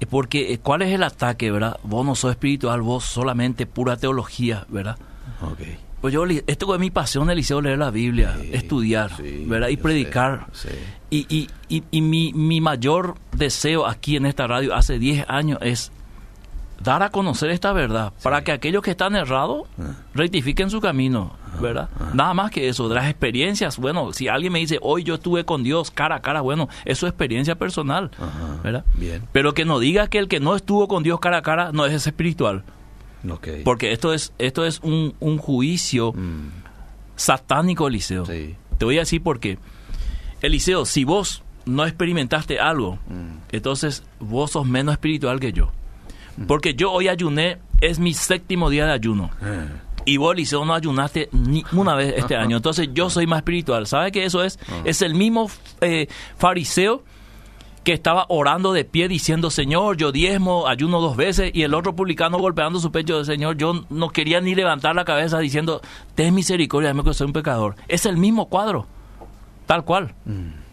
Eh, 0.00 0.06
porque, 0.06 0.52
eh, 0.52 0.58
¿cuál 0.58 0.82
es 0.82 0.92
el 0.92 1.02
ataque, 1.02 1.50
verdad? 1.50 1.78
Vos 1.82 2.06
no 2.06 2.14
sos 2.14 2.30
espiritual, 2.30 2.82
vos 2.82 3.04
solamente 3.04 3.66
pura 3.66 3.96
teología, 3.96 4.66
¿verdad? 4.68 4.96
Pues 6.00 6.14
yo, 6.14 6.24
esto 6.46 6.74
es 6.74 6.80
mi 6.80 6.90
pasión, 6.90 7.28
Eliseo, 7.28 7.60
leer 7.60 7.78
la 7.78 7.90
Biblia, 7.90 8.36
estudiar, 8.52 9.10
¿verdad? 9.46 9.68
Y 9.68 9.76
predicar. 9.76 10.46
Y, 11.10 11.26
y, 11.28 11.48
y, 11.68 11.82
y 11.90 12.00
mi, 12.02 12.32
mi 12.32 12.60
mayor 12.60 13.16
deseo 13.32 13.86
aquí 13.86 14.16
en 14.16 14.26
esta 14.26 14.46
radio 14.46 14.74
hace 14.74 14.98
10 14.98 15.24
años 15.28 15.58
es 15.60 15.90
dar 16.82 17.02
a 17.02 17.10
conocer 17.10 17.50
esta 17.50 17.72
verdad 17.72 18.12
para 18.22 18.44
que 18.44 18.52
aquellos 18.52 18.82
que 18.82 18.92
están 18.92 19.16
errados 19.16 19.68
ah. 19.80 19.94
rectifiquen 20.14 20.70
su 20.70 20.80
camino, 20.80 21.32
ah, 21.44 21.60
¿verdad? 21.60 21.88
Ah. 21.98 22.10
Nada 22.14 22.34
más 22.34 22.50
que 22.50 22.68
eso, 22.68 22.88
de 22.88 22.94
las 22.94 23.08
experiencias, 23.08 23.78
bueno, 23.78 24.12
si 24.12 24.28
alguien 24.28 24.52
me 24.52 24.60
dice, 24.60 24.78
hoy 24.82 25.02
yo 25.02 25.14
estuve 25.14 25.44
con 25.44 25.62
Dios 25.62 25.90
cara 25.90 26.16
a 26.16 26.22
cara, 26.22 26.40
bueno, 26.40 26.68
es 26.84 27.02
experiencia 27.02 27.56
personal, 27.56 28.10
¿verdad? 28.62 28.84
Bien. 28.94 29.22
Pero 29.32 29.54
que 29.54 29.64
no 29.64 29.78
diga 29.78 30.08
que 30.08 30.18
el 30.18 30.28
que 30.28 30.40
no 30.40 30.54
estuvo 30.54 30.88
con 30.88 31.02
Dios 31.02 31.20
cara 31.20 31.38
a 31.38 31.42
cara 31.42 31.72
no 31.72 31.86
es 31.86 32.06
espiritual. 32.06 32.64
Porque 33.64 33.92
esto 33.92 34.12
es, 34.12 34.32
esto 34.38 34.64
es 34.64 34.80
un, 34.80 35.14
un 35.20 35.38
juicio 35.38 36.12
mm. 36.12 36.50
satánico, 37.16 37.88
Eliseo. 37.88 38.24
Te 38.24 38.84
voy 38.84 38.96
a 38.96 39.00
decir 39.00 39.22
por 39.22 39.40
qué. 39.40 39.58
Eliseo, 40.40 40.84
si 40.86 41.04
vos 41.04 41.42
no 41.66 41.84
experimentaste 41.84 42.60
algo, 42.60 42.98
mm. 43.08 43.52
entonces 43.52 44.04
vos 44.20 44.52
sos 44.52 44.66
menos 44.66 44.92
espiritual 44.92 45.40
que 45.40 45.52
yo. 45.52 45.72
Porque 46.46 46.74
yo 46.74 46.92
hoy 46.92 47.08
ayuné, 47.08 47.58
es 47.80 47.98
mi 47.98 48.14
séptimo 48.14 48.70
día 48.70 48.86
de 48.86 48.92
ayuno. 48.92 49.30
Eh. 49.42 49.66
Y 50.04 50.16
vos, 50.16 50.34
Liceo, 50.34 50.64
no 50.64 50.74
ayunaste 50.74 51.28
ni 51.32 51.64
una 51.72 51.94
vez 51.94 52.14
este 52.16 52.36
año. 52.36 52.56
Entonces 52.56 52.88
yo 52.94 53.10
soy 53.10 53.26
más 53.26 53.38
espiritual. 53.38 53.86
¿Sabe 53.86 54.10
qué 54.12 54.24
eso 54.24 54.42
es? 54.42 54.58
Ah. 54.70 54.82
Es 54.84 55.02
el 55.02 55.14
mismo 55.14 55.50
eh, 55.80 56.08
fariseo 56.36 57.02
que 57.84 57.92
estaba 57.92 58.26
orando 58.28 58.72
de 58.72 58.84
pie 58.84 59.08
diciendo, 59.08 59.50
Señor, 59.50 59.96
yo 59.96 60.12
diezmo, 60.12 60.66
ayuno 60.66 61.00
dos 61.00 61.16
veces, 61.16 61.50
y 61.54 61.62
el 61.62 61.72
otro 61.74 61.96
publicano 61.96 62.38
golpeando 62.38 62.80
su 62.80 62.92
pecho 62.92 63.24
Señor, 63.24 63.56
yo 63.56 63.86
no 63.88 64.10
quería 64.10 64.40
ni 64.40 64.54
levantar 64.54 64.94
la 64.94 65.06
cabeza 65.06 65.38
diciendo, 65.38 65.80
ten 66.14 66.34
misericordia, 66.34 66.90
dame 66.90 67.02
que 67.02 67.14
soy 67.14 67.28
un 67.28 67.32
pecador. 67.32 67.76
Es 67.88 68.04
el 68.04 68.18
mismo 68.18 68.50
cuadro, 68.50 68.86
tal 69.66 69.84
cual. 69.84 70.14
Mm. 70.26 70.67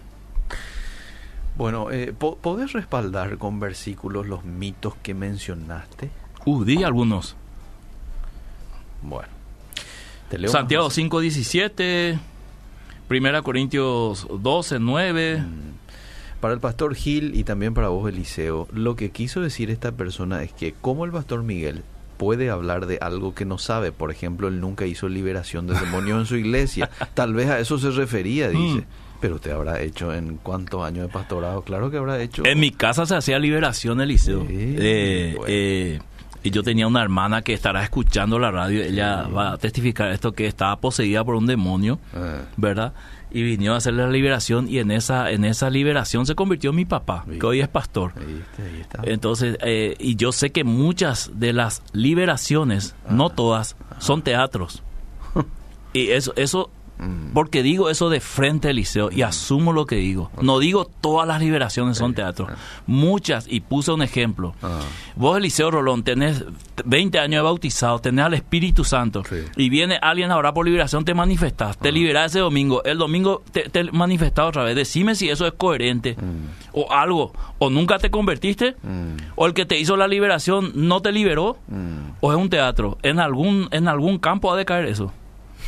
Bueno, 1.57 1.89
eh, 1.91 2.13
¿podés 2.13 2.73
respaldar 2.73 3.37
con 3.37 3.59
versículos 3.59 4.27
los 4.27 4.43
mitos 4.43 4.95
que 5.01 5.13
mencionaste? 5.13 6.09
Uh, 6.45 6.63
di 6.63 6.83
algunos. 6.83 7.35
Bueno. 9.01 9.29
Te 10.29 10.47
Santiago 10.47 10.89
5.17, 10.89 12.19
Primera 13.07 13.41
Corintios 13.41 14.27
12, 14.29 14.79
9. 14.79 15.37
Mm. 15.37 15.75
Para 16.41 16.53
el 16.53 16.59
pastor 16.59 16.95
Gil 16.95 17.35
y 17.35 17.43
también 17.43 17.73
para 17.73 17.87
vos, 17.87 18.09
Eliseo, 18.09 18.67
lo 18.73 18.95
que 18.95 19.11
quiso 19.11 19.41
decir 19.41 19.69
esta 19.71 19.91
persona 19.93 20.43
es 20.43 20.51
que 20.51 20.73
como 20.73 21.05
el 21.05 21.11
pastor 21.11 21.43
Miguel 21.43 21.83
puede 22.17 22.49
hablar 22.49 22.85
de 22.85 22.97
algo 23.01 23.33
que 23.33 23.45
no 23.45 23.57
sabe, 23.57 23.91
por 23.91 24.11
ejemplo, 24.11 24.47
él 24.47 24.59
nunca 24.59 24.85
hizo 24.85 25.07
liberación 25.07 25.67
de 25.67 25.75
demonios 25.75 26.19
en 26.19 26.25
su 26.25 26.35
iglesia, 26.35 26.89
tal 27.13 27.33
vez 27.33 27.49
a 27.49 27.59
eso 27.59 27.77
se 27.77 27.91
refería, 27.91 28.49
dice. 28.49 28.81
Mm. 28.81 29.04
Pero 29.21 29.35
usted 29.35 29.51
habrá 29.51 29.81
hecho 29.81 30.13
en 30.13 30.37
cuántos 30.37 30.83
años 30.83 31.07
de 31.07 31.13
pastorado, 31.13 31.61
claro 31.63 31.89
que 31.89 31.97
habrá 31.97 32.21
hecho. 32.21 32.45
En 32.45 32.59
mi 32.59 32.71
casa 32.71 33.05
se 33.05 33.15
hacía 33.15 33.39
liberación, 33.39 34.01
Eliseo. 34.01 34.45
Eh, 34.49 35.35
eh, 35.47 35.99
Y 36.43 36.51
yo 36.51 36.61
tenía 36.61 36.85
una 36.85 37.01
hermana 37.01 37.41
que 37.41 37.53
estará 37.53 37.81
escuchando 37.83 38.37
la 38.37 38.51
radio, 38.51 38.83
ella 38.83 39.23
va 39.23 39.53
a 39.53 39.57
testificar 39.57 40.11
esto, 40.11 40.31
que 40.33 40.45
estaba 40.45 40.75
poseída 40.79 41.23
por 41.23 41.33
un 41.35 41.47
demonio, 41.47 41.99
Ah. 42.13 42.41
¿verdad? 42.55 42.93
Y 43.31 43.41
vino 43.41 43.73
a 43.73 43.77
hacer 43.77 43.93
la 43.95 44.07
liberación 44.07 44.69
y 44.69 44.77
en 44.77 44.91
esa, 44.91 45.31
en 45.31 45.43
esa 45.43 45.69
liberación 45.71 46.25
se 46.27 46.35
convirtió 46.35 46.69
en 46.69 46.75
mi 46.75 46.85
papá, 46.85 47.25
que 47.39 47.45
hoy 47.45 47.61
es 47.61 47.67
pastor. 47.67 48.13
Ahí 48.15 48.41
está, 48.51 48.63
ahí 48.63 48.79
está. 48.81 48.99
Entonces, 49.05 49.57
eh, 49.61 49.95
y 49.99 50.15
yo 50.17 50.31
sé 50.31 50.51
que 50.51 50.63
muchas 50.63 51.31
de 51.33 51.51
las 51.51 51.81
liberaciones, 51.93 52.95
no 53.09 53.29
todas, 53.31 53.75
son 53.97 54.21
teatros. 54.21 54.83
y 55.93 56.09
eso, 56.11 56.31
eso, 56.35 56.69
porque 57.33 57.61
digo 57.63 57.89
eso 57.89 58.09
de 58.09 58.19
frente, 58.19 58.69
Eliseo, 58.69 59.09
y 59.11 59.21
asumo 59.21 59.73
lo 59.73 59.85
que 59.85 59.97
digo. 59.97 60.31
No 60.41 60.59
digo 60.59 60.85
todas 60.85 61.27
las 61.27 61.39
liberaciones 61.41 61.97
son 61.97 62.13
teatros. 62.13 62.49
Muchas, 62.87 63.45
y 63.49 63.59
puse 63.59 63.91
un 63.91 64.01
ejemplo. 64.01 64.55
Ah. 64.61 64.79
Vos, 65.15 65.37
Eliseo 65.37 65.71
Rolón, 65.71 66.03
tenés 66.03 66.43
20 66.85 67.19
años 67.19 67.39
de 67.39 67.43
bautizado, 67.43 67.99
tenés 67.99 68.25
al 68.25 68.33
Espíritu 68.33 68.83
Santo, 68.83 69.23
Sí. 69.27 69.37
y 69.57 69.69
viene 69.69 69.97
alguien 70.01 70.31
ahora 70.31 70.53
por 70.53 70.65
liberación, 70.65 71.03
te 71.05 71.13
manifestás, 71.13 71.77
te 71.77 71.91
liberás 71.91 72.31
ese 72.31 72.39
domingo, 72.39 72.83
el 72.83 72.97
domingo 72.97 73.43
te, 73.51 73.69
te 73.69 73.83
manifestás 73.91 74.45
otra 74.47 74.63
vez. 74.63 74.75
Decime 74.75 75.15
si 75.15 75.29
eso 75.29 75.45
es 75.47 75.53
coherente, 75.53 76.15
o 76.73 76.91
algo, 76.91 77.33
o 77.59 77.69
nunca 77.69 77.97
te 77.99 78.09
convertiste, 78.09 78.75
Mm, 78.83 79.17
o 79.35 79.45
el 79.47 79.53
que 79.53 79.65
te 79.65 79.79
hizo 79.79 79.97
la 79.97 80.07
liberación 80.07 80.71
no 80.75 81.01
te 81.01 81.11
liberó, 81.11 81.57
mm. 81.67 82.17
o 82.21 82.31
es 82.31 82.37
un 82.37 82.49
teatro. 82.49 82.97
En 83.03 83.19
algún, 83.19 83.67
en 83.71 83.87
algún 83.87 84.17
campo 84.19 84.51
ha 84.53 84.57
de 84.57 84.65
caer 84.65 84.85
eso. 84.85 85.11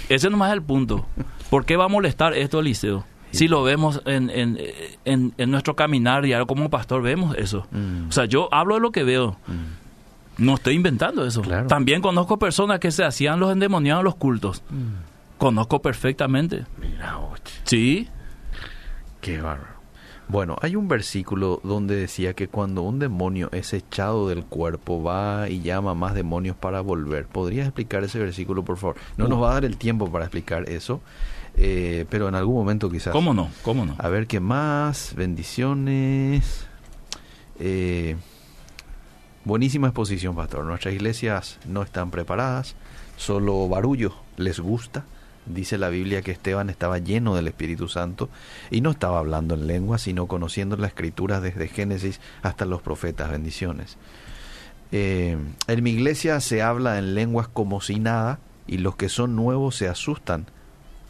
Ese 0.09 0.29
nomás 0.29 0.49
es 0.49 0.53
el 0.55 0.61
punto. 0.63 1.05
¿Por 1.49 1.65
qué 1.65 1.75
va 1.77 1.85
a 1.85 1.89
molestar 1.89 2.33
esto, 2.33 2.59
Eliseo? 2.59 3.05
Si 3.31 3.47
lo 3.47 3.61
vemos 3.63 4.01
en, 4.05 4.29
en, 4.29 4.57
en, 5.05 5.33
en 5.37 5.51
nuestro 5.51 5.75
caminar 5.75 6.23
diario 6.23 6.47
como 6.47 6.69
pastor, 6.69 7.01
vemos 7.01 7.35
eso. 7.37 7.67
Mm. 7.71 8.07
O 8.07 8.11
sea, 8.11 8.25
yo 8.25 8.47
hablo 8.53 8.75
de 8.75 8.81
lo 8.81 8.91
que 8.91 9.03
veo. 9.03 9.37
No 10.37 10.55
estoy 10.55 10.75
inventando 10.75 11.25
eso. 11.25 11.41
Claro. 11.41 11.67
También 11.67 12.01
conozco 12.01 12.37
personas 12.39 12.79
que 12.79 12.91
se 12.91 13.03
hacían 13.03 13.39
los 13.39 13.51
endemoniados 13.51 14.01
en 14.01 14.05
los 14.05 14.15
cultos. 14.15 14.63
Conozco 15.37 15.81
perfectamente. 15.81 16.65
Mira, 16.79 17.17
oye, 17.19 17.41
Sí. 17.63 18.07
qué 19.21 19.41
bárbaro. 19.41 19.76
Bueno, 20.29 20.57
hay 20.61 20.75
un 20.75 20.89
versículo 20.89 21.61
donde 21.63 21.95
decía 21.95 22.33
que 22.33 22.49
cuando 22.49 22.81
un 22.81 22.99
demonio 22.99 23.49
es 23.53 23.71
echado 23.73 24.27
del 24.27 24.43
cuerpo, 24.43 25.01
va 25.01 25.49
y 25.49 25.61
llama 25.61 25.93
más 25.93 26.13
demonios 26.15 26.57
para 26.57 26.81
volver. 26.81 27.27
¿Podrías 27.27 27.65
explicar 27.65 28.03
ese 28.03 28.19
versículo, 28.19 28.65
por 28.65 28.77
favor? 28.77 28.97
No 29.15 29.29
nos 29.29 29.41
va 29.41 29.51
a 29.51 29.53
dar 29.53 29.65
el 29.65 29.77
tiempo 29.77 30.11
para 30.11 30.25
explicar 30.25 30.69
eso, 30.69 30.99
eh, 31.55 32.05
pero 32.09 32.27
en 32.27 32.35
algún 32.35 32.55
momento 32.55 32.89
quizás. 32.89 33.13
¿Cómo 33.13 33.33
no? 33.33 33.49
¿Cómo 33.61 33.85
no? 33.85 33.95
A 33.99 34.09
ver 34.09 34.27
qué 34.27 34.41
más. 34.41 35.13
Bendiciones. 35.15 36.67
Eh, 37.59 38.17
buenísima 39.45 39.87
exposición, 39.87 40.35
pastor. 40.35 40.65
Nuestras 40.65 40.93
iglesias 40.93 41.57
no 41.65 41.83
están 41.83 42.11
preparadas. 42.11 42.75
Solo 43.15 43.69
barullo 43.69 44.13
les 44.35 44.59
gusta. 44.59 45.05
Dice 45.47 45.77
la 45.77 45.89
Biblia 45.89 46.21
que 46.21 46.31
Esteban 46.31 46.69
estaba 46.69 46.97
lleno 46.97 47.35
del 47.35 47.47
Espíritu 47.47 47.87
Santo 47.87 48.29
y 48.69 48.81
no 48.81 48.91
estaba 48.91 49.19
hablando 49.19 49.55
en 49.55 49.67
lengua, 49.67 49.97
sino 49.97 50.27
conociendo 50.27 50.75
la 50.77 50.87
escritura 50.87 51.39
desde 51.39 51.67
Génesis 51.67 52.19
hasta 52.41 52.65
los 52.65 52.81
profetas. 52.81 53.31
Bendiciones. 53.31 53.97
Eh, 54.91 55.37
en 55.67 55.83
mi 55.83 55.91
iglesia 55.91 56.39
se 56.39 56.61
habla 56.61 56.97
en 56.97 57.15
lenguas 57.15 57.47
como 57.47 57.81
si 57.81 57.99
nada 57.99 58.39
y 58.67 58.77
los 58.77 58.95
que 58.95 59.09
son 59.09 59.35
nuevos 59.35 59.75
se 59.75 59.87
asustan. 59.87 60.47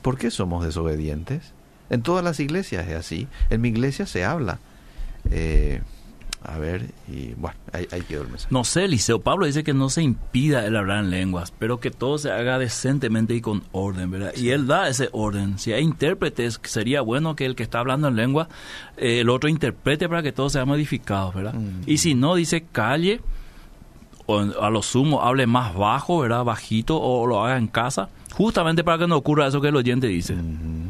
¿Por 0.01 0.17
qué 0.17 0.31
somos 0.31 0.65
desobedientes? 0.65 1.53
En 1.89 2.01
todas 2.01 2.23
las 2.23 2.39
iglesias 2.39 2.87
es 2.87 2.95
así. 2.95 3.27
En 3.49 3.61
mi 3.61 3.69
iglesia 3.69 4.05
se 4.05 4.23
habla. 4.23 4.59
Eh, 5.31 5.81
a 6.43 6.59
ver, 6.59 6.91
y 7.07 7.33
bueno, 7.33 7.57
ahí, 7.73 7.87
ahí 7.91 8.01
quedó 8.01 8.21
el 8.21 8.29
mensaje. 8.29 8.53
No 8.53 8.63
sé, 8.63 8.85
Eliseo. 8.85 9.19
Pablo 9.19 9.47
dice 9.47 9.63
que 9.63 9.73
no 9.73 9.89
se 9.89 10.03
impida 10.03 10.65
el 10.65 10.75
hablar 10.75 11.03
en 11.03 11.09
lenguas, 11.09 11.51
pero 11.57 11.79
que 11.79 11.91
todo 11.91 12.17
se 12.19 12.31
haga 12.31 12.59
decentemente 12.59 13.33
y 13.33 13.41
con 13.41 13.63
orden, 13.71 14.11
¿verdad? 14.11 14.33
Y 14.35 14.49
él 14.51 14.67
da 14.67 14.87
ese 14.87 15.09
orden. 15.11 15.57
Si 15.57 15.73
hay 15.73 15.83
intérpretes, 15.83 16.59
sería 16.63 17.01
bueno 17.01 17.35
que 17.35 17.45
el 17.45 17.55
que 17.55 17.63
está 17.63 17.79
hablando 17.79 18.07
en 18.07 18.15
lengua, 18.15 18.49
eh, 18.97 19.21
el 19.21 19.29
otro 19.29 19.49
interprete 19.49 20.07
para 20.07 20.21
que 20.21 20.31
todo 20.31 20.49
sea 20.49 20.63
modificado, 20.63 21.31
¿verdad? 21.31 21.53
Mm. 21.53 21.81
Y 21.85 21.97
si 21.97 22.13
no, 22.13 22.35
dice 22.35 22.65
calle, 22.71 23.19
o 24.27 24.39
a 24.39 24.69
lo 24.69 24.81
sumo 24.83 25.23
hable 25.23 25.47
más 25.47 25.73
bajo, 25.73 26.19
¿verdad? 26.19 26.43
Bajito, 26.43 27.01
o 27.01 27.25
lo 27.25 27.43
haga 27.43 27.57
en 27.57 27.67
casa, 27.67 28.09
justamente 28.33 28.83
para 28.83 28.99
que 28.99 29.07
no 29.07 29.17
ocurra 29.17 29.47
eso 29.47 29.59
que 29.59 29.69
el 29.69 29.75
oyente 29.75 30.07
dice. 30.07 30.33
Ujú. 30.33 30.87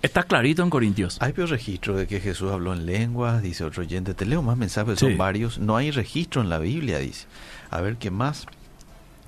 Está 0.00 0.22
clarito 0.22 0.62
en 0.62 0.70
Corintios. 0.70 1.16
Hay 1.20 1.32
peor 1.32 1.48
registro 1.50 1.96
de 1.96 2.06
que 2.06 2.20
Jesús 2.20 2.52
habló 2.52 2.72
en 2.72 2.86
lenguas, 2.86 3.42
dice 3.42 3.64
otro 3.64 3.82
oyente. 3.82 4.14
Te 4.14 4.26
leo 4.26 4.42
más 4.42 4.56
mensajes, 4.56 4.98
Sí. 4.98 5.06
son 5.06 5.18
varios. 5.18 5.58
No 5.58 5.76
hay 5.76 5.90
registro 5.90 6.40
en 6.40 6.48
la 6.48 6.58
Biblia, 6.58 6.98
dice. 6.98 7.26
A 7.70 7.80
ver, 7.80 7.96
¿qué 7.96 8.10
más? 8.10 8.46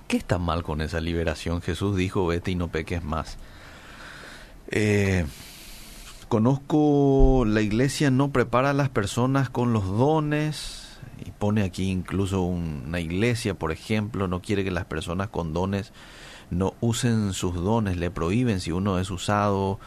¿Qué 0.07 0.16
está 0.16 0.39
mal 0.39 0.62
con 0.62 0.81
esa 0.81 1.01
liberación? 1.01 1.61
Jesús 1.62 1.97
dijo, 1.97 2.27
vete 2.27 2.53
y 2.53 2.55
no 2.55 2.68
peques 2.68 3.03
más. 3.03 3.37
Eh, 4.68 5.27
conozco 6.29 7.45
la 7.47 7.61
iglesia 7.61 8.11
no 8.11 8.31
prepara 8.31 8.71
a 8.71 8.75
las 8.75 8.89
personas 8.89 9.51
con 9.51 9.73
los 9.73 9.85
dones 9.85 10.99
y 11.25 11.33
pone 11.33 11.62
aquí 11.62 11.91
incluso 11.91 12.43
un- 12.43 12.85
una 12.87 13.01
iglesia, 13.01 13.55
por 13.55 13.73
ejemplo, 13.73 14.29
no 14.29 14.41
quiere 14.41 14.62
que 14.62 14.71
las 14.71 14.85
personas 14.85 15.29
con 15.29 15.53
dones 15.53 15.93
no 16.51 16.75
usen 16.81 17.33
sus 17.33 17.55
dones, 17.57 17.97
le 17.97 18.11
prohíben 18.12 18.61
si 18.61 18.71
uno 18.73 18.99
es 19.01 19.11
usado. 19.11 19.81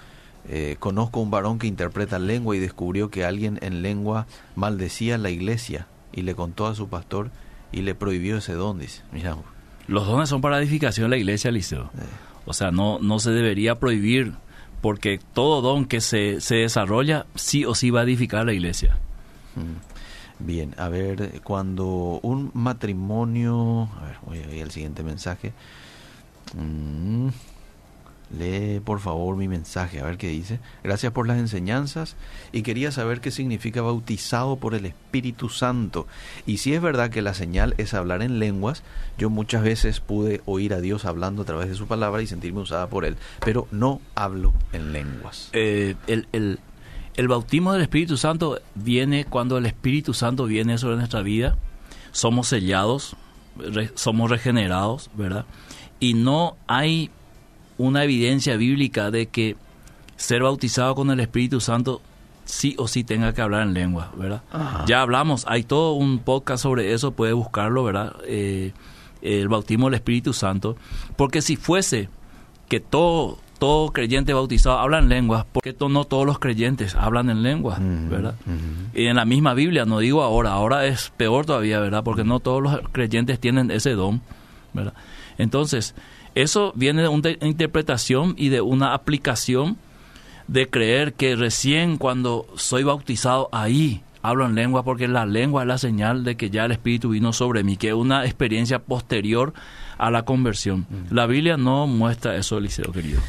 Eh, 0.50 0.76
conozco 0.80 1.22
un 1.22 1.32
varón 1.32 1.58
que 1.58 1.68
interpreta 1.68 2.20
lengua 2.20 2.56
y 2.56 2.60
descubrió 2.60 3.10
que 3.10 3.24
alguien 3.24 3.60
en 3.62 3.82
lengua 3.82 4.28
maldecía 4.56 5.18
la 5.18 5.30
iglesia 5.30 5.88
y 6.12 6.24
le 6.24 6.36
contó 6.36 6.68
a 6.68 6.76
su 6.76 6.90
pastor 6.90 7.32
y 7.72 7.82
le 7.82 7.96
prohibió 7.96 8.38
ese 8.38 8.54
don, 8.54 8.80
dice. 8.80 9.02
Mira, 9.12 9.38
Los 9.88 10.06
dones 10.06 10.30
son 10.30 10.42
para 10.42 10.60
edificación 10.60 11.06
de 11.06 11.10
la 11.10 11.18
iglesia, 11.18 11.50
Eliseo. 11.50 11.90
O 12.46 12.54
sea, 12.54 12.72
no, 12.72 13.00
no 13.00 13.20
se 13.20 13.32
debería 13.32 13.80
prohibir, 13.80 14.34
porque 14.82 15.20
todo 15.34 15.62
don 15.62 15.86
que 15.86 16.02
se, 16.02 16.42
se 16.42 16.56
desarrolla 16.56 17.26
sí 17.36 17.66
o 17.66 17.74
sí 17.74 17.90
va 17.90 18.02
a 18.02 18.04
edificar 18.04 18.46
la 18.46 18.54
iglesia. 18.54 18.98
Mm. 19.56 19.94
Bien, 20.46 20.76
a 20.78 20.90
ver, 20.90 21.42
cuando 21.44 22.20
un 22.22 22.52
matrimonio... 22.54 23.90
A 23.98 24.06
ver, 24.06 24.16
voy 24.26 24.40
a 24.40 24.56
ir 24.56 24.64
al 24.64 24.72
siguiente 24.72 25.04
mensaje. 25.04 25.54
Mm, 26.56 27.30
Lee 28.38 28.80
por 28.84 29.00
favor 29.00 29.36
mi 29.36 29.48
mensaje, 29.48 30.00
a 30.00 30.06
ver 30.06 30.18
qué 30.18 30.28
dice. 30.28 30.60
Gracias 30.84 31.12
por 31.14 31.28
las 31.28 31.38
enseñanzas 31.38 32.16
y 32.52 32.64
quería 32.64 32.92
saber 32.92 33.22
qué 33.22 33.30
significa 33.32 33.82
bautizado 33.82 34.56
por 34.58 34.74
el 34.76 34.86
Espíritu 34.86 35.50
Santo. 35.50 36.08
Y 36.46 36.58
si 36.58 36.74
es 36.74 36.82
verdad 36.82 37.10
que 37.12 37.22
la 37.22 37.34
señal 37.34 37.76
es 37.78 37.94
hablar 37.94 38.22
en 38.24 38.40
lenguas, 38.40 38.84
yo 39.18 39.30
muchas 39.30 39.64
veces 39.64 40.00
pude 40.00 40.42
oír 40.46 40.74
a 40.74 40.82
Dios 40.82 41.06
hablando 41.06 41.44
a 41.44 41.46
través 41.46 41.70
de 41.70 41.76
su 41.76 41.86
palabra 41.88 42.22
y 42.22 42.28
sentirme 42.28 42.62
usada 42.62 42.88
por 42.88 43.06
él, 43.06 43.18
pero 43.46 43.68
no 43.72 44.02
hablo 44.16 44.54
en 44.72 44.94
lenguas. 44.94 45.50
Eh, 45.54 45.96
el, 46.08 46.28
el- 46.34 46.60
bautismo 47.28 47.74
del 47.74 47.84
Espíritu 47.84 48.18
Santo 48.18 48.60
viene 48.74 49.26
cuando 49.26 49.58
el 49.60 49.66
Espíritu 49.68 50.14
Santo 50.16 50.46
viene 50.46 50.78
sobre 50.80 50.96
nuestra 50.96 51.22
vida. 51.22 51.56
Somos 52.12 52.48
sellados, 52.48 53.16
somos 53.96 54.30
regenerados, 54.32 55.10
¿verdad? 55.16 55.46
Y 56.00 56.16
no 56.16 56.58
hay 56.68 57.12
una 57.78 58.04
evidencia 58.04 58.56
bíblica 58.58 59.12
de 59.12 59.28
que 59.28 59.56
ser 60.16 60.44
bautizado 60.44 60.96
con 60.96 61.10
el 61.12 61.20
Espíritu 61.20 61.60
Santo 61.60 62.02
sí 62.46 62.76
o 62.78 62.88
sí 62.88 63.04
tenga 63.04 63.34
que 63.34 63.42
hablar 63.42 63.64
en 63.64 63.74
lengua, 63.74 64.12
¿verdad? 64.18 64.42
Ajá. 64.52 64.86
Ya 64.86 65.02
hablamos, 65.02 65.46
hay 65.48 65.64
todo 65.64 65.94
un 65.94 66.20
podcast 66.20 66.62
sobre 66.64 66.94
eso, 66.94 67.12
puede 67.12 67.34
buscarlo, 67.34 67.84
¿verdad? 67.84 68.16
Eh, 68.28 68.74
el 69.22 69.48
bautismo 69.48 69.86
del 69.88 69.96
Espíritu 69.96 70.34
Santo. 70.34 70.76
Porque 71.16 71.42
si 71.42 71.56
fuese 71.56 72.10
que 72.68 72.80
todo, 72.82 73.40
todo 73.60 73.92
creyente 73.94 74.34
bautizado 74.34 74.78
habla 74.80 75.00
en 75.00 75.08
lenguas, 75.08 75.46
porque 75.52 75.72
to- 75.74 75.88
no 75.90 76.04
todos 76.04 76.26
los 76.26 76.38
creyentes 76.40 76.96
hablan 76.96 77.30
en 77.30 77.42
lenguas, 77.44 77.80
Ujú, 77.80 78.10
¿verdad? 78.10 78.36
ujú. 78.46 79.00
Y 79.00 79.06
en 79.08 79.16
la 79.16 79.24
misma 79.26 79.54
Biblia, 79.54 79.86
no 79.86 80.00
digo 80.00 80.22
ahora, 80.22 80.52
ahora 80.52 80.86
es 80.86 81.12
peor 81.16 81.46
todavía, 81.46 81.80
¿verdad? 81.80 82.04
Porque 82.04 82.26
no 82.26 82.40
todos 82.42 82.62
los 82.62 82.80
creyentes 82.92 83.40
tienen 83.40 83.72
ese 83.72 83.92
don, 83.92 84.22
¿verdad? 84.74 84.94
Entonces, 85.38 85.96
eso 86.36 86.74
viene 86.76 87.02
de 87.04 87.08
una 87.08 87.32
interpretación 87.42 88.36
y 88.38 88.50
de 88.50 88.62
una 88.62 88.94
aplicación 88.94 89.78
de 90.48 90.70
creer 90.70 91.14
que 91.14 91.36
recién 91.36 91.98
cuando 91.98 92.46
soy 92.56 92.84
bautizado 92.84 93.50
ahí 93.52 94.02
hablo 94.22 94.46
en 94.46 94.56
lengua 94.56 94.84
porque 94.84 95.08
la 95.08 95.26
lengua 95.26 95.64
es 95.64 95.68
la 95.68 95.78
señal 95.78 96.24
de 96.24 96.36
que 96.38 96.50
ya 96.50 96.66
el 96.66 96.72
Espíritu 96.72 97.10
vino 97.10 97.34
sobre 97.34 97.64
mí, 97.64 97.78
que 97.78 97.90
es 97.90 97.94
una 97.94 98.26
experiencia 98.26 98.80
posterior 98.80 99.54
a 99.98 100.10
la 100.12 100.24
conversión. 100.24 100.86
La 101.12 101.28
Biblia 101.28 101.58
no 101.58 101.88
muestra 101.88 102.36
eso, 102.38 102.58
Eliseo, 102.58 102.92
querido. 102.92 103.20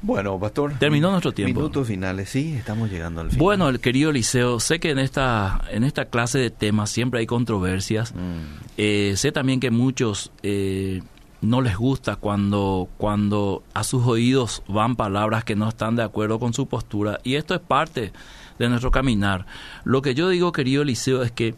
Bueno, 0.00 0.38
pastor. 0.38 0.74
Terminó 0.78 1.10
nuestro 1.10 1.32
tiempo. 1.32 1.58
Minutos 1.58 1.88
finales, 1.88 2.28
sí, 2.28 2.54
estamos 2.56 2.88
llegando 2.88 3.20
al 3.20 3.30
final. 3.30 3.38
Bueno, 3.40 3.68
el 3.68 3.80
querido 3.80 4.10
Eliseo, 4.10 4.60
sé 4.60 4.78
que 4.78 4.90
en 4.90 5.00
esta, 5.00 5.60
en 5.72 5.82
esta 5.82 6.04
clase 6.04 6.38
de 6.38 6.50
temas 6.50 6.90
siempre 6.90 7.18
hay 7.20 7.26
controversias. 7.26 8.14
Mm, 8.14 8.68
Eh, 8.76 9.14
sé 9.16 9.32
también 9.32 9.58
que 9.58 9.72
muchos 9.72 10.30
eh, 10.44 11.02
no 11.40 11.60
les 11.60 11.76
gusta 11.76 12.16
cuando, 12.16 12.88
cuando 12.96 13.62
a 13.74 13.84
sus 13.84 14.06
oídos 14.06 14.62
van 14.68 14.96
palabras 14.96 15.44
que 15.44 15.56
no 15.56 15.68
están 15.68 15.96
de 15.96 16.02
acuerdo 16.02 16.38
con 16.38 16.52
su 16.52 16.66
postura. 16.66 17.20
Y 17.24 17.34
esto 17.34 17.54
es 17.54 17.60
parte 17.60 18.12
de 18.58 18.68
nuestro 18.68 18.90
caminar. 18.90 19.46
Lo 19.84 20.02
que 20.02 20.14
yo 20.14 20.28
digo, 20.28 20.52
querido 20.52 20.82
Eliseo, 20.82 21.22
es 21.22 21.32
que 21.32 21.54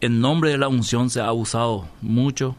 en 0.00 0.20
nombre 0.20 0.50
de 0.50 0.58
la 0.58 0.68
unción 0.68 1.10
se 1.10 1.20
ha 1.20 1.28
abusado 1.28 1.86
mucho. 2.02 2.56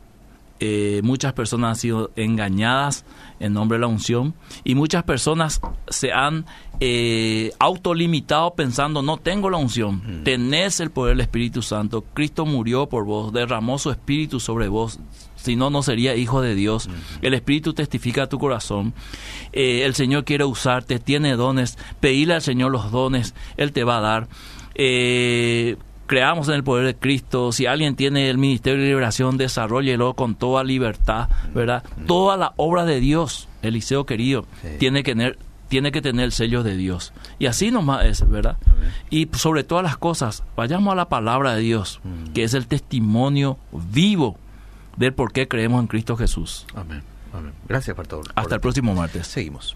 Eh, 0.62 1.02
muchas 1.04 1.34
personas 1.34 1.70
han 1.70 1.76
sido 1.76 2.12
engañadas 2.16 3.04
en 3.42 3.54
nombre 3.54 3.78
de 3.78 3.82
la 3.82 3.88
unción. 3.88 4.34
Y 4.64 4.76
muchas 4.76 5.04
personas 5.04 5.60
se 5.90 6.14
han 6.14 6.46
eh, 6.80 7.52
autolimitado 7.60 8.54
pensando 8.56 9.02
no 9.02 9.18
tengo 9.18 9.50
la 9.50 9.58
unción, 9.58 10.24
tenés 10.24 10.82
el 10.82 10.92
poder 10.92 11.16
del 11.16 11.22
Espíritu 11.22 11.62
Santo, 11.62 12.04
Cristo 12.14 12.46
murió 12.46 12.88
por 12.88 13.06
vos, 13.06 13.32
derramó 13.32 13.78
su 13.80 13.92
Espíritu 13.92 14.42
sobre 14.42 14.68
vos, 14.68 15.00
si 15.46 15.56
no, 15.56 15.70
no 15.70 15.84
sería 15.84 16.16
hijo 16.16 16.42
de 16.42 16.56
Dios. 16.56 16.90
El 17.22 17.34
Espíritu 17.34 17.74
testifica 17.74 18.24
a 18.24 18.30
tu 18.30 18.40
corazón. 18.40 18.94
Eh, 19.54 19.84
el 19.86 19.96
Señor 19.96 20.26
quiere 20.26 20.44
usarte, 20.44 21.00
tiene 21.00 21.36
dones. 21.36 21.78
Pedile 22.00 22.34
al 22.34 22.42
Señor 22.42 22.72
los 22.72 22.92
dones, 22.92 23.34
Él 23.58 23.72
te 23.72 23.84
va 23.84 23.98
a 23.98 24.02
dar. 24.02 24.28
Eh, 24.76 25.78
creamos 26.08 26.50
en 26.50 26.56
el 26.56 26.64
poder 26.64 26.86
de 26.86 26.96
Cristo. 26.96 27.52
Si 27.52 27.66
alguien 27.66 27.96
tiene 27.96 28.30
el 28.30 28.38
ministerio 28.38 28.82
de 28.82 28.88
liberación, 28.88 29.38
desarrollelo 29.38 30.14
con 30.14 30.36
toda 30.36 30.64
libertad, 30.64 31.30
¿verdad? 31.54 31.84
Toda 32.08 32.38
la 32.38 32.54
obra 32.58 32.86
de 32.86 33.00
Dios, 33.00 33.48
Eliseo 33.62 34.06
querido, 34.06 34.46
tiene 34.80 35.04
que 35.04 35.12
tener 35.12 35.38
tiene 35.68 35.92
que 35.92 36.02
tener 36.02 36.26
el 36.26 36.32
sello 36.32 36.62
de 36.62 36.78
Dios. 36.78 37.12
Y 37.40 37.48
así 37.48 37.72
nomás 37.72 38.06
es, 38.06 38.30
¿verdad? 38.30 38.58
Y 39.10 39.28
sobre 39.34 39.64
todas 39.64 39.84
las 39.84 39.98
cosas, 39.98 40.44
vayamos 40.56 40.92
a 40.92 40.96
la 40.96 41.10
palabra 41.10 41.56
de 41.56 41.62
Dios, 41.62 42.02
que 42.34 42.44
es 42.44 42.54
el 42.54 42.68
testimonio 42.68 43.58
vivo 43.72 44.38
del 44.96 45.14
por 45.14 45.32
qué 45.32 45.48
creemos 45.48 45.82
en 45.82 45.88
Cristo 45.88 46.16
Jesús. 46.18 46.66
Amén. 46.76 47.04
Amén. 47.34 47.54
Gracias, 47.68 47.96
Pastor. 47.96 48.26
Hasta 48.36 48.56
el 48.56 48.62
próximo 48.62 48.94
martes. 48.94 49.28
Seguimos. 49.28 49.76